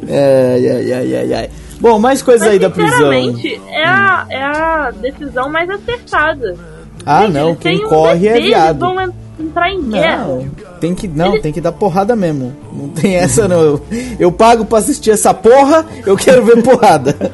Ai, 0.07 0.69
ai, 0.69 0.93
ai, 0.93 1.15
ai, 1.15 1.33
ai. 1.33 1.49
Bom, 1.81 1.99
mais 1.99 2.21
coisas 2.21 2.47
aí 2.47 2.57
da 2.57 2.69
prisão. 2.69 2.91
sinceramente, 2.91 3.61
é 3.67 3.85
a, 3.85 4.25
é 4.29 4.43
a 4.43 4.91
decisão 4.91 5.49
mais 5.49 5.69
acertada. 5.69 6.55
Ah, 7.05 7.23
Gente, 7.23 7.33
não, 7.33 7.53
quem 7.53 7.77
têm 7.79 7.85
um 7.85 7.89
corre 7.89 8.27
é 8.29 8.39
viado. 8.39 8.69
Eles 8.69 8.79
vão 8.79 8.95
entrar 9.39 9.69
em 9.71 9.81
guerra. 9.89 10.25
Não, 10.27 10.47
tem 10.79 10.95
que, 10.95 11.07
não, 11.07 11.39
tem 11.41 11.51
que 11.51 11.61
dar 11.61 11.71
porrada 11.71 12.15
mesmo. 12.15 12.53
Não 12.71 12.89
tem 12.89 13.15
essa 13.15 13.47
não. 13.47 13.61
Eu, 13.61 13.81
eu 14.19 14.31
pago 14.31 14.65
pra 14.65 14.79
assistir 14.79 15.11
essa 15.11 15.33
porra, 15.33 15.85
eu 16.05 16.15
quero 16.15 16.43
ver 16.45 16.61
porrada. 16.63 17.15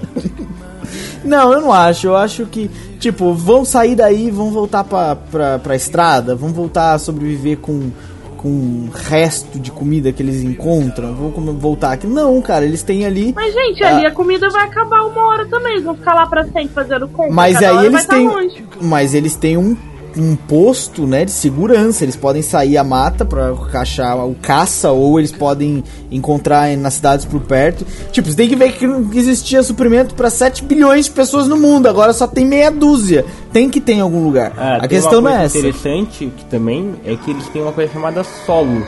Não, 1.24 1.54
eu 1.54 1.62
não 1.62 1.72
acho. 1.72 2.08
Eu 2.08 2.16
acho 2.18 2.48
que, 2.48 2.70
tipo, 3.00 3.32
vão 3.34 3.64
sair 3.64 3.96
daí, 3.96 4.32
vão 4.32 4.50
voltar 4.50 4.84
pra, 4.84 5.16
pra, 5.16 5.60
pra 5.60 5.76
estrada, 5.76 6.36
vão 6.36 6.50
voltar 6.50 6.94
a 6.94 6.98
sobreviver 7.00 7.58
com, 7.60 7.92
com 8.36 8.50
o 8.50 8.90
resto 8.92 9.60
de 9.60 9.72
comida 9.72 10.12
que 10.12 10.24
eles 10.24 10.42
encontram, 10.42 11.14
vão 11.14 11.30
voltar 11.54 11.92
aqui. 11.92 12.08
Não, 12.08 12.42
cara, 12.42 12.66
eles 12.66 12.82
têm 12.82 13.06
ali. 13.06 13.34
Mas, 13.36 13.54
gente, 13.54 13.84
Ah. 13.84 13.96
ali 13.98 14.06
a 14.08 14.12
comida 14.12 14.50
vai 14.50 14.66
acabar 14.66 15.04
uma 15.06 15.28
hora 15.28 15.46
também. 15.46 15.74
Eles 15.74 15.84
vão 15.84 15.96
ficar 15.96 16.16
lá 16.16 16.26
pra 16.26 16.44
sempre 16.46 16.70
fazendo 16.70 17.08
compra. 17.08 17.32
Mas 17.32 17.58
aí 17.62 17.86
eles 17.86 18.06
têm. 18.08 18.28
Tá 18.28 18.34
longe. 18.36 18.66
Mas 18.82 19.14
eles 19.14 19.36
têm 19.36 19.58
um, 19.58 19.78
um 20.17 20.36
posto, 20.36 21.06
né, 21.08 21.26
de 21.26 21.32
segurança. 21.32 22.04
Eles 22.04 22.15
podem 22.15 22.41
sair 22.41 22.78
à 22.78 22.84
mata 22.84 23.24
pra 23.24 23.54
achar 23.74 24.15
o 24.26 24.36
caça, 24.36 24.91
ou 24.91 25.19
eles 25.19 25.32
podem 25.32 25.84
encontrar 26.12 26.76
nas 26.78 26.95
cidades 26.95 27.26
por 27.26 27.41
perto. 27.41 27.86
Tipo, 28.12 28.30
você 28.30 28.36
tem 28.36 28.50
que 28.50 28.56
ver 28.56 28.74
que 28.74 28.86
não 28.86 29.10
existia 29.13 29.62
suprimento 29.63 30.15
pra 30.15 30.30
7 30.30 30.63
bilhões 30.63 31.06
de 31.06 31.12
pessoas 31.12 31.47
no 31.47 31.58
mundo. 31.58 31.88
Agora 31.88 32.13
só 32.13 32.28
tem 32.28 32.45
meia 32.45 32.71
dúzia. 32.71 33.26
Tem 33.52 33.69
que 33.69 33.80
ter 33.80 33.93
em 33.93 34.02
algum 34.02 34.24
lugar. 34.24 34.54
Ah, 34.58 34.78
a 34.82 34.88
questão 34.88 35.21
não 35.21 35.32
é 35.32 35.45
essa. 35.45 35.58
interessante 35.58 36.32
que 36.36 36.45
também 36.45 36.95
é 37.06 37.15
que 37.15 37.32
eles 37.32 37.47
têm 37.50 37.62
uma 37.62 37.74
coisa 37.74 37.91
chamada 37.91 38.24
solo. 38.24 38.86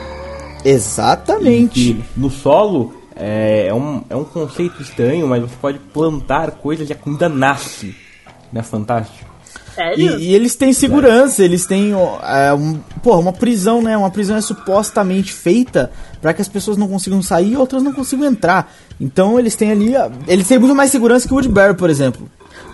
Exatamente. 0.63 2.01
No 2.15 2.29
solo 2.29 2.93
é, 3.15 3.67
é 3.67 3.73
um, 3.73 4.03
é 4.09 4.15
um 4.15 4.23
conceito 4.23 4.81
estranho, 4.81 5.27
mas 5.27 5.41
você 5.41 5.55
pode 5.59 5.79
plantar 5.79 6.51
coisas 6.51 6.89
e 6.89 6.93
a 6.93 6.95
comida 6.95 7.29
nasce. 7.29 7.95
Não 8.51 8.61
é 8.61 8.63
fantástico? 8.63 9.32
Sério? 9.75 10.19
E, 10.19 10.29
e 10.29 10.35
eles 10.35 10.55
têm 10.55 10.71
segurança, 10.71 11.43
eles 11.43 11.65
têm 11.65 11.91
é, 11.91 12.53
um, 12.53 12.79
porra, 13.01 13.19
uma 13.19 13.33
prisão, 13.33 13.81
né? 13.81 13.97
Uma 13.97 14.11
prisão 14.11 14.35
é 14.35 14.41
supostamente 14.41 15.33
feita 15.33 15.91
pra 16.21 16.33
que 16.33 16.41
as 16.41 16.47
pessoas 16.47 16.77
não 16.77 16.87
consigam 16.87 17.21
sair 17.21 17.53
e 17.53 17.57
outras 17.57 17.81
não 17.81 17.93
consigam 17.93 18.25
entrar. 18.25 18.71
Então 18.99 19.39
eles 19.39 19.55
têm 19.55 19.71
ali, 19.71 19.93
eles 20.27 20.47
têm 20.47 20.59
muito 20.59 20.75
mais 20.75 20.91
segurança 20.91 21.27
que 21.27 21.33
o 21.33 21.37
Woodbury, 21.37 21.75
por 21.75 21.89
exemplo. 21.89 22.29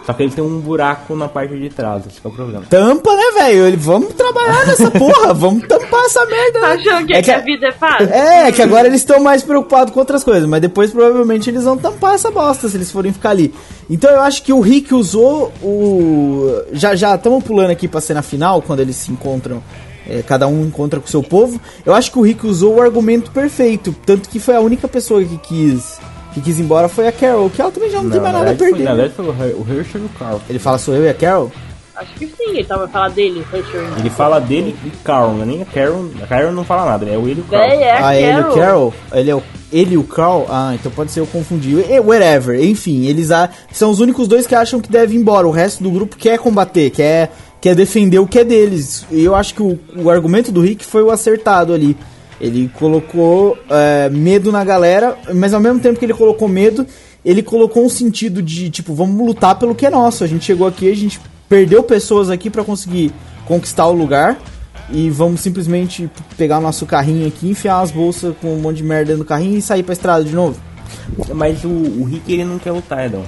Só 0.09 0.13
que 0.13 0.23
ele 0.23 0.31
tem 0.31 0.43
um 0.43 0.59
buraco 0.59 1.15
na 1.15 1.27
parte 1.27 1.55
de 1.55 1.69
trás, 1.69 2.03
esse 2.07 2.19
que 2.19 2.25
é 2.25 2.29
o 2.29 2.33
problema. 2.33 2.65
Tampa, 2.69 3.15
né, 3.15 3.23
velho? 3.35 3.67
Ele- 3.67 3.77
Vamos 3.77 4.13
trabalhar 4.15 4.65
nessa 4.65 4.89
porra, 4.89 5.33
vamos 5.35 5.67
tampar 5.67 6.03
essa 6.05 6.25
merda. 6.25 6.59
Tá 6.59 6.67
né? 6.69 6.73
achando 6.75 7.05
que, 7.07 7.13
É 7.13 7.17
é 7.17 7.21
que 7.21 7.31
a 7.31 7.39
vida 7.39 7.67
é 7.67 7.71
fácil? 7.71 8.09
É, 8.11 8.51
que 8.51 8.61
agora 8.61 8.87
eles 8.87 9.01
estão 9.01 9.19
mais 9.19 9.43
preocupados 9.43 9.93
com 9.93 9.99
outras 9.99 10.23
coisas, 10.23 10.49
mas 10.49 10.61
depois 10.61 10.89
provavelmente 10.91 11.49
eles 11.49 11.63
vão 11.63 11.77
tampar 11.77 12.15
essa 12.15 12.31
bosta 12.31 12.67
se 12.67 12.75
eles 12.75 12.89
forem 12.91 13.13
ficar 13.13 13.29
ali. 13.29 13.53
Então 13.89 14.09
eu 14.09 14.21
acho 14.21 14.41
que 14.41 14.51
o 14.51 14.59
Rick 14.61 14.93
usou 14.95 15.51
o. 15.61 16.63
Já 16.71 16.95
já 16.95 17.13
estamos 17.15 17.43
pulando 17.43 17.69
aqui 17.71 17.87
pra 17.87 18.01
cena 18.01 18.21
final, 18.23 18.61
quando 18.61 18.79
eles 18.79 18.95
se 18.95 19.11
encontram. 19.11 19.61
é, 20.09 20.23
cada 20.23 20.47
um 20.47 20.63
encontra 20.65 20.99
com 20.99 21.05
o 21.05 21.09
seu 21.09 21.21
povo. 21.21 21.61
Eu 21.85 21.93
acho 21.93 22.11
que 22.11 22.17
o 22.17 22.23
Rick 22.23 22.47
usou 22.47 22.77
o 22.77 22.81
argumento 22.81 23.29
perfeito. 23.29 23.95
Tanto 24.07 24.27
que 24.27 24.39
foi 24.39 24.55
a 24.55 24.59
única 24.59 24.87
pessoa 24.87 25.23
que 25.23 25.37
quis. 25.37 25.99
Que 26.39 26.45
quis 26.45 26.59
ir 26.59 26.63
embora 26.63 26.87
foi 26.87 27.07
a 27.07 27.11
Carol, 27.11 27.49
que 27.49 27.61
ela 27.61 27.71
também 27.71 27.89
já 27.89 28.01
não, 28.01 28.09
tem 28.09 28.19
mais 28.21 28.33
na 28.33 28.39
nada 28.39 28.51
a 28.51 28.55
perder. 28.55 28.75
foi, 28.75 28.83
na 28.85 28.95
né? 28.95 29.01
verdade 29.09 29.13
foi 29.15 29.25
o 29.25 29.29
Her- 29.31 29.55
o 29.55 29.73
Herschel 29.77 30.01
e 30.01 30.05
o 30.05 30.09
Carl. 30.09 30.39
Ele 30.49 30.59
fala, 30.59 30.77
sou 30.77 30.93
eu 30.95 31.03
e 31.03 31.09
a 31.09 31.13
Carol? 31.13 31.51
Acho 31.95 32.13
que 32.13 32.27
sim, 32.27 32.51
ele 32.51 32.63
tava 32.63 32.87
falando 32.87 33.13
dele, 33.13 33.45
Herschel. 33.53 33.81
Ele 33.97 34.09
fala 34.09 34.39
dele 34.39 34.73
e 34.85 34.89
Carl, 35.03 35.33
não 35.33 35.41
é 35.41 35.45
nem 35.45 35.61
a 35.61 35.65
Carol. 35.65 36.05
A 36.23 36.27
Carol 36.27 36.51
não 36.53 36.63
fala 36.63 36.85
nada, 36.85 37.05
né? 37.05 37.15
É 37.15 37.17
o 37.17 37.27
ele 37.27 37.39
e 37.39 37.41
o 37.41 37.45
Carl. 37.45 37.63
É 37.63 37.91
a 37.91 38.07
ah, 38.07 38.15
ele 38.15 38.37
e 38.37 38.41
o 38.41 38.53
Carol. 38.53 38.93
Ele 39.11 39.29
é 39.31 39.35
o, 39.35 39.43
ele 39.71 39.93
e 39.95 39.97
o 39.97 40.03
Carl? 40.03 40.45
Ah, 40.49 40.71
então 40.75 40.89
pode 40.91 41.11
ser 41.11 41.19
eu 41.19 41.27
confundi. 41.27 41.75
Whatever, 42.05 42.63
enfim, 42.63 43.05
eles 43.05 43.31
a- 43.31 43.49
são 43.73 43.91
os 43.91 43.99
únicos 43.99 44.27
dois 44.29 44.47
que 44.47 44.55
acham 44.55 44.79
que 44.79 44.89
deve 44.89 45.15
ir 45.15 45.19
embora. 45.19 45.45
O 45.45 45.51
resto 45.51 45.83
do 45.83 45.91
grupo 45.91 46.15
quer 46.15 46.39
combater, 46.39 46.89
quer, 46.89 47.33
quer 47.59 47.75
defender 47.75 48.19
o 48.19 48.27
que 48.27 48.39
é 48.39 48.43
deles. 48.45 49.05
E 49.11 49.21
eu 49.25 49.35
acho 49.35 49.53
que 49.53 49.61
o, 49.61 49.77
o 49.97 50.09
argumento 50.09 50.53
do 50.53 50.61
Rick 50.61 50.85
foi 50.85 51.03
o 51.03 51.11
acertado 51.11 51.73
ali. 51.73 51.97
Ele 52.39 52.69
colocou 52.73 53.57
é, 53.69 54.09
medo 54.09 54.51
na 54.51 54.63
galera, 54.63 55.17
mas 55.33 55.53
ao 55.53 55.59
mesmo 55.59 55.79
tempo 55.79 55.99
que 55.99 56.05
ele 56.05 56.13
colocou 56.13 56.47
medo, 56.47 56.85
ele 57.23 57.43
colocou 57.43 57.85
um 57.85 57.89
sentido 57.89 58.41
de 58.41 58.69
tipo, 58.69 58.93
vamos 58.93 59.25
lutar 59.25 59.59
pelo 59.59 59.75
que 59.75 59.85
é 59.85 59.89
nosso. 59.89 60.23
A 60.23 60.27
gente 60.27 60.45
chegou 60.45 60.65
aqui, 60.65 60.89
a 60.89 60.95
gente 60.95 61.19
perdeu 61.49 61.83
pessoas 61.83 62.29
aqui 62.29 62.49
pra 62.49 62.63
conseguir 62.63 63.11
conquistar 63.45 63.87
o 63.87 63.93
lugar. 63.93 64.37
e 64.91 65.09
vamos 65.09 65.41
simplesmente 65.41 66.09
pegar 66.35 66.57
o 66.57 66.61
nosso 66.61 66.85
carrinho 66.85 67.27
aqui, 67.27 67.49
enfiar 67.49 67.81
as 67.81 67.91
bolsas 67.91 68.33
com 68.41 68.55
um 68.55 68.59
monte 68.59 68.77
de 68.77 68.83
merda 68.83 69.15
do 69.15 69.23
carrinho 69.23 69.57
e 69.57 69.61
sair 69.61 69.83
pra 69.83 69.93
estrada 69.93 70.23
de 70.23 70.33
novo. 70.33 70.59
Mas 71.35 71.63
o, 71.63 71.67
o 71.67 72.03
Rick 72.05 72.31
ele 72.31 72.43
não 72.43 72.57
quer 72.57 72.71
lutar, 72.71 73.05
Edão. 73.05 73.23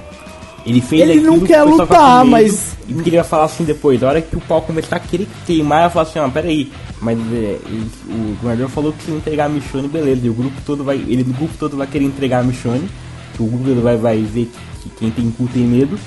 Ele 0.64 0.80
fez 0.80 1.02
Ele 1.02 1.20
não 1.20 1.40
quer 1.40 1.62
lutar, 1.62 2.24
mas- 2.24 2.76
E 2.88 2.94
queria 3.02 3.24
falar 3.24 3.44
assim 3.44 3.64
depois, 3.64 4.02
a 4.02 4.08
hora 4.08 4.22
que 4.22 4.36
o 4.36 4.40
pau 4.40 4.62
começar 4.62 4.96
a 4.96 5.00
querer 5.00 5.26
queimar, 5.46 5.80
ela 5.82 5.90
fala 5.90 6.08
assim, 6.08 6.18
ó, 6.18 6.28
peraí. 6.28 6.70
Mas 7.00 7.18
é, 7.18 7.58
ele- 7.66 7.90
o 8.08 8.36
governador 8.40 8.68
falou 8.68 8.92
que 8.92 9.02
se 9.04 9.10
entregar 9.10 9.46
a 9.46 9.48
Michonne, 9.48 9.88
beleza. 9.88 10.26
E 10.26 10.30
o 10.30 10.34
grupo 10.34 10.54
todo 10.64 10.84
vai. 10.84 10.96
Ele 10.96 11.24
do 11.24 11.32
grupo 11.32 11.54
todo 11.58 11.76
vai 11.76 11.86
querer 11.86 12.04
entregar 12.04 12.40
a 12.40 12.42
Michonne. 12.44 12.88
Que 13.34 13.42
o 13.42 13.46
grupo 13.46 13.80
vai, 13.80 13.96
vai 13.96 14.18
ver 14.22 14.50
que, 14.82 14.88
que 14.88 14.96
quem 14.98 15.10
tem 15.10 15.30
cu 15.30 15.48
tem 15.52 15.62
medo. 15.64 15.98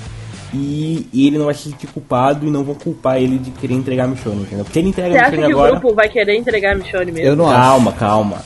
E, 0.57 1.07
e 1.11 1.27
ele 1.27 1.37
não 1.37 1.45
vai 1.45 1.53
se 1.53 1.63
sentir 1.69 1.87
culpado 1.87 2.47
e 2.47 2.49
não 2.49 2.63
vão 2.63 2.75
culpar 2.75 3.17
ele 3.21 3.37
de 3.37 3.51
querer 3.51 3.73
entregar 3.73 4.05
a 4.05 4.07
Michonne, 4.07 4.43
entendeu? 4.43 4.63
Porque 4.63 4.79
ele 4.79 4.87
entrega 4.89 5.11
Você 5.11 5.17
a 5.17 5.21
acha 5.23 5.31
Michonne 5.31 5.47
que 5.47 5.53
o 5.53 5.57
agora. 5.57 5.71
grupo 5.79 5.93
vai 5.95 6.07
querer 6.09 6.37
entregar 6.37 6.71
a 6.71 6.75
Michonne 6.75 7.11
mesmo? 7.11 7.27
Eu 7.27 7.35
não 7.35 7.49
acho. 7.49 7.59
Calma, 7.59 7.91
calma. 7.91 8.37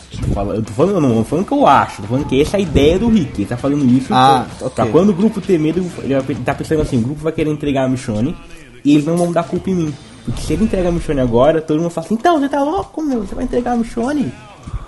Eu 0.55 0.63
tô 0.63 0.73
falando, 0.73 0.99
não 1.01 1.15
tô 1.17 1.23
falando 1.23 1.45
que 1.45 1.51
eu 1.53 1.67
acho, 1.67 2.01
tô 2.01 2.07
falando 2.07 2.25
que 2.25 2.41
essa 2.41 2.57
é 2.57 2.59
a 2.59 2.61
ideia 2.63 2.97
do 2.97 3.09
Rick. 3.09 3.41
Ele 3.41 3.45
tá 3.49 3.57
falando 3.57 3.85
isso 3.85 4.07
Ah, 4.11 4.47
pra, 4.57 4.67
ok. 4.67 4.75
pra 4.75 4.91
quando 4.91 5.09
o 5.09 5.13
grupo 5.13 5.39
ter 5.39 5.59
medo, 5.59 5.79
ele 6.03 6.15
vai- 6.15 6.25
ele 6.29 6.43
tá 6.43 6.55
pensando 6.55 6.81
assim, 6.81 6.97
o 6.97 7.01
grupo 7.01 7.21
vai 7.21 7.31
querer 7.31 7.51
entregar 7.51 7.85
a 7.85 7.87
Michonne 7.89 8.35
e 8.83 8.93
eles 8.93 9.05
não 9.05 9.15
vão 9.15 9.31
dar 9.31 9.43
culpa 9.43 9.69
em 9.69 9.75
mim. 9.75 9.93
Porque 10.25 10.41
se 10.41 10.53
ele 10.53 10.63
entrega 10.63 10.89
a 10.89 10.91
Michonne 10.91 11.19
agora, 11.21 11.61
todo 11.61 11.77
mundo 11.79 11.89
fala 11.91 12.05
assim, 12.05 12.15
então, 12.15 12.39
você 12.39 12.49
tá 12.49 12.63
louco, 12.63 13.01
meu, 13.03 13.21
você 13.21 13.35
vai 13.35 13.43
entregar 13.43 13.73
a 13.73 13.75
Michonne? 13.75 14.31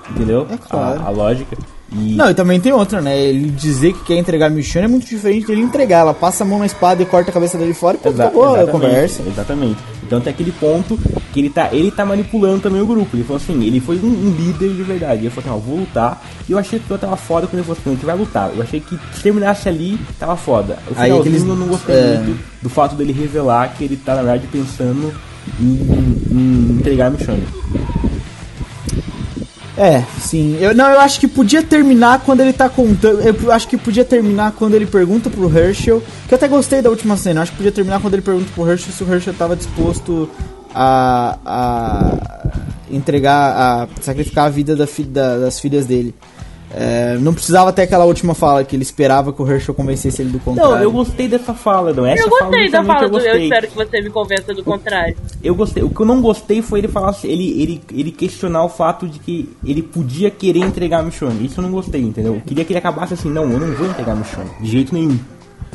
Entendeu? 0.09 0.47
É 0.49 0.57
claro. 0.57 0.99
A, 1.01 1.05
a 1.05 1.09
lógica. 1.09 1.55
E 1.93 2.15
Não, 2.15 2.29
e 2.29 2.33
também 2.33 2.59
tem 2.59 2.71
outra, 2.71 3.01
né? 3.01 3.19
Ele 3.21 3.49
dizer 3.49 3.91
que 3.93 4.03
quer 4.05 4.15
entregar 4.17 4.47
a 4.47 4.49
Michonne 4.49 4.85
é 4.85 4.87
muito 4.87 5.05
diferente 5.07 5.47
dele 5.47 5.61
entregar. 5.61 5.99
Ela 5.99 6.13
passa 6.13 6.43
a 6.43 6.47
mão 6.47 6.59
na 6.59 6.65
espada 6.65 7.03
e 7.03 7.05
corta 7.05 7.31
a 7.31 7.33
cabeça 7.33 7.57
dele 7.57 7.73
fora 7.73 7.97
e 7.97 7.99
pronto, 7.99 8.13
Exa- 8.15 8.25
acabou 8.27 8.55
a 8.55 8.67
conversa. 8.67 9.21
Exatamente. 9.27 9.77
Então 10.03 10.21
tem 10.21 10.31
aquele 10.31 10.51
ponto 10.53 10.97
que 11.33 11.39
ele 11.39 11.49
tá, 11.49 11.69
ele 11.73 11.91
tá 11.91 12.05
manipulando 12.05 12.61
também 12.61 12.81
o 12.81 12.85
grupo. 12.85 13.15
Ele 13.15 13.23
falou 13.23 13.41
assim, 13.41 13.61
ele 13.63 13.79
foi 13.81 13.97
um, 13.97 14.07
um 14.07 14.35
líder 14.37 14.69
de 14.73 14.83
verdade. 14.83 15.21
Ele 15.21 15.29
falou 15.29 15.49
assim, 15.57 15.63
ó, 15.63 15.69
vou 15.69 15.79
lutar. 15.81 16.21
E 16.47 16.51
eu 16.53 16.57
achei 16.57 16.79
que 16.79 16.89
eu 16.89 16.97
tava 16.97 17.17
foda 17.17 17.45
quando 17.47 17.55
ele 17.55 17.63
falou 17.63 17.77
assim, 17.79 17.89
a 17.89 17.93
gente 17.93 18.05
vai 18.05 18.17
lutar. 18.17 18.51
Eu 18.55 18.61
achei 18.63 18.79
que 18.79 18.97
se 19.13 19.21
terminasse 19.21 19.67
ali, 19.67 19.99
tava 20.19 20.35
foda. 20.37 20.77
O 20.87 20.91
Aí 20.99 21.09
finalzinho 21.09 21.19
aqueles- 21.19 21.41
eu 21.47 21.55
não 21.55 21.67
gostei 21.67 21.95
é. 21.95 22.17
muito 22.19 22.39
do 22.61 22.69
fato 22.69 22.95
dele 22.95 23.11
revelar 23.11 23.73
que 23.77 23.83
ele 23.83 23.97
tá, 23.97 24.15
na 24.15 24.21
verdade, 24.23 24.47
pensando 24.51 25.13
em, 25.59 25.65
em 26.31 26.77
entregar 26.79 27.07
a 27.07 27.09
Michonne. 27.09 27.43
É, 29.77 30.03
sim. 30.19 30.57
Eu, 30.59 30.75
não, 30.75 30.89
eu 30.89 30.99
acho 30.99 31.19
que 31.19 31.27
podia 31.27 31.63
terminar 31.63 32.19
quando 32.25 32.41
ele 32.41 32.51
tá 32.53 32.67
contando. 32.67 33.21
Eu 33.21 33.51
acho 33.51 33.67
que 33.67 33.77
podia 33.77 34.03
terminar 34.03 34.51
quando 34.51 34.73
ele 34.75 34.85
pergunta 34.85 35.29
pro 35.29 35.49
Herschel. 35.57 36.03
Que 36.27 36.33
eu 36.33 36.35
até 36.35 36.47
gostei 36.47 36.81
da 36.81 36.89
última 36.89 37.15
cena. 37.15 37.39
Eu 37.39 37.43
acho 37.43 37.51
que 37.51 37.57
podia 37.57 37.71
terminar 37.71 38.01
quando 38.01 38.13
ele 38.15 38.21
pergunta 38.21 38.49
pro 38.53 38.69
Herschel 38.69 38.91
se 38.93 39.03
o 39.03 39.13
Herschel 39.13 39.33
tava 39.33 39.55
disposto 39.55 40.29
a. 40.75 41.37
a 41.45 42.47
entregar. 42.91 43.55
a 43.55 43.87
sacrificar 44.01 44.47
a 44.47 44.49
vida 44.49 44.75
da 44.75 44.85
fi- 44.85 45.03
da- 45.03 45.37
das 45.37 45.59
filhas 45.59 45.85
dele. 45.85 46.13
É, 46.73 47.17
não 47.19 47.33
precisava 47.33 47.73
ter 47.73 47.83
aquela 47.83 48.05
última 48.05 48.33
fala 48.33 48.63
que 48.63 48.75
ele 48.75 48.83
esperava 48.83 49.33
que 49.33 49.41
o 49.41 49.49
Herschel 49.49 49.73
convencesse 49.73 50.21
ele 50.21 50.31
do 50.31 50.39
contrário. 50.39 50.75
Não, 50.75 50.81
eu 50.81 50.91
gostei 50.91 51.27
dessa 51.27 51.53
fala, 51.53 51.93
não. 51.93 52.05
Essa 52.05 52.23
Eu 52.23 52.29
fala 52.29 52.41
gostei 52.45 52.69
da 52.69 52.77
justamente 52.77 52.87
fala 52.87 53.03
eu 53.03 53.09
do 53.09 53.19
eu 53.19 53.43
espero 53.43 53.67
que 53.67 53.75
você 53.75 54.01
me 54.01 54.09
convença 54.09 54.53
do 54.53 54.63
contrário. 54.63 55.17
Eu 55.43 55.55
gostei. 55.55 55.83
O 55.83 55.89
que 55.89 55.99
eu 55.99 56.05
não 56.05 56.21
gostei 56.21 56.61
foi 56.61 56.79
ele 56.79 56.87
falar 56.87 57.09
assim, 57.09 57.27
ele, 57.27 57.61
ele, 57.61 57.81
ele 57.91 58.11
questionar 58.11 58.63
o 58.63 58.69
fato 58.69 59.07
de 59.07 59.19
que 59.19 59.49
ele 59.65 59.81
podia 59.81 60.31
querer 60.31 60.59
entregar 60.59 60.99
a 60.99 61.03
Michonne. 61.03 61.45
Isso 61.45 61.59
eu 61.59 61.63
não 61.63 61.71
gostei, 61.71 62.01
entendeu? 62.01 62.35
Eu 62.35 62.41
queria 62.41 62.63
que 62.63 62.71
ele 62.71 62.79
acabasse 62.79 63.13
assim, 63.13 63.29
não, 63.29 63.43
eu 63.51 63.59
não 63.59 63.73
vou 63.73 63.87
entregar 63.87 64.13
a 64.13 64.15
Michonne, 64.15 64.49
de 64.61 64.69
jeito 64.69 64.93
nenhum. 64.93 65.17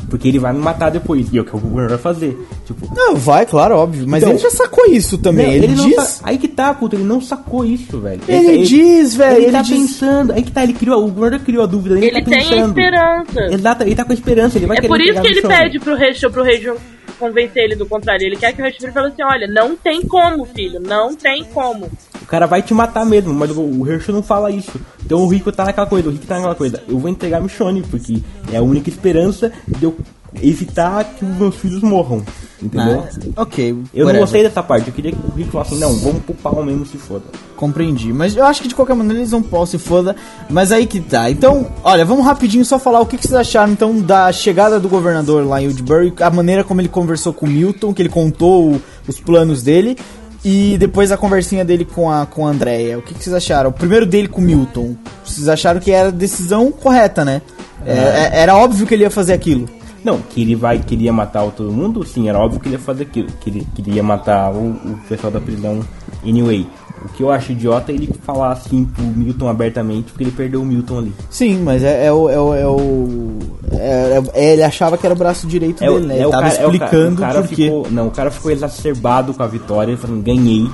Porque 0.09 0.27
ele 0.27 0.39
vai 0.39 0.53
me 0.53 0.59
matar 0.59 0.89
depois. 0.89 1.27
E 1.33 1.37
é 1.37 1.41
o 1.41 1.43
que 1.45 1.55
o 1.55 1.59
governo 1.59 1.89
vai 1.89 1.97
fazer. 1.97 2.37
Tipo. 2.65 2.87
Não, 2.95 3.15
vai, 3.15 3.45
claro, 3.45 3.75
óbvio. 3.75 4.05
Mas 4.07 4.21
Então- 4.23 4.33
ele 4.33 4.39
já 4.41 4.49
sacou 4.49 4.85
isso 4.85 5.17
também. 5.17 5.47
não, 5.47 5.53
ele, 5.53 5.67
não 5.75 5.85
diz. 5.89 5.95
sa- 6.03 6.21
Aí 6.23 6.37
que 6.37 6.47
tá, 6.47 6.73
puta, 6.73 6.95
ele 6.95 7.03
não 7.03 7.19
sacou 7.19 7.65
isso, 7.65 7.99
velho. 7.99 8.21
Ele 8.27 8.63
diz, 8.63 9.15
velho, 9.15 9.35
Ele, 9.37 9.45
ele 9.45 9.51
tá 9.51 9.61
diz- 9.61 9.77
pensando. 9.77 10.31
Aí 10.33 10.43
que 10.43 10.51
tá, 10.51 10.63
ele 10.63 10.73
criou. 10.73 11.05
O 11.05 11.11
governo 11.11 11.39
criou 11.41 11.63
a 11.63 11.67
dúvida. 11.67 11.95
Ele, 11.97 12.05
Ele 12.07 12.21
tá 12.23 12.29
tem 12.31 12.39
a 12.39 12.43
pensando. 12.49 12.67
esperança. 12.79 13.53
Exato, 13.53 13.83
ele 13.83 13.95
tá 13.95 14.05
com 14.05 14.11
a 14.11 14.15
esperança. 14.15 14.57
Ele 14.57 14.65
vai 14.65 14.77
É 14.77 14.81
querer 14.81 14.87
por 14.93 15.01
isso 15.01 15.21
que 15.21 15.27
ele 15.27 15.41
pede 15.41 15.79
pro 15.79 15.95
Rachel, 15.97 16.31
pro 16.31 16.43
Rachel 16.43 16.77
convencer 17.19 17.63
ele 17.63 17.75
do 17.75 17.85
contrário. 17.85 18.25
Ele 18.25 18.35
quer 18.35 18.53
que 18.53 18.61
o 18.61 18.65
Rachel 18.65 18.91
fale 18.93 19.07
assim, 19.07 19.23
olha, 19.23 19.47
não 19.47 19.75
tem 19.75 20.03
como, 20.03 20.45
filho, 20.45 20.79
não 20.79 21.15
tem 21.15 21.43
como. 21.45 21.89
O 22.27 22.29
cara 22.29 22.45
vai 22.45 22.61
te 22.61 22.73
matar 22.73 23.05
mesmo, 23.05 23.33
mas 23.33 23.49
o, 23.51 23.87
Herschel 23.89 24.13
não 24.13 24.21
fala 24.21 24.51
isso. 24.51 24.77
Então 25.05 25.19
o 25.23 25.27
Rico 25.29 25.49
tá 25.49 25.63
naquela 25.63 25.87
coisa, 25.87 26.09
o 26.09 26.11
Rico 26.11 26.25
tá 26.27 26.35
naquela 26.35 26.55
coisa. 26.55 26.83
Eu 26.85 26.99
vou 26.99 27.09
entregar 27.09 27.37
a 27.37 27.41
Michonne, 27.41 27.81
porque 27.83 28.21
é 28.51 28.57
a 28.57 28.61
única 28.61 28.89
esperança 28.89 29.49
de 29.65 29.85
eu 29.85 29.95
evitar 30.43 31.05
que 31.05 31.23
os 31.23 31.37
meus 31.37 31.55
filhos 31.55 31.81
morram. 31.81 32.21
Entendeu? 32.61 33.01
Ah, 33.37 33.41
ok. 33.43 33.69
eu 33.69 33.75
não 33.77 34.05
whatever. 34.07 34.19
gostei 34.19 34.43
dessa 34.43 34.61
parte, 34.61 34.87
eu 34.89 34.93
queria 34.93 35.11
que 35.13 35.17
o 35.25 35.31
Rico 35.35 35.51
falasse 35.51 35.75
não, 35.75 35.95
vamos 35.95 36.21
pro 36.23 36.33
pau 36.35 36.61
mesmo 36.63 36.85
se 36.85 36.97
foda. 36.97 37.23
Compreendi. 37.55 38.11
Mas 38.11 38.35
eu 38.35 38.43
acho 38.43 38.61
que 38.61 38.67
de 38.67 38.75
qualquer 38.75 38.95
maneira 38.95 39.19
eles 39.19 39.31
vão 39.31 39.41
pau 39.41 39.65
se 39.65 39.77
foda. 39.77 40.13
Mas 40.49 40.71
aí 40.73 40.85
que 40.85 40.99
tá. 40.99 41.31
Então, 41.31 41.67
olha, 41.83 42.03
vamos 42.03 42.25
rapidinho 42.25 42.65
só 42.65 42.77
falar 42.77 42.99
o 42.99 43.05
que, 43.05 43.15
que 43.17 43.23
vocês 43.25 43.39
acharam 43.39 43.71
então 43.71 44.01
da 44.01 44.31
chegada 44.33 44.79
do 44.81 44.89
governador 44.89 45.47
lá 45.47 45.61
em 45.61 45.67
Woodbury, 45.67 46.13
a 46.19 46.29
maneira 46.29 46.63
como 46.63 46.81
ele 46.81 46.89
conversou 46.89 47.31
com 47.31 47.45
o 47.45 47.49
Milton, 47.49 47.93
que 47.93 48.01
ele 48.01 48.09
contou 48.09 48.73
o- 48.73 48.81
os 49.07 49.17
planos 49.19 49.63
dele. 49.63 49.97
E 50.45 50.77
depois 50.77 51.11
a 51.11 51.17
conversinha 51.17 51.65
dele 51.65 51.83
com 51.85 52.09
a, 52.09 52.25
com 52.25 52.45
a 52.47 52.49
Andrea. 52.51 52.97
O 52.97 53.01
que, 53.01 53.13
que 53.13 53.23
vocês 53.23 53.33
acharam? 53.35 53.69
O 53.69 53.73
primeiro 53.73 54.05
dele 54.05 54.27
com 54.27 54.39
o 54.39 54.43
Milton. 54.43 54.95
Vocês 55.25 55.47
acharam 55.49 55.79
que 55.79 55.91
era 55.91 56.09
a 56.09 56.11
decisão 56.11 56.71
correta, 56.71 57.25
né? 57.25 57.41
É, 57.85 57.91
é- 57.91 58.29
era 58.41 58.55
óbvio 58.55 58.85
que 58.85 58.93
ele 58.93 59.03
ia 59.03 59.09
fazer 59.09 59.33
aquilo. 59.33 59.67
Não, 60.03 60.19
que 60.19 60.41
ele 60.41 60.55
vai, 60.55 60.79
queria 60.79 61.11
matar 61.11 61.43
o 61.43 61.51
todo 61.51 61.71
mundo, 61.71 62.05
sim, 62.05 62.29
era 62.29 62.39
óbvio 62.39 62.59
que 62.61 62.67
ele 62.67 62.75
ia 62.75 62.79
fazer 62.81 63.03
aquilo. 63.03 63.27
Que 63.41 63.49
ele 63.49 63.67
queria 63.75 64.01
matar 64.03 64.51
o, 64.53 64.69
o 64.69 64.99
pessoal 65.09 65.31
da 65.31 65.39
prisão 65.41 65.81
anyway. 66.25 66.65
O 67.05 67.09
que 67.09 67.21
eu 67.23 67.31
acho 67.31 67.51
idiota 67.51 67.91
é 67.91 67.95
ele 67.95 68.09
falar 68.23 68.51
assim 68.51 68.83
pro 68.85 69.03
Milton 69.03 69.47
abertamente, 69.47 70.11
porque 70.11 70.23
ele 70.23 70.31
perdeu 70.31 70.61
o 70.61 70.65
Milton 70.65 70.97
ali. 70.99 71.13
Sim, 71.29 71.59
mas 71.63 71.83
é, 71.83 72.05
é 72.07 72.11
o. 72.11 72.29
É, 72.29 72.39
o- 72.39 72.53
é 72.55 72.67
o 72.67 73.37
é- 73.71 74.21
é- 74.33 74.53
ele 74.53 74.63
achava 74.63 74.97
que 74.97 75.05
era 75.05 75.13
o 75.13 75.17
braço 75.17 75.45
direito 75.47 75.83
É, 75.83 75.87
dele, 75.87 76.07
né? 76.07 76.15
é 76.15 76.17
Ele 76.17 76.25
o 76.25 76.29
tava 76.31 76.43
cara- 76.49 76.55
é 76.55 76.67
o 76.67 76.71
cara- 76.71 76.73
explicando 76.85 77.13
o 77.13 77.25
cara 77.25 77.41
por 77.41 77.49
quê. 77.49 77.55
ficou, 77.65 77.87
Não, 77.91 78.07
o 78.07 78.11
cara 78.11 78.31
ficou 78.31 78.51
exacerbado 78.51 79.33
com 79.33 79.43
a 79.43 79.47
vitória, 79.47 79.95
falando, 79.97 80.23
ganhei. 80.23 80.67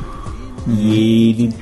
E 0.68 1.30
ele. 1.30 1.54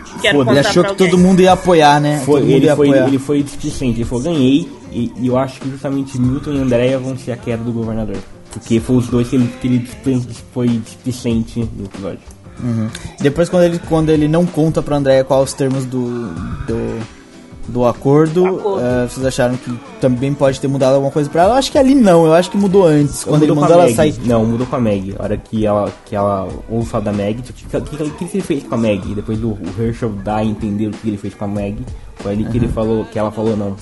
Ele 0.52 0.60
achou 0.60 0.84
que 0.84 0.94
todo 0.96 1.18
mundo 1.18 1.42
ia 1.42 1.54
apoiar, 1.54 2.00
né? 2.00 2.22
foi, 2.24 2.42
ele, 2.42 2.66
ia 2.66 2.76
foi, 2.76 2.90
apoiar. 2.90 3.08
ele 3.08 3.18
foi 3.18 3.42
displicente, 3.42 3.98
ele 4.00 4.06
falou, 4.06 4.24
ganhei. 4.24 4.70
E, 4.92 5.12
e 5.20 5.28
eu 5.28 5.38
acho 5.38 5.60
que 5.60 5.70
justamente 5.72 6.20
Milton 6.22 6.52
e 6.52 6.60
Andréia 6.60 7.00
vão 7.00 7.18
ser 7.18 7.32
a 7.32 7.38
queda 7.38 7.64
do 7.64 7.72
governador. 7.72 8.18
Porque 8.52 8.80
foi 8.80 8.98
os 8.98 9.08
dois 9.08 9.28
que 9.30 9.38
ele, 9.38 9.50
que 9.60 9.68
ele 9.68 9.88
foi 10.54 10.68
displicente 10.68 11.68
no 11.78 11.86
episódio. 11.86 12.20
Depois 13.20 13.50
quando 13.50 13.64
ele, 13.64 13.80
quando 13.90 14.10
ele 14.10 14.28
não 14.28 14.46
conta 14.46 14.82
pra 14.82 14.98
Andréia 14.98 15.24
quais 15.24 15.44
os 15.50 15.54
termos 15.54 15.86
do, 15.86 16.28
do, 16.68 17.00
do 17.68 17.86
acordo, 17.86 18.46
Acordo. 18.46 18.80
eh, 18.80 19.08
vocês 19.08 19.26
acharam 19.26 19.56
que 19.56 19.80
também 20.00 20.34
pode 20.34 20.60
ter 20.60 20.68
mudado 20.68 20.96
alguma 20.96 21.12
coisa 21.12 21.30
pra 21.30 21.44
ela? 21.44 21.54
Eu 21.54 21.58
acho 21.58 21.72
que 21.72 21.78
ali 21.78 21.94
não, 21.96 22.26
eu 22.26 22.34
acho 22.34 22.50
que 22.52 22.58
mudou 22.58 22.86
antes, 22.86 23.24
quando 23.24 23.44
ele 23.44 23.52
Mudou 23.52 23.56
com 23.56 23.62
mandou 23.62 23.74
ela 23.88 23.96
Maggie. 23.96 24.14
sair. 24.14 24.28
Não, 24.28 24.46
mudou 24.46 24.66
com 24.68 24.76
a 24.76 24.80
Meg. 24.80 25.16
A 25.18 25.24
hora 25.24 25.38
que 25.38 25.66
ela, 25.66 25.92
que 26.06 26.16
ela 26.16 26.48
ouve 26.70 26.88
falar 26.88 27.04
da 27.06 27.14
Meg, 27.14 27.42
tipo, 27.42 27.78
o 27.78 27.82
que, 27.82 27.98
que, 27.98 28.10
que, 28.12 28.26
que 28.26 28.38
ele 28.38 28.44
fez 28.44 28.64
com 28.64 28.76
a 28.76 28.78
Meg? 28.78 29.12
E 29.12 29.16
depois 29.16 29.42
o, 29.44 29.50
o 29.50 29.60
Herschel 29.80 30.10
dá 30.24 30.38
a 30.38 30.46
entender 30.46 30.88
o 30.88 30.92
que 30.92 31.08
ele 31.08 31.18
fez 31.18 31.34
com 31.34 31.46
a 31.46 31.48
Meg. 31.48 31.78
Foi 32.18 32.34
ali 32.34 32.46
que 32.46 32.58
ele 32.58 32.68
falou, 32.68 33.06
que 33.06 33.18
ela 33.18 33.32
falou 33.32 33.56
não. 33.58 33.76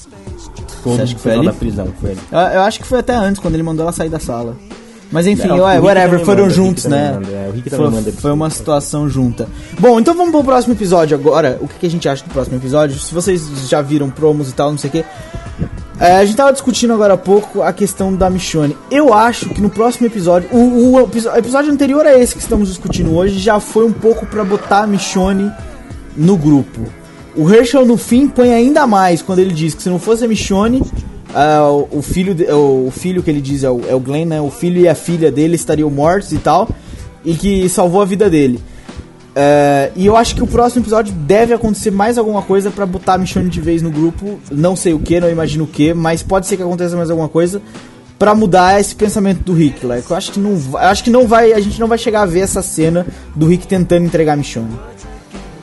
Todo 0.83 1.01
acha 1.01 1.11
o 1.13 1.15
que 1.15 1.21
foi 1.21 1.31
ali? 1.33 1.45
da 1.45 1.53
prisão, 1.53 1.87
foi 1.99 2.11
ali. 2.11 2.19
Eu, 2.31 2.39
eu 2.39 2.61
acho 2.61 2.79
que 2.79 2.85
foi 2.87 2.99
até 2.99 3.13
antes, 3.13 3.41
quando 3.41 3.53
ele 3.55 3.63
mandou 3.63 3.83
ela 3.83 3.91
sair 3.91 4.09
da 4.09 4.19
sala. 4.19 4.55
Mas 5.11 5.25
enfim, 5.25 5.47
Não, 5.47 5.59
ué, 5.59 5.79
whatever, 5.79 6.23
foram 6.23 6.43
manda, 6.43 6.53
juntos, 6.53 6.85
né? 6.85 7.13
manda, 7.13 7.27
é, 7.31 8.11
foi, 8.11 8.31
uma 8.31 8.49
situação 8.49 9.09
junta. 9.09 9.47
Bom, 9.79 9.99
então 9.99 10.13
vamos 10.13 10.31
pro 10.31 10.43
próximo 10.43 10.73
episódio 10.75 11.17
agora. 11.17 11.57
O 11.61 11.67
que, 11.67 11.79
que 11.79 11.85
a 11.87 11.89
gente 11.89 12.07
acha 12.07 12.23
do 12.23 12.29
próximo 12.29 12.57
episódio? 12.57 12.99
Se 12.99 13.13
vocês 13.13 13.67
já 13.67 13.81
viram 13.81 14.09
promos 14.09 14.49
e 14.49 14.53
tal, 14.53 14.69
não 14.69 14.77
sei 14.77 14.89
o 14.89 14.91
que. 14.91 15.05
a 15.99 16.23
gente 16.23 16.37
tava 16.37 16.53
discutindo 16.53 16.93
agora 16.93 17.15
há 17.15 17.17
pouco 17.17 17.63
a 17.63 17.73
questão 17.73 18.13
da 18.13 18.29
Michonne. 18.29 18.77
Eu 18.91 19.11
acho 19.11 19.49
que 19.49 19.59
no 19.59 19.69
próximo 19.69 20.05
episódio, 20.05 20.47
o, 20.51 20.93
o 20.93 21.09
episódio 21.35 21.71
anterior 21.71 22.05
a 22.05 22.15
esse 22.15 22.35
que 22.35 22.41
estamos 22.41 22.69
discutindo 22.69 23.15
hoje, 23.15 23.39
já 23.39 23.59
foi 23.59 23.85
um 23.85 23.93
pouco 23.93 24.27
pra 24.27 24.43
botar 24.43 24.83
a 24.83 24.87
Michonne 24.87 25.51
no 26.15 26.37
grupo. 26.37 26.81
O 27.35 27.49
Herschel 27.49 27.85
no 27.85 27.97
fim 27.97 28.27
põe 28.27 28.53
ainda 28.53 28.85
mais 28.85 29.23
quando 29.23 29.39
ele 29.39 29.53
diz 29.53 29.73
que 29.73 29.81
se 29.81 29.89
não 29.89 29.97
fosse 29.97 30.25
a 30.25 30.27
Michonne, 30.27 30.83
ah, 31.33 31.67
o, 31.91 32.01
filho 32.01 32.33
de- 32.33 32.45
o, 32.45 32.87
o 32.87 32.91
filho 32.91 33.21
que 33.21 33.29
ele 33.29 33.41
diz 33.41 33.63
é 33.63 33.69
o, 33.69 33.81
é 33.87 33.93
o 33.95 33.99
Glenn, 33.99 34.25
né? 34.25 34.41
O 34.41 34.49
filho 34.49 34.81
e 34.81 34.87
a 34.87 34.95
filha 34.95 35.31
dele 35.31 35.55
estariam 35.55 35.89
mortos 35.89 36.31
e 36.31 36.37
tal, 36.37 36.67
e 37.23 37.33
que 37.33 37.67
salvou 37.69 38.01
a 38.01 38.05
vida 38.05 38.29
dele. 38.29 38.59
É, 39.35 39.91
e 39.95 40.05
eu 40.05 40.17
acho 40.17 40.35
que 40.35 40.43
o 40.43 40.47
próximo 40.47 40.81
episódio 40.81 41.13
deve 41.13 41.53
acontecer 41.53 41.91
mais 41.91 42.17
alguma 42.17 42.41
coisa 42.41 42.71
pra 42.71 42.85
botar 42.85 43.13
a 43.13 43.17
Michonne 43.17 43.49
de 43.49 43.61
vez 43.61 43.81
no 43.81 43.91
grupo. 43.91 44.39
Não 44.51 44.75
sei 44.75 44.93
o 44.93 44.99
que, 44.99 45.19
não 45.19 45.29
imagino 45.29 45.63
o 45.63 45.67
que, 45.67 45.93
mas 45.93 46.23
pode 46.23 46.47
ser 46.47 46.57
que 46.57 46.63
aconteça 46.63 46.95
mais 46.97 47.09
alguma 47.09 47.29
coisa 47.29 47.61
pra 48.17 48.35
mudar 48.35 48.81
esse 48.81 48.93
pensamento 48.95 49.41
do 49.43 49.53
Rick. 49.53 49.85
Like, 49.85 50.09
eu 50.09 50.17
acho 50.17 50.31
que 50.33 50.39
não, 50.39 50.57
acho 50.79 51.03
que 51.03 51.09
não 51.09 51.25
vai, 51.25 51.53
a 51.53 51.59
gente 51.61 51.79
não 51.79 51.87
vai 51.87 51.97
chegar 51.97 52.23
a 52.23 52.25
ver 52.25 52.41
essa 52.41 52.61
cena 52.61 53.05
do 53.33 53.45
Rick 53.47 53.65
tentando 53.65 54.03
entregar 54.03 54.33
a 54.33 54.35
Michonne. 54.35 54.77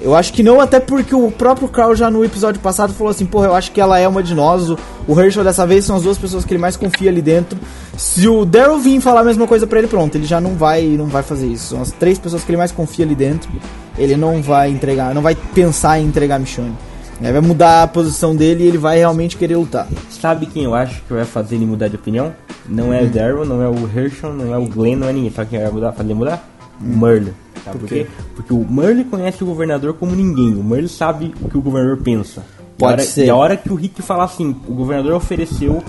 Eu 0.07 0.15
acho 0.15 0.33
que 0.33 0.41
não, 0.41 0.61
até 0.61 0.79
porque 0.79 1.17
o 1.17 1.33
próprio 1.33 1.67
Carl 1.67 1.93
já 1.97 2.09
no 2.09 2.25
episódio 2.25 2.61
passado 2.61 2.93
falou 2.93 3.11
assim, 3.11 3.27
porra, 3.27 3.47
eu 3.47 3.55
acho 3.57 3.73
que 3.73 3.81
ela 3.81 3.99
é 3.99 4.07
uma 4.07 4.23
de 4.23 4.37
nós. 4.37 4.71
O, 4.71 5.21
Herschel 5.21 5.43
dessa 5.43 5.67
vez 5.67 5.85
são 5.85 5.97
as 5.97 6.05
duas 6.05 6.17
pessoas 6.17 6.45
que 6.45 6.55
ele 6.55 6.61
mais 6.61 6.77
confia 6.77 7.11
ali 7.11 7.21
dentro. 7.21 7.59
Se 7.97 8.29
o 8.29 8.45
Daryl 8.45 8.79
vir 8.79 9.01
falar 9.01 9.23
a 9.23 9.25
mesma 9.25 9.49
coisa 9.49 9.67
pra 9.67 9.81
ele, 9.81 9.89
pronto, 9.89 10.15
ele 10.15 10.25
já 10.25 10.41
não 10.41 10.55
vai, 10.55 10.85
não 10.85 11.07
vai 11.07 11.25
fazer 11.25 11.49
isso. 11.49 11.71
São 11.71 11.83
as 11.83 11.91
três 11.91 12.21
pessoas 12.21 12.45
que 12.45 12.51
ele 12.53 12.57
mais 12.57 12.71
confia 12.71 13.05
ali 13.05 13.17
dentro. 13.17 13.51
Ele 13.99 14.17
não 14.17 14.41
vai 14.41 14.71
entregar, 14.71 15.13
não 15.13 15.23
vai 15.23 15.35
pensar 15.35 15.99
em 15.99 16.07
entregar 16.07 16.37
a 16.37 16.39
Michonne. 16.39 16.77
É, 17.21 17.33
vai 17.33 17.41
mudar 17.41 17.83
a 17.83 17.89
posição 17.89 18.37
dele 18.37 18.63
e 18.63 18.69
ele 18.69 18.79
vai 18.79 18.99
realmente 18.99 19.37
querer 19.37 19.57
lutar. 19.57 19.89
Sabe 20.09 20.47
quem 20.47 20.63
eu 20.63 20.75
acho 20.77 21.03
que 21.03 21.15
vai 21.15 21.25
fazer 21.25 21.57
ele 21.57 21.67
mudar 21.67 21.89
de 21.89 21.97
opinião? 21.97 22.33
Não 22.69 22.95
é 22.95 23.03
o 23.03 23.09
Daryl, 23.09 23.45
não 23.45 23.61
é 23.61 23.69
o 23.69 23.91
Herschel, 23.93 24.33
não 24.33 24.55
é 24.55 24.57
o 24.57 24.67
Glenn, 24.67 24.95
não 24.95 25.09
é 25.09 25.13
ninguém. 25.13 25.33
Sabe 25.33 25.51
quem 25.51 25.61
vai 25.61 25.73
mudar, 25.73 25.91
fazer 25.91 26.11
ele 26.11 26.15
mudar? 26.15 26.49
O 26.81 26.97
Merle. 26.97 27.35
Sabe 27.67 27.79
por, 27.81 27.89
quê? 27.89 28.07
Porque 28.35 28.53
o 28.55 28.67
Merle 28.71 29.05
conhece 29.05 29.43
o 29.43 29.47
governador 29.47 29.95
como 29.95 30.15
ninguém. 30.15 30.55
O 30.55 30.65
Merle 30.65 30.89
sabe 30.89 31.35
o 31.43 31.49
que 31.49 31.59
o 31.59 31.61
governador 31.61 31.99
pensa. 31.99 32.43
Pode 32.79 32.93
e 32.93 32.95
a 32.95 32.95
hora, 32.95 33.03
ser. 33.05 33.25
E 33.27 33.31
a 33.31 33.37
hora 33.37 33.57
que 33.57 33.73
o 33.73 33.75
Rick 33.75 34.01
falar 34.03 34.25
assim, 34.25 34.55
o 34.69 34.73
governador 34.75 35.13
ofereceu 35.15 35.83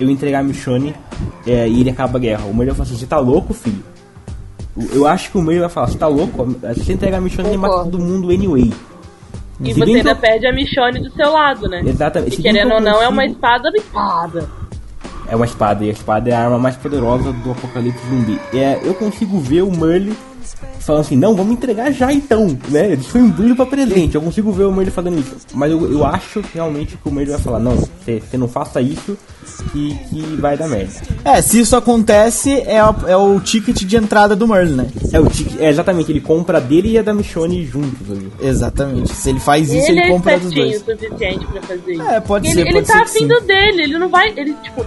eu 0.00 0.10
entregar 0.10 0.40
a 0.40 0.42
Michonne 0.42 0.94
é, 1.46 1.68
e 1.68 1.80
ele 1.80 1.90
acaba 1.90 2.18
a 2.18 2.20
guerra. 2.20 2.44
O 2.44 2.54
Merle 2.54 2.66
vai 2.66 2.74
falar 2.76 2.88
assim, 2.88 2.96
você 2.96 3.06
tá 3.06 3.18
louco, 3.18 3.52
filho? 3.54 3.82
Eu 4.92 5.06
acho 5.06 5.30
que 5.30 5.38
o 5.38 5.42
Merle 5.42 5.60
vai 5.60 5.68
falar, 5.68 5.88
você 5.88 5.98
tá 5.98 6.06
louco? 6.08 6.46
Se 6.74 6.84
você 6.84 6.92
entregar 6.94 7.18
a 7.18 7.20
Michonne, 7.20 7.48
ele 7.48 7.58
mata 7.58 7.84
todo 7.84 7.98
mundo 7.98 8.30
anyway. 8.30 8.72
E 9.60 9.72
Se 9.74 9.78
você 9.78 9.96
ainda 9.96 10.10
eu- 10.10 10.16
perde 10.16 10.46
a 10.46 10.52
Michonne 10.52 11.00
do 11.00 11.10
seu 11.12 11.30
lado, 11.30 11.68
né? 11.68 11.82
Exatamente. 11.86 12.32
E 12.34 12.36
que 12.36 12.42
querendo 12.42 12.72
ou 12.72 12.80
não, 12.80 13.00
é 13.02 13.08
uma 13.08 13.22
consigo- 13.22 13.34
espada 13.34 13.68
espada. 13.76 14.48
É 15.28 15.36
uma 15.36 15.44
espada, 15.44 15.84
e 15.84 15.88
a 15.88 15.92
espada 15.92 16.30
é 16.30 16.32
a 16.34 16.44
arma 16.44 16.58
mais 16.58 16.76
poderosa 16.76 17.32
do 17.32 17.52
apocalipse 17.52 18.00
zumbi. 18.08 18.40
É, 18.52 18.80
eu 18.82 18.92
consigo 18.94 19.38
ver 19.38 19.62
o 19.62 19.70
Merle 19.70 20.12
falando 20.80 21.02
assim, 21.02 21.16
não, 21.16 21.34
vamos 21.36 21.52
entregar 21.52 21.92
já 21.92 22.12
então, 22.12 22.56
né? 22.68 22.94
Isso 22.94 23.10
foi 23.10 23.20
um 23.22 23.30
brilho 23.30 23.54
pra 23.54 23.66
presente. 23.66 24.14
Eu 24.14 24.22
consigo 24.22 24.50
ver 24.52 24.64
o 24.64 24.72
Merle 24.72 24.90
fazendo 24.90 25.18
isso. 25.20 25.36
Mas 25.54 25.70
eu, 25.70 25.90
eu 25.92 26.04
acho 26.06 26.42
realmente 26.54 26.96
que 26.96 27.08
o 27.08 27.12
Merle 27.12 27.30
vai 27.32 27.40
falar, 27.40 27.58
não, 27.60 27.76
você 27.76 28.20
não 28.36 28.48
faça 28.48 28.80
isso 28.80 29.16
que, 29.72 29.94
que 30.10 30.20
vai 30.40 30.56
dar 30.56 30.68
merda. 30.68 30.92
É, 31.24 31.40
se 31.40 31.60
isso 31.60 31.76
acontece, 31.76 32.52
é, 32.66 32.82
o- 32.84 33.08
é 33.08 33.16
o 33.16 33.38
ticket 33.40 33.82
de 33.82 33.96
entrada 33.96 34.34
do 34.34 34.46
Merle, 34.48 34.72
né? 34.74 34.86
É, 35.12 35.20
o 35.20 35.26
tique, 35.26 35.56
é 35.62 35.68
exatamente, 35.68 36.10
ele 36.10 36.20
compra 36.20 36.58
a 36.58 36.60
dele 36.60 36.90
e 36.92 36.98
a 36.98 37.02
da 37.02 37.14
Michonne 37.14 37.64
juntos 37.64 38.10
ali. 38.10 38.32
Exatamente. 38.40 39.12
Se 39.14 39.30
ele 39.30 39.40
faz 39.40 39.72
isso, 39.72 39.90
ele 39.90 40.00
ele, 40.00 40.00
é 40.00 40.08
compra 40.10 40.38
dos 40.38 40.52
dois. 40.52 40.78
suficiente 40.80 41.46
pra 41.46 41.62
fazer 41.62 41.92
isso. 41.92 42.02
É, 42.02 42.20
pode 42.20 42.46
ele, 42.48 42.54
ser, 42.54 42.60
Ele 42.62 42.72
pode 42.72 42.86
tá 42.86 42.92
ser 42.94 43.02
que 43.04 43.08
sim. 43.10 43.24
afim 43.24 43.28
do 43.28 43.40
dele, 43.46 43.82
ele 43.82 43.98
não 43.98 44.08
vai. 44.08 44.32
Ele, 44.36 44.54
tipo. 44.62 44.84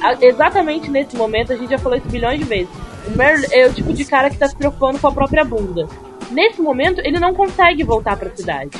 a- 0.00 0.16
Exatamente 0.20 0.90
nesse 0.90 1.16
momento, 1.16 1.52
a 1.52 1.56
gente 1.56 1.70
já 1.70 1.78
falou 1.78 1.98
isso 1.98 2.08
bilhões 2.08 2.38
de 2.38 2.44
vezes. 2.44 2.68
O 3.08 3.16
Merle 3.16 3.46
é 3.52 3.66
o 3.66 3.72
tipo 3.72 3.92
de 3.94 4.04
cara 4.04 4.28
que 4.28 4.36
tá 4.36 4.46
se 4.46 4.54
preocupando 4.54 4.98
com 4.98 5.08
a 5.08 5.12
própria 5.12 5.44
bunda. 5.44 5.88
Nesse 6.30 6.60
momento, 6.60 7.00
ele 7.00 7.18
não 7.18 7.32
consegue 7.32 7.82
voltar 7.82 8.16
pra 8.18 8.28
cidade. 8.36 8.78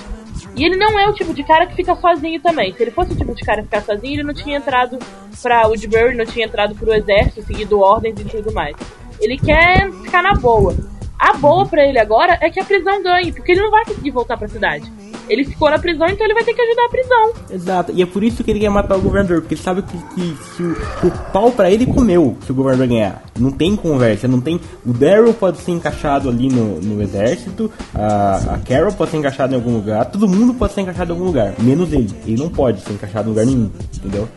E 0.54 0.64
ele 0.64 0.76
não 0.76 0.98
é 0.98 1.08
o 1.08 1.14
tipo 1.14 1.32
de 1.32 1.42
cara 1.42 1.66
que 1.66 1.74
fica 1.74 1.96
sozinho 1.96 2.38
também. 2.40 2.72
Se 2.74 2.82
ele 2.82 2.90
fosse 2.90 3.12
o 3.12 3.16
tipo 3.16 3.34
de 3.34 3.42
cara 3.42 3.62
que 3.62 3.68
ficar 3.68 3.82
sozinho, 3.82 4.16
ele 4.16 4.22
não 4.24 4.34
tinha 4.34 4.58
entrado 4.58 4.98
pra 5.40 5.66
Woodbury, 5.66 6.14
não 6.14 6.26
tinha 6.26 6.46
entrado 6.46 6.74
pro 6.74 6.92
exército, 6.92 7.42
seguido 7.42 7.80
ordens 7.80 8.20
e 8.20 8.24
tudo 8.24 8.52
mais. 8.52 8.76
Ele 9.18 9.38
quer 9.38 9.90
ficar 10.02 10.22
na 10.22 10.34
boa. 10.34 10.76
A 11.18 11.32
boa 11.32 11.66
pra 11.66 11.84
ele 11.84 11.98
agora 11.98 12.38
é 12.40 12.48
que 12.48 12.60
a 12.60 12.64
prisão 12.64 13.02
ganhe, 13.02 13.32
porque 13.32 13.52
ele 13.52 13.60
não 13.60 13.70
vai 13.70 13.84
conseguir 13.84 14.12
voltar 14.12 14.36
pra 14.36 14.46
cidade. 14.46 14.90
Ele 15.28 15.44
ficou 15.44 15.68
na 15.68 15.78
prisão, 15.78 16.06
então 16.06 16.24
ele 16.24 16.32
vai 16.32 16.44
ter 16.44 16.54
que 16.54 16.62
ajudar 16.62 16.84
a 16.84 16.88
prisão. 16.88 17.32
Exato, 17.50 17.92
e 17.92 18.00
é 18.00 18.06
por 18.06 18.22
isso 18.22 18.44
que 18.44 18.50
ele 18.50 18.60
quer 18.60 18.70
matar 18.70 18.96
o 18.96 19.00
governador, 19.00 19.40
porque 19.40 19.54
ele 19.54 19.60
sabe 19.60 19.82
que, 19.82 19.98
que 20.14 20.44
se 20.44 20.62
o, 20.62 20.72
o 21.06 21.10
pau 21.32 21.50
pra 21.50 21.70
ele 21.70 21.86
comeu 21.86 22.36
se 22.46 22.52
o 22.52 22.54
governador 22.54 22.86
ganhar. 22.86 23.22
Não 23.38 23.50
tem 23.50 23.74
conversa, 23.76 24.28
não 24.28 24.40
tem. 24.40 24.60
O 24.86 24.92
Daryl 24.92 25.34
pode 25.34 25.58
ser 25.58 25.72
encaixado 25.72 26.28
ali 26.28 26.48
no, 26.48 26.80
no 26.80 27.02
exército, 27.02 27.70
a, 27.94 28.54
a 28.54 28.58
Carol 28.58 28.92
pode 28.92 29.10
ser 29.10 29.16
encaixada 29.18 29.52
em 29.52 29.56
algum 29.56 29.74
lugar, 29.74 30.04
todo 30.06 30.28
mundo 30.28 30.54
pode 30.54 30.72
ser 30.72 30.82
encaixado 30.82 31.12
em 31.12 31.14
algum 31.14 31.26
lugar, 31.26 31.52
menos 31.58 31.92
ele. 31.92 32.10
Ele 32.24 32.40
não 32.40 32.48
pode 32.48 32.80
ser 32.80 32.92
encaixado 32.92 33.28
em 33.28 33.30
lugar 33.30 33.44
nenhum, 33.44 33.70
entendeu? 33.96 34.28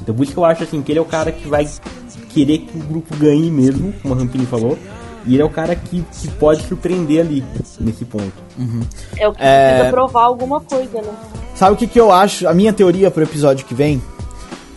Então 0.00 0.14
por 0.14 0.22
isso 0.22 0.32
que 0.32 0.38
eu 0.38 0.44
acho 0.44 0.62
assim 0.62 0.80
que 0.80 0.92
ele 0.92 0.98
é 0.98 1.02
o 1.02 1.04
cara 1.04 1.32
que 1.32 1.46
vai 1.48 1.68
querer 2.30 2.58
que 2.58 2.78
o 2.78 2.82
grupo 2.82 3.14
ganhe 3.16 3.50
mesmo, 3.50 3.92
como 4.00 4.14
a 4.14 4.16
Rampini 4.16 4.46
falou. 4.46 4.78
E 5.26 5.34
ele 5.34 5.42
é 5.42 5.44
o 5.44 5.50
cara 5.50 5.74
que, 5.74 6.02
que 6.20 6.28
pode 6.32 6.62
surpreender 6.66 7.20
ali, 7.20 7.44
nesse 7.80 8.04
ponto. 8.04 8.32
É 9.16 9.28
o 9.28 9.32
que 9.32 9.42
É. 9.42 9.70
precisa 9.74 9.90
provar 9.92 10.24
alguma 10.24 10.60
coisa, 10.60 11.02
né? 11.02 11.12
Sabe 11.54 11.74
o 11.74 11.76
que, 11.76 11.86
que 11.86 11.98
eu 12.00 12.10
acho? 12.12 12.46
A 12.48 12.54
minha 12.54 12.72
teoria 12.72 13.10
pro 13.10 13.22
episódio 13.22 13.66
que 13.66 13.74
vem, 13.74 14.00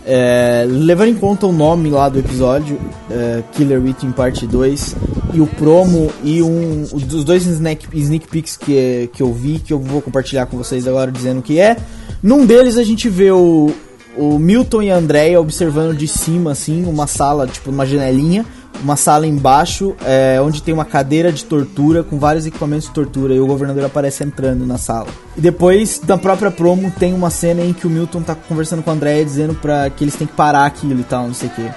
é, 0.04 0.64
levando 0.68 1.08
em 1.10 1.14
conta 1.14 1.46
o 1.46 1.52
nome 1.52 1.88
lá 1.90 2.08
do 2.08 2.18
episódio, 2.18 2.78
é, 3.10 3.42
Killer 3.52 3.80
Within 3.80 4.10
Parte 4.10 4.46
2, 4.46 4.96
e 5.32 5.40
o 5.40 5.46
promo 5.46 6.10
e 6.24 6.42
um 6.42 6.82
os 6.92 7.02
dos 7.04 7.24
dois 7.24 7.46
sneak, 7.46 7.86
sneak 7.98 8.26
peeks 8.28 8.56
que, 8.56 9.08
que 9.12 9.22
eu 9.22 9.32
vi, 9.32 9.58
que 9.60 9.72
eu 9.72 9.78
vou 9.78 10.02
compartilhar 10.02 10.46
com 10.46 10.56
vocês 10.58 10.86
agora 10.88 11.10
dizendo 11.10 11.38
o 11.38 11.42
que 11.42 11.58
é. 11.58 11.76
Num 12.22 12.44
deles 12.44 12.76
a 12.76 12.82
gente 12.84 13.08
vê 13.08 13.30
o, 13.30 13.70
o 14.16 14.38
Milton 14.38 14.82
e 14.82 14.90
a 14.90 14.96
Andrea 14.96 15.40
observando 15.40 15.96
de 15.96 16.06
cima, 16.08 16.50
assim, 16.52 16.84
uma 16.84 17.06
sala, 17.06 17.46
tipo 17.46 17.70
uma 17.70 17.86
janelinha, 17.86 18.44
uma 18.82 18.96
sala 18.96 19.26
embaixo, 19.26 19.94
é, 20.04 20.40
onde 20.42 20.62
tem 20.62 20.74
uma 20.74 20.84
cadeira 20.84 21.32
de 21.32 21.44
tortura 21.44 22.02
com 22.02 22.18
vários 22.18 22.46
equipamentos 22.46 22.88
de 22.88 22.94
tortura 22.94 23.34
e 23.34 23.40
o 23.40 23.46
governador 23.46 23.84
aparece 23.84 24.24
entrando 24.24 24.66
na 24.66 24.76
sala. 24.76 25.08
E 25.36 25.40
depois, 25.40 26.00
na 26.06 26.18
própria 26.18 26.50
promo, 26.50 26.92
tem 26.98 27.14
uma 27.14 27.30
cena 27.30 27.62
em 27.62 27.72
que 27.72 27.86
o 27.86 27.90
Milton 27.90 28.22
tá 28.22 28.34
conversando 28.34 28.82
com 28.82 28.90
a 28.90 28.94
Andrea 28.94 29.24
dizendo 29.24 29.54
pra 29.54 29.88
que 29.88 30.04
eles 30.04 30.16
têm 30.16 30.26
que 30.26 30.34
parar 30.34 30.66
aquilo 30.66 31.00
e 31.00 31.04
tal, 31.04 31.26
não 31.26 31.34
sei 31.34 31.48
o 31.48 31.52
que. 31.52 31.70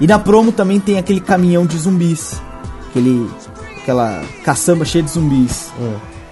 E 0.00 0.06
na 0.06 0.18
promo 0.18 0.52
também 0.52 0.80
tem 0.80 0.98
aquele 0.98 1.20
caminhão 1.20 1.64
de 1.64 1.76
zumbis, 1.78 2.40
aquele, 2.88 3.30
aquela 3.80 4.22
caçamba 4.44 4.84
cheia 4.84 5.02
de 5.02 5.10
zumbis. 5.10 5.70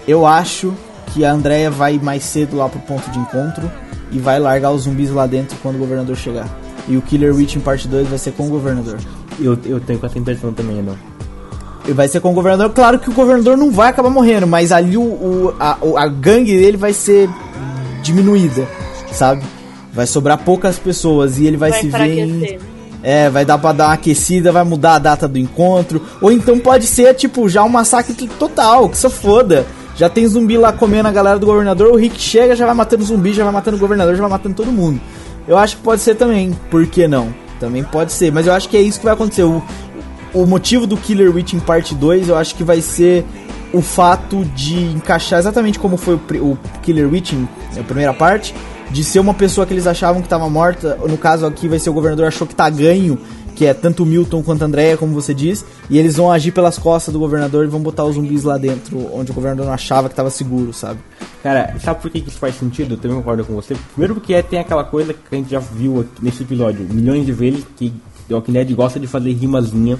Eu 0.07 0.25
acho 0.25 0.73
que 1.07 1.25
a 1.25 1.31
Andrea 1.31 1.71
vai 1.71 1.97
mais 1.97 2.23
cedo 2.23 2.57
lá 2.57 2.67
pro 2.67 2.79
ponto 2.81 3.09
de 3.11 3.19
encontro 3.19 3.69
e 4.11 4.19
vai 4.19 4.39
largar 4.39 4.71
os 4.71 4.83
zumbis 4.83 5.09
lá 5.09 5.25
dentro 5.25 5.57
quando 5.61 5.75
o 5.75 5.79
governador 5.79 6.15
chegar. 6.15 6.47
E 6.87 6.95
o 6.95 7.01
Killer 7.01 7.35
Witch 7.35 7.55
em 7.55 7.59
parte 7.59 7.87
2 7.87 8.07
vai 8.07 8.17
ser 8.17 8.31
com 8.31 8.47
o 8.47 8.49
governador. 8.49 8.97
Eu, 9.39 9.57
eu 9.65 9.79
tenho 9.79 9.99
essa 10.03 10.17
impressão 10.17 10.51
também, 10.53 10.81
não. 10.81 10.95
Ele 11.85 11.93
vai 11.93 12.07
ser 12.07 12.19
com 12.19 12.31
o 12.31 12.33
governador. 12.33 12.69
Claro 12.71 12.99
que 12.99 13.09
o 13.09 13.13
governador 13.13 13.55
não 13.57 13.71
vai 13.71 13.89
acabar 13.89 14.09
morrendo, 14.09 14.45
mas 14.47 14.71
ali 14.71 14.97
o, 14.97 15.01
o- 15.01 15.53
a, 15.59 15.77
a 15.97 16.07
gangue 16.07 16.57
dele 16.57 16.75
vai 16.77 16.91
ser 16.93 17.29
diminuída, 18.03 18.67
sabe? 19.11 19.41
Vai 19.93 20.05
sobrar 20.05 20.37
poucas 20.39 20.77
pessoas 20.77 21.37
e 21.39 21.45
ele 21.47 21.57
vai, 21.57 21.71
Vai 21.71 21.81
se 21.81 21.87
ver 21.87 22.17
em... 22.19 22.39
É, 23.03 23.29
vai 23.29 23.45
dar 23.45 23.57
pra 23.57 23.71
dar 23.71 23.85
uma 23.87 23.93
aquecida, 23.93 24.51
vai 24.51 24.63
mudar 24.63 24.95
a 24.95 24.99
data 24.99 25.27
do 25.27 25.37
encontro. 25.37 26.01
Ou 26.21 26.31
então 26.31 26.59
pode 26.59 26.85
ser, 26.85 27.13
tipo, 27.13 27.47
já 27.47 27.63
um 27.63 27.69
massacre 27.69 28.13
total, 28.39 28.89
que 28.89 28.97
se 28.97 29.09
foda. 29.09 29.65
Já 29.95 30.09
tem 30.09 30.27
zumbi 30.27 30.57
lá 30.57 30.73
comendo 30.73 31.07
a 31.07 31.11
galera 31.11 31.39
do 31.39 31.45
governador, 31.45 31.91
o 31.91 31.95
Rick 31.95 32.19
chega, 32.19 32.55
já 32.55 32.65
vai 32.65 32.75
matando 32.75 33.03
zumbi, 33.03 33.33
já 33.33 33.43
vai 33.43 33.53
matando 33.53 33.77
o 33.77 33.79
governador, 33.79 34.13
já 34.15 34.21
vai 34.21 34.29
matando 34.31 34.55
todo 34.55 34.71
mundo. 34.71 34.99
Eu 35.47 35.57
acho 35.57 35.77
que 35.77 35.83
pode 35.83 36.01
ser 36.01 36.15
também, 36.15 36.51
por 36.69 36.85
que 36.85 37.07
não? 37.07 37.33
Também 37.59 37.83
pode 37.83 38.11
ser, 38.11 38.31
mas 38.31 38.47
eu 38.47 38.53
acho 38.53 38.69
que 38.69 38.77
é 38.77 38.81
isso 38.81 38.99
que 38.99 39.05
vai 39.05 39.13
acontecer. 39.13 39.43
O, 39.43 39.63
o 40.33 40.45
motivo 40.45 40.85
do 40.85 40.95
Killer 40.97 41.33
Witch 41.33 41.53
em 41.53 41.59
parte 41.59 41.95
2, 41.95 42.29
eu 42.29 42.37
acho 42.37 42.55
que 42.55 42.63
vai 42.63 42.81
ser 42.81 43.25
o 43.73 43.81
fato 43.81 44.45
de 44.45 44.77
encaixar 44.77 45.39
exatamente 45.39 45.79
como 45.79 45.97
foi 45.97 46.15
o, 46.15 46.51
o 46.51 46.57
Killer 46.81 47.11
Witch 47.11 47.33
em 47.33 47.47
a 47.77 47.83
primeira 47.83 48.13
parte, 48.13 48.53
de 48.89 49.03
ser 49.03 49.19
uma 49.19 49.33
pessoa 49.33 49.67
que 49.67 49.73
eles 49.73 49.87
achavam 49.87 50.21
que 50.21 50.27
estava 50.27 50.49
morta, 50.49 50.97
no 51.07 51.17
caso 51.17 51.45
aqui 51.45 51.67
vai 51.67 51.79
ser 51.79 51.89
o 51.89 51.93
governador 51.93 52.27
achou 52.27 52.47
que 52.47 52.55
tá 52.55 52.69
ganho, 52.69 53.19
que 53.57 53.65
é 53.65 53.73
tanto 53.73 54.03
o 54.03 54.05
Milton 54.05 54.43
quanto 54.43 54.61
a 54.61 54.65
Andrea, 54.65 54.95
como 54.95 55.15
você 55.15 55.33
diz, 55.33 55.65
e 55.89 55.97
eles 55.97 56.15
vão 56.15 56.31
agir 56.31 56.51
pelas 56.51 56.77
costas 56.77 57.11
do 57.11 57.19
governador 57.19 57.65
e 57.65 57.67
vão 57.67 57.79
botar 57.81 58.05
os 58.05 58.13
zumbis 58.13 58.43
lá 58.43 58.55
dentro, 58.55 59.09
onde 59.11 59.31
o 59.31 59.33
governador 59.33 59.65
não 59.65 59.73
achava 59.73 60.07
que 60.07 60.13
tava 60.13 60.29
seguro, 60.29 60.71
sabe? 60.71 60.99
Cara, 61.41 61.73
sabe 61.83 61.99
por 61.99 62.11
que 62.11 62.19
isso 62.19 62.37
faz 62.37 62.53
sentido? 62.55 62.93
Eu 62.93 62.97
também 62.99 63.17
concordo 63.17 63.43
com 63.43 63.55
você. 63.55 63.75
Primeiro 63.93 64.13
porque 64.13 64.35
é- 64.35 64.43
tem 64.43 64.59
aquela 64.59 64.83
coisa 64.83 65.11
que 65.11 65.19
a 65.31 65.35
gente 65.35 65.49
já 65.49 65.57
viu 65.59 66.01
aqui 66.01 66.23
nesse 66.23 66.43
episódio 66.43 66.85
milhões 66.87 67.25
de 67.25 67.31
vezes, 67.31 67.65
que 67.75 67.91
The 68.27 68.35
Walking 68.35 68.51
Dead 68.51 68.71
gosta 68.75 68.99
de 68.99 69.07
fazer 69.07 69.33
rimazinha. 69.33 69.97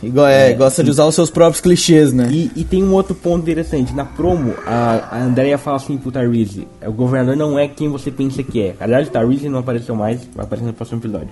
Igual, 0.00 0.26
é, 0.26 0.52
gosta 0.52 0.84
de 0.84 0.90
usar 0.90 1.06
os 1.06 1.14
seus 1.14 1.30
próprios 1.30 1.60
clichês, 1.60 2.12
né? 2.12 2.28
E, 2.30 2.50
e 2.54 2.64
tem 2.64 2.82
um 2.84 2.92
outro 2.92 3.14
ponto 3.14 3.42
interessante. 3.42 3.92
Na 3.94 4.04
promo, 4.04 4.54
a, 4.66 5.16
a 5.16 5.22
Andrea 5.22 5.56
fala 5.56 5.78
assim 5.78 5.96
pro 5.96 6.12
Tyrese, 6.12 6.68
o 6.86 6.92
governador 6.92 7.36
não 7.36 7.58
é 7.58 7.66
quem 7.66 7.88
você 7.88 8.10
pensa 8.10 8.42
que 8.42 8.60
é. 8.60 8.76
Aliás, 8.78 9.08
o 9.08 9.10
Tyrese 9.10 9.48
não 9.48 9.60
apareceu 9.60 9.96
mais, 9.96 10.20
vai 10.34 10.44
aparecer 10.44 10.66
no 10.66 10.74
próximo 10.74 11.00
episódio. 11.00 11.30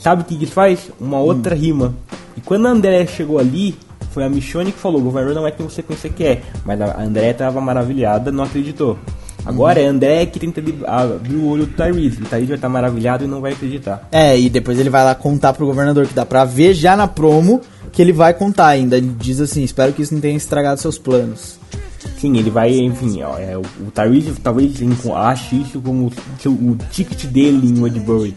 Sabe 0.00 0.22
o 0.22 0.24
que 0.24 0.42
isso 0.42 0.52
faz? 0.52 0.90
Uma 0.98 1.20
outra 1.20 1.54
rima. 1.54 1.94
E 2.34 2.40
quando 2.40 2.66
a 2.66 2.70
Andrea 2.70 3.06
chegou 3.06 3.38
ali, 3.38 3.76
foi 4.12 4.24
a 4.24 4.30
Michonne 4.30 4.72
que 4.72 4.78
falou, 4.78 5.00
governador 5.02 5.34
não 5.34 5.46
é 5.46 5.50
quem 5.50 5.68
você 5.68 5.82
pensa 5.82 6.08
que 6.08 6.24
é. 6.24 6.42
Mas 6.64 6.80
a 6.80 7.02
Andrea 7.02 7.34
tava 7.34 7.60
maravilhada, 7.60 8.32
não 8.32 8.44
acreditou. 8.44 8.98
Agora 9.44 9.78
é 9.78 9.86
a 9.86 9.90
Andrea 9.90 10.24
que 10.26 10.38
tenta 10.38 10.62
abrir 10.86 11.34
o 11.34 11.48
olho 11.48 11.66
do 11.66 11.74
Tyrese. 11.74 12.22
O 12.22 12.24
Tyrese 12.24 12.46
vai 12.46 12.56
estar 12.56 12.68
maravilhado 12.70 13.24
e 13.24 13.28
não 13.28 13.42
vai 13.42 13.52
acreditar. 13.52 14.08
É, 14.10 14.38
e 14.38 14.48
depois 14.48 14.78
ele 14.78 14.90
vai 14.90 15.04
lá 15.04 15.14
contar 15.14 15.52
pro 15.52 15.66
governador, 15.66 16.06
que 16.06 16.14
dá 16.14 16.24
pra 16.24 16.46
ver 16.46 16.72
já 16.72 16.96
na 16.96 17.06
promo 17.06 17.60
que 17.92 18.00
ele 18.00 18.12
vai 18.12 18.32
contar 18.32 18.68
ainda. 18.68 18.96
Ele 18.96 19.14
diz 19.18 19.38
assim: 19.38 19.62
espero 19.62 19.92
que 19.92 20.00
isso 20.00 20.14
não 20.14 20.20
tenha 20.20 20.36
estragado 20.36 20.80
seus 20.80 20.98
planos. 20.98 21.58
Sim, 22.18 22.36
ele 22.38 22.50
vai, 22.50 22.70
enfim, 22.78 23.22
ó, 23.22 23.38
é, 23.38 23.56
o, 23.56 23.60
o 23.60 23.90
Tyrese 23.90 24.32
talvez 24.42 24.74
ache 25.14 25.56
isso 25.56 25.80
como 25.80 26.06
o, 26.06 26.48
o 26.48 26.76
ticket 26.90 27.26
dele 27.26 27.66
em 27.66 27.78
Woodbury. 27.78 28.34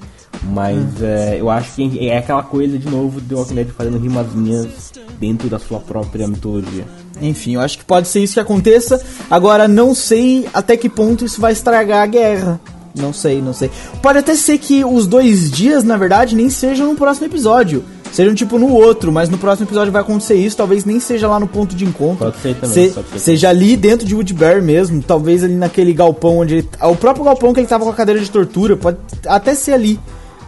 Mas 0.52 1.02
é, 1.02 1.38
eu 1.40 1.50
acho 1.50 1.72
que 1.74 2.08
é 2.10 2.18
aquela 2.18 2.44
coisa 2.44 2.78
de 2.78 2.90
novo 2.90 3.22
do 3.22 3.38
Walking 3.38 3.56
Dead 3.56 3.68
fazendo 3.70 3.98
rimazinhas 3.98 4.92
dentro 5.20 5.48
da 5.50 5.58
sua 5.58 5.80
própria 5.80 6.28
mitologia. 6.28 6.86
Enfim, 7.22 7.56
eu 7.56 7.62
acho 7.62 7.78
que 7.78 7.86
pode 7.86 8.08
ser 8.08 8.20
isso 8.20 8.34
que 8.34 8.40
aconteça. 8.40 9.02
Agora, 9.30 9.68
não 9.68 9.96
sei 9.96 10.48
até 10.54 10.76
que 10.76 10.90
ponto 10.90 11.24
isso 11.24 11.40
vai 11.40 11.54
estragar 11.54 12.04
a 12.04 12.08
guerra. 12.08 12.60
Não 12.96 13.14
sei, 13.14 13.42
não 13.42 13.54
sei. 13.54 13.72
Pode 14.02 14.20
até 14.20 14.36
ser 14.36 14.58
que 14.58 14.84
os 14.84 15.08
dois 15.08 15.50
dias, 15.50 15.84
na 15.84 15.98
verdade, 15.98 16.36
nem 16.36 16.50
sejam 16.50 16.88
no 16.88 16.96
próximo 16.96 17.26
episódio. 17.28 17.84
Sejam 18.12 18.36
tipo 18.36 18.60
no 18.60 18.72
outro, 18.72 19.12
mas 19.12 19.28
no 19.30 19.40
próximo 19.40 19.66
episódio 19.66 19.92
vai 19.92 20.02
acontecer 20.04 20.36
isso. 20.36 20.56
Talvez 20.58 20.86
nem 20.86 21.00
seja 21.00 21.28
lá 21.28 21.40
no 21.40 21.48
ponto 21.48 21.76
de 21.76 21.84
encontro. 21.86 22.26
Pode 22.26 22.38
ser 22.38 22.54
também, 22.56 22.90
Se- 22.90 22.94
pode 22.94 23.10
ser. 23.10 23.20
seja 23.20 23.50
ali 23.50 23.76
dentro 23.76 24.06
de 24.06 24.14
Woodbury 24.14 24.62
mesmo. 24.62 25.02
Talvez 25.02 25.44
ali 25.44 25.56
naquele 25.56 25.94
galpão 25.94 26.38
onde 26.40 26.56
ele. 26.58 26.70
O 26.82 26.96
próprio 26.96 27.26
galpão 27.26 27.52
que 27.54 27.60
ele 27.62 27.66
tava 27.68 27.84
com 27.86 27.90
a 27.90 27.94
cadeira 27.96 28.22
de 28.22 28.30
tortura. 28.30 28.76
Pode 28.78 28.98
até 29.26 29.56
ser 29.56 29.72
ali. 29.74 30.00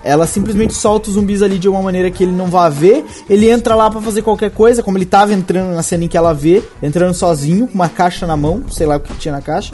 Ela 0.05 0.27
simplesmente 0.27 0.75
solta 0.75 1.09
os 1.09 1.15
zumbis 1.15 1.41
ali 1.41 1.57
de 1.57 1.67
uma 1.67 1.81
maneira 1.81 2.11
que 2.11 2.23
ele 2.23 2.31
não 2.31 2.45
vá 2.45 2.69
ver. 2.69 3.03
Ele 3.27 3.49
entra 3.49 3.73
lá 3.73 3.89
pra 3.89 3.99
fazer 3.99 4.21
qualquer 4.21 4.51
coisa, 4.51 4.83
como 4.83 4.99
ele 4.99 5.05
tava 5.05 5.33
entrando 5.33 5.73
na 5.73 5.81
cena 5.81 6.03
em 6.03 6.07
que 6.07 6.15
ela 6.15 6.31
vê, 6.31 6.63
entrando 6.81 7.15
sozinho, 7.15 7.67
com 7.67 7.73
uma 7.73 7.89
caixa 7.89 8.27
na 8.27 8.37
mão, 8.37 8.63
sei 8.69 8.85
lá 8.85 8.97
o 8.97 8.99
que 8.99 9.11
tinha 9.15 9.31
na 9.31 9.41
caixa. 9.41 9.73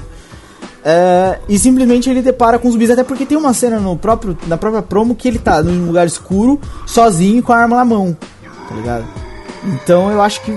É, 0.86 1.38
e 1.50 1.60
simplesmente 1.60 2.10
ele 2.10 2.22
depara 2.22 2.58
com 2.58 2.70
os 2.70 2.74
zumbis, 2.74 2.90
até 2.90 3.04
porque 3.04 3.26
tem 3.26 3.38
uma 3.38 3.54
cena 3.54 3.78
no 3.78 3.98
próprio, 3.98 4.38
na 4.48 4.58
própria 4.58 4.82
promo 4.82 5.14
que 5.16 5.28
ele 5.28 5.38
tá 5.38 5.62
num 5.62 5.88
lugar 5.88 6.08
escuro, 6.08 6.62
sozinho, 6.88 7.44
com 7.44 7.52
a 7.52 7.58
arma 7.58 7.76
na 7.76 7.84
mão. 7.84 8.16
Tá 8.70 8.74
ligado? 8.74 9.06
Então 9.66 10.10
eu 10.10 10.22
acho 10.22 10.42
que 10.44 10.52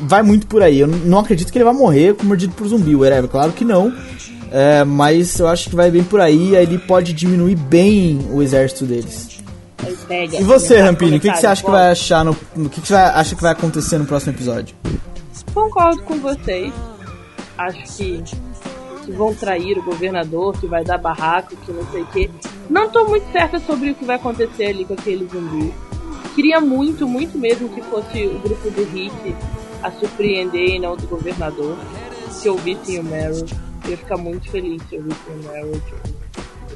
vai 0.00 0.22
muito 0.22 0.48
por 0.48 0.62
aí. 0.62 0.80
Eu 0.80 0.88
não 0.88 1.20
acredito 1.20 1.52
que 1.52 1.58
ele 1.58 1.64
vai 1.64 1.74
morrer 1.74 2.16
mordido 2.24 2.54
por 2.54 2.66
zumbi, 2.66 2.96
whatever. 2.96 3.30
Claro 3.30 3.52
que 3.52 3.64
não. 3.64 3.92
É, 4.52 4.84
mas 4.84 5.38
eu 5.38 5.48
acho 5.48 5.70
que 5.70 5.74
vai 5.74 5.90
bem 5.90 6.04
por 6.04 6.20
aí. 6.20 6.54
Aí 6.54 6.62
ele 6.62 6.78
pode 6.78 7.14
diminuir 7.14 7.56
bem 7.56 8.20
o 8.30 8.42
exército 8.42 8.84
deles. 8.84 9.40
E 9.82 10.44
você, 10.44 10.74
comentário, 10.74 10.84
Rampini, 10.84 11.16
o 11.16 11.20
que, 11.20 11.30
que 11.30 11.38
você 11.38 11.46
acha 11.46 11.64
que 11.64 11.70
vai 11.70 11.90
achar 11.90 12.24
no. 12.24 12.36
O 12.54 12.68
que, 12.68 12.80
que 12.80 12.86
você 12.86 12.94
acha 12.94 13.34
que 13.34 13.42
vai 13.42 13.52
acontecer 13.52 13.98
no 13.98 14.04
próximo 14.04 14.32
episódio? 14.32 14.76
Concordo 15.54 16.02
com 16.02 16.18
vocês. 16.18 16.72
Acho 17.56 17.96
que, 17.96 18.22
que 19.04 19.12
vão 19.12 19.34
trair 19.34 19.78
o 19.78 19.82
governador, 19.82 20.58
que 20.58 20.66
vai 20.66 20.84
dar 20.84 20.98
barraco, 20.98 21.56
que 21.56 21.72
não 21.72 21.84
sei 21.90 22.02
o 22.02 22.06
quê. 22.06 22.30
Não 22.68 22.90
tô 22.90 23.06
muito 23.06 23.30
certa 23.32 23.58
sobre 23.58 23.90
o 23.90 23.94
que 23.94 24.04
vai 24.04 24.16
acontecer 24.16 24.66
ali 24.66 24.84
com 24.84 24.94
aquele 24.94 25.26
zumbi. 25.26 25.72
Queria 26.34 26.60
muito, 26.60 27.06
muito 27.06 27.38
mesmo 27.38 27.68
que 27.68 27.82
fosse 27.82 28.26
o 28.26 28.38
grupo 28.38 28.70
do 28.70 28.84
Rick 28.84 29.34
a 29.82 29.90
surpreender 29.90 30.76
e 30.76 30.78
não 30.78 30.92
o 30.92 30.96
do 30.96 31.06
governador. 31.06 31.76
Se 32.30 32.48
ouvissem 32.48 33.00
o 33.00 33.04
Meryl, 33.04 33.44
ia 33.88 33.96
ficar 33.96 34.16
muito 34.16 34.50
feliz 34.50 34.82
se 34.88 34.96
ouvissem 34.96 35.34
o 35.34 35.48
Meryl. 35.48 35.82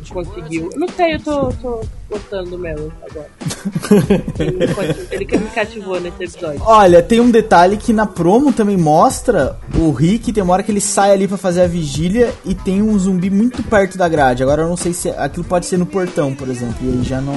Tipo, 0.02 0.14
conseguiu. 0.14 0.70
Não 0.76 0.88
sei, 0.88 1.14
eu 1.14 1.20
tô, 1.20 1.52
tô 1.52 1.80
gostando 2.10 2.50
do 2.50 2.58
Meryl 2.58 2.92
agora. 3.08 3.28
ele, 4.38 5.06
ele 5.10 5.24
que 5.24 5.36
me 5.38 5.48
cativou 5.50 6.00
nesse 6.00 6.24
episódio. 6.24 6.60
Olha, 6.64 7.02
tem 7.02 7.20
um 7.20 7.30
detalhe 7.30 7.76
que 7.76 7.92
na 7.92 8.06
promo 8.06 8.52
também 8.52 8.76
mostra 8.76 9.58
o 9.78 9.90
Rick, 9.90 10.32
tem 10.32 10.42
uma 10.42 10.52
hora 10.52 10.62
que 10.62 10.70
ele 10.70 10.80
sai 10.80 11.12
ali 11.12 11.26
pra 11.26 11.36
fazer 11.36 11.62
a 11.62 11.66
vigília 11.66 12.32
e 12.44 12.54
tem 12.54 12.82
um 12.82 12.98
zumbi 12.98 13.28
muito 13.30 13.62
perto 13.62 13.98
da 13.98 14.08
grade. 14.08 14.42
Agora 14.42 14.62
eu 14.62 14.68
não 14.68 14.76
sei 14.76 14.92
se 14.92 15.08
aquilo 15.10 15.44
pode 15.44 15.66
ser 15.66 15.78
no 15.78 15.86
portão, 15.86 16.34
por 16.34 16.48
exemplo, 16.48 16.76
e 16.82 16.88
aí 16.90 17.02
já 17.02 17.20
não 17.20 17.34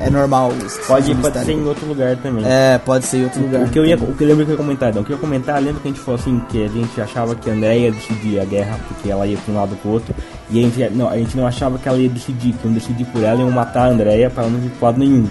é 0.00 0.10
normal. 0.10 0.50
Pode, 0.86 1.14
pode 1.14 1.28
estarem- 1.28 1.44
ser 1.44 1.52
em 1.52 1.64
outro 1.66 1.86
lugar 1.86 2.16
também. 2.16 2.44
É, 2.46 2.78
pode 2.78 3.06
ser 3.06 3.18
em 3.18 3.24
outro 3.24 3.40
lugar. 3.42 3.62
O 3.62 3.70
que 3.70 3.78
eu 3.78 3.86
ia, 3.86 3.96
o 3.96 4.14
que 4.14 4.24
eu 4.24 4.28
lembro 4.28 4.44
que 4.44 4.50
eu 4.52 4.54
ia 4.54 4.58
comentar, 4.58 4.94
não, 4.94 5.02
o 5.02 5.04
que 5.04 5.12
eu 5.12 5.16
ia 5.16 5.20
comentar, 5.20 5.60
lembra 5.62 5.80
que 5.80 5.88
a 5.88 5.90
gente 5.90 6.00
falou 6.00 6.20
assim, 6.20 6.40
que 6.50 6.64
a 6.64 6.68
gente 6.68 7.00
achava 7.00 7.34
que 7.34 7.48
a 7.48 7.52
Andrea 7.54 7.76
ia 7.76 7.92
decidir 7.92 8.40
a 8.40 8.44
guerra, 8.44 8.78
porque 8.88 9.10
ela 9.10 9.26
ia 9.26 9.38
pra 9.38 9.54
um 9.54 9.56
lado 9.56 9.70
ou 9.72 9.76
pro 9.78 9.90
outro, 9.90 10.14
e 10.50 10.60
a 10.60 10.62
gente, 10.62 10.94
não, 10.94 11.08
a 11.08 11.16
gente 11.16 11.36
não 11.36 11.46
achava 11.46 11.78
que 11.78 11.88
ela 11.88 11.98
ia 11.98 12.08
decidir, 12.08 12.52
que 12.52 12.66
iam 12.66 12.74
decidir 12.74 13.04
por 13.06 13.22
ela 13.22 13.38
e 13.38 13.40
iam 13.40 13.50
matar 13.50 13.85
a 13.86 13.90
Andrea 13.90 14.30
pra 14.30 14.44
ela 14.44 14.52
não 14.52 14.64
ir 14.64 14.70
pro 14.70 14.86
lado 14.86 14.98
nenhum. 14.98 15.26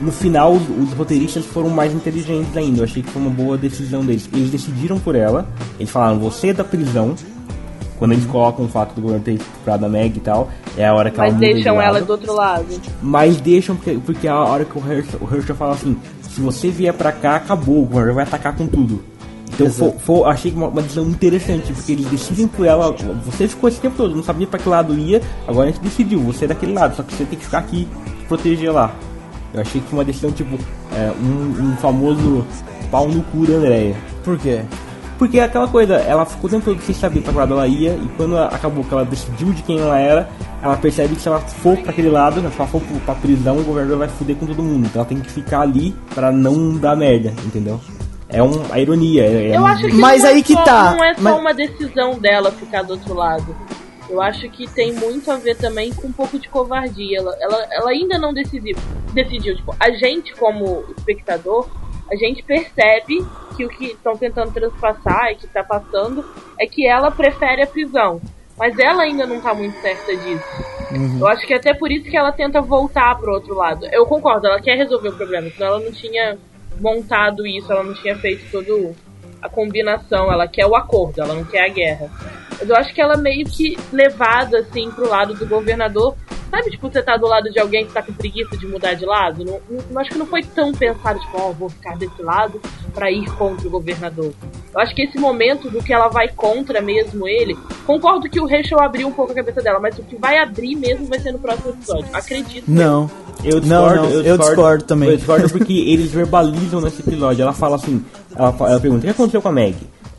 No 0.00 0.12
final, 0.12 0.52
os, 0.52 0.62
os 0.68 0.92
roteiristas 0.92 1.44
foram 1.44 1.70
mais 1.70 1.92
inteligentes 1.92 2.56
ainda, 2.56 2.80
eu 2.80 2.84
achei 2.84 3.02
que 3.02 3.10
foi 3.10 3.22
uma 3.22 3.30
boa 3.30 3.56
decisão 3.56 4.04
deles. 4.04 4.28
Eles 4.32 4.50
decidiram 4.50 4.98
por 4.98 5.14
ela, 5.14 5.46
eles 5.78 5.90
falaram, 5.90 6.18
você 6.18 6.48
é 6.48 6.52
da 6.52 6.64
prisão, 6.64 7.14
quando 7.98 8.12
eles 8.12 8.26
colocam 8.26 8.64
o 8.64 8.68
fato 8.68 8.94
do 8.94 9.00
governo 9.00 9.24
ter 9.24 9.32
estuprado 9.34 9.86
a 9.86 9.88
Meg 9.88 10.16
e 10.16 10.20
tal, 10.20 10.50
é 10.76 10.86
a 10.86 10.94
hora 10.94 11.10
que 11.10 11.18
Mas 11.18 11.30
ela 11.30 11.38
de 11.38 11.52
deixam 11.52 11.80
ela 11.80 12.00
do 12.00 12.10
outro 12.10 12.34
lado. 12.34 12.66
Mas 13.00 13.40
deixam, 13.40 13.76
porque, 13.76 13.98
porque 14.04 14.28
a 14.28 14.38
hora 14.38 14.64
que 14.64 14.76
o 14.76 14.92
Herschel, 14.92 15.20
o 15.22 15.34
Herschel 15.34 15.54
fala 15.54 15.74
assim: 15.74 15.96
se 16.22 16.40
você 16.40 16.68
vier 16.68 16.92
pra 16.92 17.12
cá, 17.12 17.36
acabou, 17.36 17.82
o 17.82 17.86
governo 17.86 18.14
vai 18.14 18.24
atacar 18.24 18.56
com 18.56 18.66
tudo. 18.66 19.13
Então 19.54 19.66
foi, 19.70 19.98
foi- 19.98 20.30
achei 20.30 20.50
que 20.50 20.56
uma, 20.56 20.68
uma 20.68 20.82
decisão 20.82 21.04
interessante, 21.08 21.72
porque 21.72 21.92
eles 21.92 22.06
decidem 22.06 22.46
por 22.48 22.66
ela. 22.66 22.94
Você 23.26 23.48
ficou 23.48 23.68
esse 23.68 23.80
tempo 23.80 23.96
todo, 23.96 24.14
não 24.14 24.22
sabia 24.22 24.46
pra 24.46 24.58
que 24.58 24.68
lado 24.68 24.94
ia, 24.98 25.20
agora 25.46 25.68
a 25.68 25.72
gente 25.72 25.80
decidiu, 25.82 26.20
você 26.20 26.44
é 26.44 26.48
daquele 26.48 26.72
lado, 26.72 26.96
só 26.96 27.02
que 27.02 27.14
você 27.14 27.24
tem 27.24 27.38
que 27.38 27.44
ficar 27.44 27.58
aqui 27.58 27.86
proteger 28.28 28.72
lá. 28.72 28.92
Eu 29.52 29.60
achei 29.60 29.80
que 29.80 29.86
foi 29.88 29.98
uma 29.98 30.04
decisão 30.04 30.32
tipo 30.32 30.58
é, 30.92 31.12
um, 31.22 31.70
um 31.72 31.76
famoso 31.76 32.44
pau 32.90 33.08
no 33.08 33.22
cu 33.22 33.46
da 33.46 33.54
Andréia. 33.54 33.94
Por 34.24 34.36
quê? 34.38 34.62
Porque 35.16 35.38
é 35.38 35.44
aquela 35.44 35.68
coisa, 35.68 35.94
ela 35.94 36.24
ficou 36.26 36.48
o 36.48 36.50
tempo 36.50 36.64
todo 36.64 36.80
sem 36.82 36.92
saber 36.94 37.20
pra 37.20 37.32
que 37.32 37.38
lado 37.38 37.52
ela 37.54 37.68
ia, 37.68 37.92
e 37.92 38.08
quando 38.16 38.36
ela- 38.36 38.48
acabou 38.48 38.82
que 38.82 38.92
ela 38.92 39.04
decidiu 39.04 39.52
de 39.52 39.62
quem 39.62 39.78
ela 39.78 39.96
era, 39.96 40.28
ela 40.60 40.76
percebe 40.76 41.14
que 41.14 41.22
se 41.22 41.28
ela 41.28 41.38
for 41.38 41.76
pra 41.78 41.90
aquele 41.92 42.08
lado, 42.10 42.40
né, 42.40 42.50
se 42.50 42.58
ela 42.60 42.68
for 42.68 42.82
pra 43.06 43.14
prisão, 43.14 43.58
o 43.58 43.62
governador 43.62 43.98
vai 43.98 44.08
fuder 44.08 44.34
com 44.34 44.46
todo 44.46 44.60
mundo. 44.60 44.86
Então 44.86 45.00
ela 45.02 45.08
tem 45.08 45.20
que 45.20 45.30
ficar 45.30 45.60
ali 45.60 45.94
pra 46.12 46.32
não 46.32 46.76
dar 46.76 46.96
merda, 46.96 47.32
entendeu? 47.46 47.80
É 48.34 48.42
um, 48.42 48.72
a 48.72 48.78
ironia. 48.78 49.24
É, 49.24 49.50
é 49.50 49.56
Eu 49.56 49.64
acho 49.66 49.86
que 49.86 49.94
Mas 49.94 50.22
não 50.22 50.28
é 50.28 50.32
aí 50.32 50.42
que 50.42 50.52
só, 50.52 50.62
tá, 50.64 50.94
não 50.94 51.04
é 51.04 51.14
só 51.14 51.22
mas- 51.22 51.38
uma 51.38 51.54
decisão 51.54 52.18
dela 52.18 52.50
ficar 52.50 52.82
do 52.82 52.94
outro 52.94 53.14
lado. 53.14 53.56
Eu 54.08 54.20
acho 54.20 54.48
que 54.50 54.66
tem 54.68 54.92
muito 54.92 55.30
a 55.30 55.36
ver 55.36 55.56
também 55.56 55.92
com 55.92 56.08
um 56.08 56.12
pouco 56.12 56.38
de 56.38 56.48
covardia. 56.48 57.18
Ela, 57.18 57.36
ela, 57.40 57.66
ela 57.70 57.90
ainda 57.90 58.18
não 58.18 58.34
decidiu. 58.34 58.76
Decidiu, 59.12 59.56
tipo, 59.56 59.74
a 59.80 59.90
gente 59.90 60.34
como 60.34 60.84
espectador, 60.96 61.68
a 62.10 62.16
gente 62.16 62.42
percebe 62.42 63.24
que 63.56 63.64
o 63.64 63.68
que 63.68 63.86
estão 63.86 64.16
tentando 64.16 64.52
transpassar 64.52 65.30
e 65.32 65.36
que 65.36 65.46
tá 65.46 65.64
passando 65.64 66.24
é 66.60 66.66
que 66.66 66.86
ela 66.86 67.10
prefere 67.10 67.62
a 67.62 67.66
prisão. 67.66 68.20
Mas 68.58 68.78
ela 68.78 69.02
ainda 69.02 69.26
não 69.26 69.40
tá 69.40 69.54
muito 69.54 69.80
certa 69.80 70.14
disso. 70.16 70.44
Eu 71.18 71.26
acho 71.26 71.46
que 71.46 71.54
até 71.54 71.74
por 71.74 71.90
isso 71.90 72.08
que 72.08 72.16
ela 72.16 72.30
tenta 72.30 72.60
voltar 72.60 73.16
pro 73.16 73.32
outro 73.32 73.54
lado. 73.54 73.86
Eu 73.90 74.06
concordo, 74.06 74.46
ela 74.46 74.60
quer 74.60 74.76
resolver 74.76 75.08
o 75.08 75.16
problema, 75.16 75.50
senão 75.50 75.66
ela 75.68 75.80
não 75.80 75.90
tinha 75.92 76.38
montado 76.80 77.46
isso, 77.46 77.72
ela 77.72 77.84
não 77.84 77.92
tinha 77.94 78.18
feito 78.18 78.46
todo 78.50 78.98
a 79.44 79.48
combinação, 79.48 80.32
ela 80.32 80.48
quer 80.48 80.66
o 80.66 80.74
acordo, 80.74 81.20
ela 81.20 81.34
não 81.34 81.44
quer 81.44 81.66
a 81.66 81.68
guerra. 81.68 82.10
Mas 82.58 82.68
eu 82.68 82.76
acho 82.76 82.94
que 82.94 83.00
ela 83.00 83.16
meio 83.16 83.44
que 83.44 83.76
levada 83.92 84.58
assim 84.58 84.90
pro 84.90 85.08
lado 85.08 85.34
do 85.34 85.46
governador. 85.46 86.14
Sabe, 86.50 86.70
tipo, 86.70 86.88
você 86.88 87.02
tá 87.02 87.16
do 87.16 87.26
lado 87.26 87.50
de 87.50 87.58
alguém 87.58 87.84
que 87.84 87.92
tá 87.92 88.00
com 88.00 88.12
preguiça 88.12 88.56
de 88.56 88.64
mudar 88.66 88.94
de 88.94 89.04
lado? 89.04 89.44
Não, 89.44 89.60
não- 89.90 90.00
acho 90.00 90.10
que 90.10 90.18
não 90.18 90.26
foi 90.26 90.40
tão 90.42 90.72
pensado, 90.72 91.18
tipo, 91.18 91.36
ó, 91.36 91.50
vou 91.50 91.68
ficar 91.68 91.96
desse 91.98 92.22
lado 92.22 92.60
pra 92.94 93.10
ir 93.10 93.26
contra 93.32 93.66
o 93.66 93.70
governador. 93.70 94.32
Eu 94.72 94.80
acho 94.80 94.94
que 94.94 95.02
esse 95.02 95.18
momento 95.18 95.68
do 95.68 95.82
que 95.82 95.92
ela 95.92 96.06
vai 96.08 96.28
contra 96.28 96.80
mesmo 96.80 97.26
ele, 97.26 97.58
concordo 97.84 98.30
que 98.30 98.38
o 98.40 98.46
Rachel 98.46 98.80
abriu 98.80 99.08
um 99.08 99.12
pouco 99.12 99.32
a 99.32 99.34
cabeça 99.34 99.60
dela, 99.60 99.80
mas 99.80 99.98
o 99.98 100.02
que 100.04 100.14
vai 100.16 100.38
abrir 100.38 100.76
mesmo 100.76 101.06
vai 101.06 101.18
ser 101.18 101.32
no 101.32 101.40
próximo 101.40 101.70
episódio. 101.70 102.06
Acredito. 102.12 102.64
Não. 102.70 103.10
Eu 103.42 103.60
Não, 103.60 103.60
discordo, 103.60 103.96
não, 103.96 104.04
eu, 104.04 104.10
eu 104.10 104.22
discordo, 104.22 104.44
discordo 104.54 104.84
também. 104.84 105.08
Eu 105.10 105.16
discordo 105.16 105.50
porque 105.50 105.72
eles 105.72 106.12
verbalizam 106.12 106.80
nesse 106.80 107.02
episódio. 107.02 107.42
Ela 107.42 107.52
fala 107.52 107.76
assim, 107.76 108.02
ela, 108.36 108.54
ela 108.58 108.80
pergunta, 108.80 109.00
o 109.00 109.04
que 109.04 109.10
aconteceu 109.10 109.42
com 109.42 109.48
a 109.48 109.52
Meg? 109.52 109.76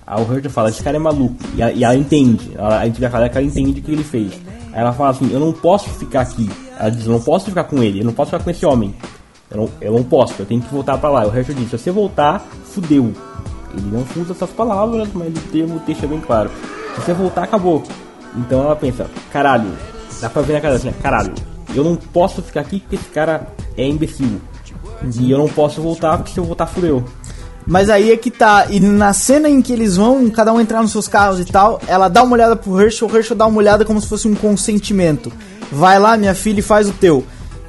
Aí 0.07 0.23
o 0.23 0.33
Herschel 0.33 0.51
fala, 0.51 0.69
esse 0.69 0.83
cara 0.83 0.97
é 0.97 0.99
maluco. 0.99 1.35
E 1.55 1.61
ela, 1.61 1.71
e 1.71 1.83
ela 1.83 1.95
entende, 1.95 2.51
ela, 2.55 2.79
a 2.79 2.85
gente 2.85 3.01
vai 3.01 3.09
falar 3.09 3.29
que 3.29 3.37
ela 3.37 3.47
entende 3.47 3.79
o 3.79 3.83
que 3.83 3.91
ele 3.91 4.03
fez. 4.03 4.33
Aí 4.71 4.81
ela 4.81 4.93
fala 4.93 5.09
assim, 5.09 5.31
eu 5.31 5.39
não 5.39 5.51
posso 5.51 5.89
ficar 5.89 6.21
aqui. 6.21 6.49
Ela 6.79 6.89
diz, 6.89 7.05
eu 7.05 7.13
não 7.13 7.21
posso 7.21 7.45
ficar 7.45 7.63
com 7.63 7.81
ele, 7.81 8.01
eu 8.01 8.05
não 8.05 8.13
posso 8.13 8.31
ficar 8.31 8.43
com 8.43 8.49
esse 8.49 8.65
homem. 8.65 8.93
Eu 9.49 9.57
não, 9.57 9.69
eu 9.81 9.93
não 9.93 10.03
posso, 10.03 10.35
eu 10.39 10.45
tenho 10.45 10.61
que 10.61 10.71
voltar 10.71 10.97
pra 10.97 11.09
lá. 11.09 11.25
O 11.25 11.35
Herschel 11.35 11.55
diz, 11.55 11.69
se 11.69 11.77
você 11.77 11.91
voltar, 11.91 12.45
fudeu. 12.65 13.11
Ele 13.73 13.89
não 13.91 14.05
usa 14.21 14.33
essas 14.33 14.49
palavras, 14.51 15.09
mas 15.13 15.35
o 15.35 15.41
termo 15.51 15.81
deixa 15.85 16.07
bem 16.07 16.19
claro. 16.19 16.49
Se 16.95 17.01
você 17.01 17.13
voltar, 17.13 17.43
acabou. 17.43 17.83
Então 18.37 18.61
ela 18.61 18.75
pensa, 18.75 19.07
caralho, 19.31 19.71
dá 20.21 20.29
pra 20.29 20.41
ver 20.41 20.53
na 20.53 20.61
cara 20.61 20.75
assim, 20.75 20.91
caralho, 21.01 21.33
eu 21.73 21.83
não 21.83 21.95
posso 21.95 22.41
ficar 22.41 22.61
aqui 22.61 22.79
porque 22.79 22.95
esse 22.95 23.09
cara 23.09 23.47
é 23.77 23.87
imbecil. 23.87 24.39
E 25.19 25.31
eu 25.31 25.37
não 25.37 25.47
posso 25.47 25.81
voltar 25.81 26.17
porque 26.17 26.31
se 26.31 26.37
eu 26.37 26.45
voltar, 26.45 26.67
fudeu. 26.67 27.03
Mas 27.67 27.89
aí 27.89 28.11
é 28.11 28.17
que 28.17 28.29
tá. 28.29 28.67
E 28.69 28.79
na 28.79 29.11
cena 29.13 29.49
em 29.49 29.61
que 29.61 29.73
eles 29.73 29.97
vão, 29.97 30.29
cada 30.29 30.53
um 30.53 30.59
entrar 30.61 30.81
nos 30.81 30.91
seus 30.91 31.07
carros 31.07 31.39
e 31.39 31.45
tal, 31.45 31.81
ela 31.87 32.07
dá 32.07 32.21
uma 32.23 32.33
olhada 32.33 32.55
pro 32.55 32.79
Herschel, 32.79 33.09
o 33.11 33.15
Herschel 33.15 33.35
dá 33.35 33.45
uma 33.47 33.57
olhada 33.57 33.83
como 33.83 33.99
se 33.99 34.07
fosse 34.07 34.27
um 34.27 34.35
consentimento. 34.35 35.31
Vai 35.71 35.97
lá, 35.99 36.15
minha 36.15 36.35
filha, 36.35 36.59
e 36.59 36.63
faz 36.63 36.87
o 36.87 36.93
teu. 36.93 37.23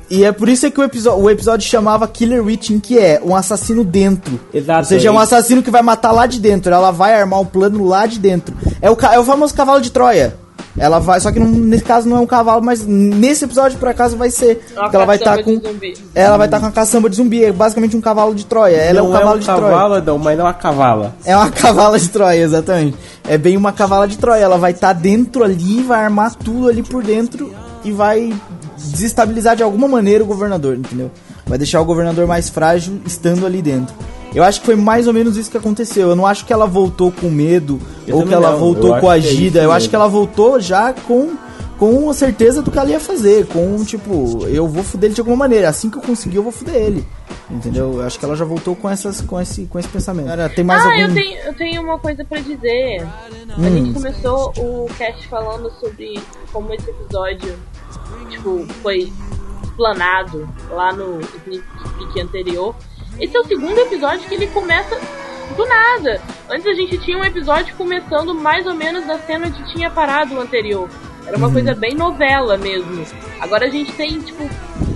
E 0.09 0.23
é 0.25 0.31
por 0.31 0.49
isso 0.49 0.65
é 0.67 0.71
que 0.71 0.79
o, 0.79 0.85
episo- 0.85 1.11
o 1.15 1.29
episódio 1.29 1.67
chamava 1.69 2.07
Killer 2.07 2.45
Witching, 2.45 2.79
que 2.79 2.97
é 2.99 3.21
um 3.25 3.35
assassino 3.35 3.83
dentro. 3.83 4.39
Exato, 4.55 4.81
Ou 4.81 4.85
seja, 4.85 5.09
é 5.09 5.11
um 5.11 5.19
é- 5.19 5.23
assassino 5.23 5.63
que 5.63 5.71
vai 5.71 5.83
matar 5.83 6.13
lá 6.13 6.27
de 6.27 6.39
dentro. 6.39 6.73
Ela 6.73 6.91
vai 6.93 7.19
armar 7.19 7.41
um 7.41 7.45
plano 7.47 7.85
lá 7.87 8.07
de 8.07 8.19
dentro. 8.21 8.55
É 8.81 8.89
o, 8.91 8.97
é 9.13 9.19
o 9.19 9.25
famoso 9.25 9.53
cavalo 9.55 9.81
de 9.81 9.91
Troia. 9.91 10.37
Ela 10.79 10.99
vai, 10.99 11.19
só 11.21 11.33
que 11.33 11.39
não- 11.41 11.47
nesse 11.49 11.85
caso 11.85 12.09
não 12.09 12.19
é 12.19 12.21
um 12.21 12.27
cavalo, 12.27 12.63
mas 12.63 12.85
nesse 12.87 13.45
episódio 13.45 13.79
por 13.79 13.89
acaso 13.89 14.17
vai 14.17 14.31
ser. 14.31 14.63
É 14.75 14.75
uma 14.75 14.83
Porque 14.83 14.97
ela 14.97 15.07
vai 15.07 15.17
estar 15.17 15.37
caçamba 15.39 15.61
com. 15.61 15.91
Ela 16.15 16.37
vai 16.37 16.47
estar 16.47 16.61
com 16.61 16.67
a 16.67 16.71
caçamba 16.73 17.11
de 17.11 17.17
zumbi, 17.17 17.45
é 17.45 17.53
basicamente 17.53 17.97
um 17.97 18.01
cavalo 18.01 18.35
de 18.35 18.45
Troia. 18.45 18.77
Ela 18.77 19.01
não 19.01 19.07
é 19.07 19.09
um 19.09 19.13
cavalo 19.19 19.37
um 19.37 19.41
de 19.41 19.47
Troia. 19.47 19.61
cavalo, 19.63 19.95
Adão, 19.95 20.19
mas 20.19 20.39
não 20.39 20.47
a 20.47 20.53
cavala. 20.55 21.15
É 21.25 21.35
uma 21.37 21.51
cavala 21.53 21.99
de 21.99 22.09
Troia, 22.11 22.41
exatamente. 22.43 22.97
É 23.29 23.39
bem 23.39 23.57
uma 23.57 23.73
cavala 23.73 24.07
de 24.07 24.19
Troia. 24.19 24.43
Ela 24.43 24.59
vai 24.59 24.73
estar 24.73 24.93
dentro 24.93 25.43
ali, 25.43 25.83
vai 25.83 26.05
armar 26.05 26.35
tudo 26.35 26.69
ali 26.69 26.83
por 26.83 27.03
dentro 27.03 27.53
e 27.83 27.91
vai 27.91 28.33
desestabilizar 28.77 29.57
de 29.57 29.63
alguma 29.63 29.89
maneira 29.89 30.23
o 30.23 30.27
governador, 30.27 30.77
entendeu? 30.77 31.11
Vai 31.47 31.57
deixar 31.59 31.81
o 31.81 31.85
governador 31.85 32.27
mais 32.27 32.49
frágil 32.49 33.01
estando 33.07 33.47
ali 33.47 33.63
dentro. 33.63 33.95
Eu 34.35 34.45
acho 34.45 34.61
que 34.61 34.67
foi 34.67 34.77
mais 34.77 35.07
ou 35.07 35.15
menos 35.15 35.37
isso 35.37 35.51
que 35.51 35.57
aconteceu. 35.57 36.09
Eu 36.11 36.17
não 36.17 36.27
acho 36.27 36.45
que 36.45 36.53
ela 36.53 36.67
voltou 36.67 37.11
com 37.11 37.31
medo 37.31 37.81
Eu 38.07 38.17
ou 38.19 38.27
que 38.27 38.35
ela 38.35 38.51
não. 38.53 38.59
voltou 38.59 38.89
Eu 38.91 38.95
acho 38.95 39.01
que 39.01 39.07
é 39.07 39.09
coagida. 39.09 39.59
isso 39.61 39.67
eu 39.67 39.73
acho 39.73 39.89
que 39.89 39.97
ela 39.97 40.09
voltou 40.09 40.61
já 40.61 40.93
com, 40.93 41.35
com 41.79 42.11
a 42.11 42.15
certeza 42.15 42.61
do 42.61 42.71
que 42.71 42.79
ela 42.79 42.91
ia 42.91 43.01
fazer. 43.01 43.47
Com, 43.47 43.83
tipo, 43.85 44.47
eu 44.47 44.69
vou 44.69 44.83
fuder 44.85 45.09
ele 45.09 45.15
de 45.15 45.21
alguma 45.21 45.37
maneira. 45.37 45.69
Assim 45.71 45.89
que 45.89 45.97
eu 45.97 46.03
conseguir, 46.03 46.37
eu 46.37 46.43
vou 46.43 46.53
fuder 46.53 46.75
ele. 46.75 47.07
Entendeu? 47.51 47.95
Eu 47.95 48.03
acho 48.03 48.19
que 48.19 48.25
ela 48.25 48.35
já 48.37 48.45
voltou 48.45 48.75
com, 48.77 48.91
essas, 48.91 49.21
com, 49.21 49.41
esse, 49.41 49.67
com 49.67 49.79
esse 49.79 49.89
pensamento. 49.89 50.27
Cara, 50.27 50.49
tem 50.49 50.65
mais 50.65 50.83
ah, 50.85 50.89
algum... 50.91 51.01
eu, 51.03 51.15
tenho, 51.15 51.39
eu 51.39 51.55
tenho 51.55 51.83
uma 51.83 51.99
coisa 51.99 52.25
pra 52.25 52.41
dizer. 52.41 53.03
A 53.03 53.61
Hum. 53.61 53.63
gente 53.73 53.93
começou 53.95 54.53
o 54.59 54.87
cast 54.99 55.27
falando 55.29 55.71
sobre 55.81 56.21
como 56.53 56.75
esse 56.75 56.91
episódio, 56.91 57.55
tipo, 58.29 58.67
foi 58.83 59.11
planado 59.77 60.47
lá 60.71 60.93
no 60.93 61.21
sneak 61.21 62.21
anterior. 62.21 62.75
Esse 63.19 63.37
é 63.37 63.41
o 63.41 63.47
segundo 63.47 63.79
episódio 63.79 64.29
que 64.29 64.35
ele 64.35 64.47
começa 64.49 64.99
do 65.57 65.67
nada. 65.67 66.21
Antes 66.51 66.67
a 66.67 66.75
gente 66.75 66.99
tinha 66.99 67.17
um 67.17 67.25
episódio 67.25 67.75
começando 67.77 68.35
mais 68.35 68.67
ou 68.67 68.75
menos 68.75 69.07
da 69.07 69.19
cena 69.19 69.47
onde 69.47 69.73
tinha 69.73 69.91
parado 69.91 70.35
o 70.35 70.41
anterior. 70.41 70.89
Era 71.27 71.37
uma 71.39 71.51
coisa 71.51 71.75
bem 71.75 71.95
novela 71.95 72.57
mesmo. 72.59 73.05
Agora 73.41 73.67
a 73.67 73.71
gente 73.71 73.93
tem, 73.93 74.21
tipo, 74.21 74.49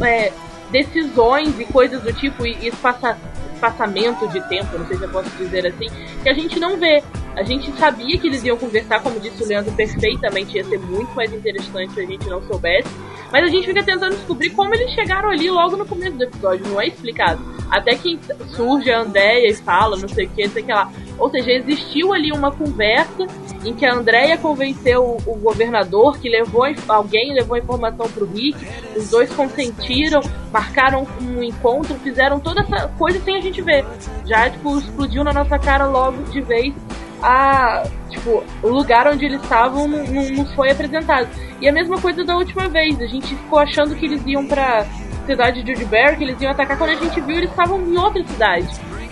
é, 0.04 0.32
decisões 0.70 1.58
e 1.58 1.64
coisas 1.64 2.02
do 2.02 2.12
tipo, 2.12 2.46
e 2.46 2.68
espaça, 2.68 3.18
espaçamento 3.54 4.28
de 4.28 4.40
tempo, 4.48 4.78
não 4.78 4.86
sei 4.86 4.98
se 4.98 5.02
eu 5.02 5.08
posso 5.08 5.30
dizer 5.30 5.66
assim, 5.66 5.88
que 6.22 6.28
a 6.28 6.34
gente 6.34 6.60
não 6.60 6.76
vê. 6.76 7.02
A 7.34 7.42
gente 7.42 7.72
sabia 7.78 8.18
que 8.18 8.26
eles 8.26 8.44
iam 8.44 8.56
conversar, 8.56 9.00
como 9.02 9.18
disse 9.18 9.42
o 9.42 9.46
Leandro 9.46 9.72
perfeitamente, 9.72 10.56
ia 10.56 10.64
ser 10.64 10.78
muito 10.78 11.14
mais 11.14 11.32
interessante 11.32 11.94
se 11.94 12.00
a 12.00 12.06
gente 12.06 12.28
não 12.28 12.42
soubesse. 12.42 12.88
Mas 13.32 13.44
a 13.44 13.48
gente 13.48 13.66
fica 13.66 13.82
tentando 13.82 14.16
descobrir 14.16 14.50
como 14.50 14.74
eles 14.74 14.92
chegaram 14.92 15.30
ali 15.30 15.48
logo 15.48 15.76
no 15.76 15.86
começo 15.86 16.16
do 16.16 16.24
episódio, 16.24 16.66
não 16.66 16.80
é 16.80 16.88
explicado. 16.88 17.59
Até 17.70 17.94
que 17.94 18.18
surge 18.48 18.90
a 18.90 19.00
Andrea 19.00 19.48
e 19.48 19.54
fala, 19.54 19.96
não 19.96 20.08
sei 20.08 20.26
o 20.26 20.30
que, 20.30 20.44
não 20.44 20.50
sei 20.50 20.62
o 20.62 20.66
que 20.66 20.72
lá. 20.72 20.90
Ou 21.18 21.30
seja, 21.30 21.52
existiu 21.52 22.12
ali 22.12 22.32
uma 22.32 22.50
conversa 22.50 23.26
em 23.64 23.74
que 23.74 23.84
a 23.84 23.94
Andrea 23.94 24.38
convenceu 24.38 25.18
o, 25.26 25.34
governador, 25.36 26.18
que 26.18 26.28
levou 26.28 26.64
alguém 26.88 27.34
levou 27.34 27.56
a 27.56 27.58
informação 27.58 28.08
pro 28.08 28.26
Rick, 28.26 28.56
os 28.96 29.10
dois 29.10 29.30
consentiram, 29.30 30.20
marcaram 30.50 31.06
um 31.20 31.42
encontro, 31.42 31.94
fizeram 31.96 32.40
toda 32.40 32.62
essa 32.62 32.88
coisa 32.98 33.20
sem 33.20 33.36
a 33.36 33.40
gente 33.40 33.60
ver. 33.60 33.84
Já, 34.26 34.48
tipo, 34.48 34.78
explodiu 34.78 35.22
na 35.22 35.32
nossa 35.32 35.58
cara 35.58 35.86
logo 35.86 36.22
de 36.24 36.40
vez 36.40 36.74
a. 37.22 37.84
Tipo, 38.08 38.42
o 38.62 38.68
lugar 38.68 39.06
onde 39.06 39.24
eles 39.24 39.42
estavam 39.42 39.86
não, 39.86 40.04
não 40.04 40.46
foi 40.54 40.70
apresentado. 40.70 41.28
E 41.60 41.68
a 41.68 41.72
mesma 41.72 42.00
coisa 42.00 42.24
da 42.24 42.36
última 42.36 42.68
vez, 42.68 43.00
a 43.00 43.06
gente 43.06 43.28
ficou 43.36 43.58
achando 43.58 43.94
que 43.94 44.06
eles 44.06 44.22
iam 44.26 44.46
pra 44.46 44.86
cidade 45.26 45.62
de 45.62 45.74
Judeberg, 45.74 46.16
que 46.18 46.24
eles 46.24 46.40
iam 46.40 46.50
atacar, 46.52 46.76
quando 46.78 46.90
a 46.90 46.94
gente 46.94 47.20
viu 47.20 47.36
eles 47.38 47.50
estavam 47.50 47.80
em 47.80 47.96
outra 47.96 48.22
cidade. 48.26 48.66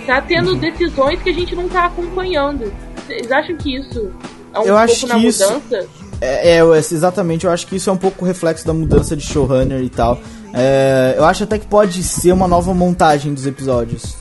Tá 0.07 0.21
tendo 0.23 0.55
decisões 0.57 1.21
que 1.23 1.31
a 1.31 1.35
gente 1.35 1.55
não 1.55 1.69
tá 1.69 1.87
acompanhando. 1.87 2.73
Vocês 3.07 3.31
acham 3.31 3.57
que 3.57 3.77
isso 3.77 4.11
é 4.55 4.59
um 4.59 4.65
Eu 4.65 4.77
acho 4.77 5.01
pouco 5.01 5.15
na 5.15 5.21
que 5.21 5.27
isso- 5.27 5.45
mudança? 5.53 5.89
É, 6.21 6.57
é, 6.59 6.79
exatamente, 6.79 7.45
eu 7.47 7.53
acho 7.53 7.67
que 7.67 7.77
isso 7.77 7.89
é 7.89 7.93
um 7.93 7.97
pouco 7.97 8.25
reflexo 8.25 8.67
da 8.67 8.73
mudança 8.75 9.15
de 9.17 9.23
showrunner 9.25 9.81
e 9.83 9.89
tal. 9.89 10.19
É, 10.53 11.15
eu 11.17 11.25
acho 11.25 11.45
até 11.45 11.59
que 11.59 11.67
pode 11.67 12.03
ser 12.03 12.33
uma 12.33 12.49
nova 12.49 12.73
montagem 12.75 13.33
dos 13.33 13.47
episódios. 13.47 14.17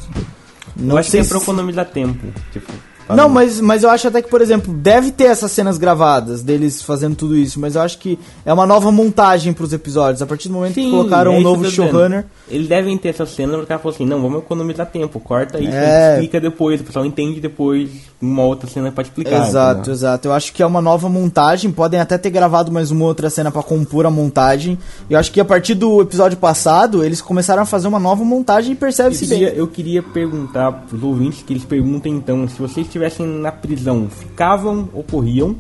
Não 0.76 0.96
eu 0.96 0.98
acho 1.00 1.08
que 1.08 1.12
sei 1.12 1.22
é 1.22 1.24
se- 1.24 1.30
pra 1.30 1.40
economizar 1.40 1.86
tempo. 1.86 2.28
Tipo, 2.52 2.72
Não, 3.16 3.30
mas, 3.30 3.62
mas 3.62 3.84
eu 3.84 3.90
acho 3.90 4.08
até 4.08 4.22
que, 4.22 4.30
por 4.30 4.42
exemplo, 4.42 4.74
deve 4.74 5.12
ter 5.12 5.26
essas 5.26 5.52
cenas 5.52 5.78
gravadas 5.78 6.42
deles 6.42 6.82
fazendo 6.82 7.16
tudo 7.16 7.36
isso, 7.36 7.60
mas 7.60 7.76
eu 7.76 7.82
acho 7.82 7.98
que 7.98 8.18
é 8.46 8.54
uma 8.54 8.66
nova 8.66 8.92
montagem 8.92 9.54
pros 9.54 9.74
episódios. 9.74 10.22
A 10.22 10.26
partir 10.26 10.48
do 10.48 10.54
momento 10.56 10.74
que 10.74 10.82
Sim, 10.82 10.92
colocaram 10.92 11.34
é 11.34 11.38
um 11.38 11.42
novo 11.42 11.64
que 11.64 11.72
showrunner. 11.72 12.26
Eles 12.50 12.68
devem 12.68 12.98
ter 12.98 13.10
essa 13.10 13.26
cena, 13.26 13.58
o 13.58 13.66
cara 13.66 13.80
falou 13.80 13.94
assim, 13.94 14.06
não, 14.06 14.22
vamos 14.22 14.40
economizar 14.40 14.86
tempo, 14.88 15.20
corta 15.20 15.60
isso, 15.60 15.74
É. 15.74 16.14
explica 16.14 16.40
depois, 16.40 16.82
o 16.82 16.84
pessoal 16.84 17.06
entende 17.06 17.40
depois 17.40 17.90
uma 18.22 18.44
outra 18.44 18.70
cena 18.70 18.92
pra 18.92 19.04
explicar. 19.04 19.48
Exato, 19.48 19.80
entendeu? 19.80 19.94
exato. 19.94 20.28
Eu 20.28 20.34
acho 20.34 20.54
que 20.54 20.64
é 20.64 20.66
uma 20.66 20.82
nova 20.82 21.08
montagem. 21.08 21.72
Podem 21.72 22.00
até 22.00 22.18
ter 22.18 22.30
gravado 22.30 22.72
mais 22.72 22.90
uma 22.92 23.06
outra 23.06 23.30
cena 23.30 23.52
pra 23.52 23.62
compor 23.62 24.06
a 24.06 24.10
montagem. 24.10 24.78
E 25.10 25.14
eu 25.14 25.20
acho 25.20 25.32
que 25.32 25.40
a 25.40 25.46
partir 25.46 25.76
do 25.76 26.02
episódio 26.02 26.38
passado, 26.38 27.04
eles 27.04 27.22
começaram 27.22 27.62
a 27.62 27.66
fazer 27.66 27.88
uma 27.88 28.00
nova 28.00 28.24
montagem 28.24 28.74
e 28.74 28.76
percebe-se 28.76 29.26
bem. 29.28 29.44
eu 29.44 29.68
queria 29.68 30.02
perguntar 30.02 30.72
pros 30.72 31.04
ouvintes 31.04 31.44
que 31.44 31.54
eles 31.54 31.64
perguntem 31.64 32.14
então, 32.14 32.48
se 32.48 32.60
vocês 32.60 32.88
estivessem 32.98 33.26
na 33.26 33.52
prisão, 33.52 34.08
ficavam 34.10 34.90
ou 34.94 35.04
corriam? 35.04 35.56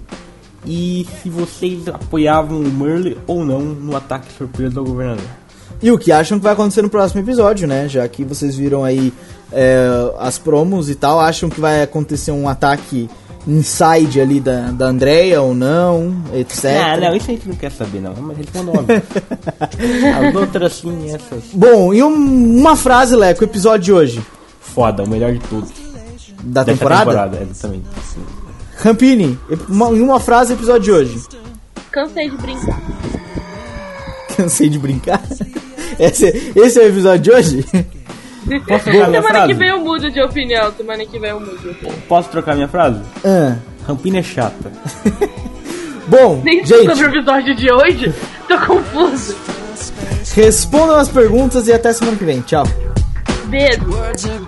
E 0.65 1.07
se 1.21 1.29
vocês 1.29 1.87
apoiavam 1.87 2.59
o 2.59 2.69
Merle 2.69 3.17
ou 3.25 3.45
não 3.45 3.59
no 3.61 3.95
ataque 3.95 4.27
surpresa 4.37 4.79
ao 4.79 4.85
governador? 4.85 5.23
E 5.81 5.91
o 5.91 5.97
que 5.97 6.11
acham 6.11 6.37
que 6.39 6.43
vai 6.43 6.53
acontecer 6.53 6.81
no 6.81 6.89
próximo 6.89 7.21
episódio, 7.21 7.67
né? 7.67 7.87
Já 7.87 8.07
que 8.07 8.23
vocês 8.25 8.55
viram 8.55 8.83
aí 8.83 9.13
é, 9.51 9.87
as 10.19 10.37
promos 10.37 10.89
e 10.89 10.95
tal, 10.95 11.19
acham 11.19 11.49
que 11.49 11.61
vai 11.61 11.83
acontecer 11.83 12.31
um 12.31 12.49
ataque 12.49 13.07
inside 13.47 14.19
ali 14.19 14.39
da, 14.41 14.71
da 14.71 14.87
Andrea 14.87 15.41
ou 15.41 15.53
não, 15.55 16.13
etc. 16.33 16.65
Ah, 16.83 16.97
não, 16.97 17.15
isso 17.15 17.29
a 17.31 17.33
gente 17.33 17.47
não 17.47 17.55
quer 17.55 17.71
saber 17.71 18.01
não, 18.01 18.13
mas 18.19 18.37
responda 18.37 18.71
óbvio. 18.71 19.01
As 20.27 20.35
outras 20.35 20.73
sim, 20.73 21.13
essas. 21.13 21.43
Bom, 21.53 21.93
e 21.93 22.03
um- 22.03 22.57
uma 22.59 22.75
frase, 22.75 23.15
Leco, 23.15 23.41
o 23.41 23.45
episódio 23.47 23.85
de 23.85 23.93
hoje 23.93 24.25
Foda, 24.59 25.03
o 25.03 25.09
melhor 25.09 25.31
de 25.33 25.39
todos. 25.39 25.71
Da 26.43 26.63
temporada? 26.65 27.05
temporada, 27.11 27.41
exatamente. 27.41 27.85
Sim. 28.13 28.23
Rampini, 28.77 29.39
uma- 29.69 29.89
em 29.89 30.01
uma 30.01 30.19
frase, 30.19 30.53
episódio 30.53 30.81
de 30.83 30.91
hoje. 30.91 31.21
Cansei 31.91 32.29
de 32.29 32.37
brincar. 32.37 32.81
Cansei 34.35 34.69
de 34.69 34.79
brincar. 34.79 35.21
Esse, 35.99 36.51
esse 36.55 36.79
é 36.79 36.83
o 36.83 36.87
episódio 36.89 37.19
de 37.23 37.31
hoje? 37.31 37.65
Posso 38.67 38.83
trocar 38.83 39.07
minha 39.09 39.21
Semana 39.21 39.29
frase? 39.29 39.47
que 39.47 39.53
vem 39.59 39.69
eu 39.69 39.79
mudo 39.79 40.11
de 40.11 40.21
opinião. 40.21 40.71
Semana 40.77 41.05
que 41.07 41.17
vem 41.17 41.29
eu 41.31 41.39
mudo 41.39 41.57
de 41.57 41.69
opinião. 41.69 41.95
Posso 42.07 42.29
trocar 42.29 42.53
minha 42.53 42.67
frase? 42.67 42.99
Ah, 43.25 43.55
Rampina 43.87 44.19
é 44.19 44.23
chata. 44.23 44.71
Bom, 46.07 46.41
Nem 46.43 46.63
gente, 46.63 46.85
sobre 46.95 47.05
o 47.07 47.09
episódio 47.09 47.55
de 47.55 47.71
hoje, 47.71 48.13
tô 48.47 48.59
confuso. 48.59 49.35
respondam 50.35 50.97
as 50.97 51.09
perguntas 51.09 51.67
e 51.67 51.73
até 51.73 51.91
semana 51.91 52.15
que 52.15 52.23
vem. 52.25 52.41
Tchau. 52.41 52.63
Beijo. 53.45 54.47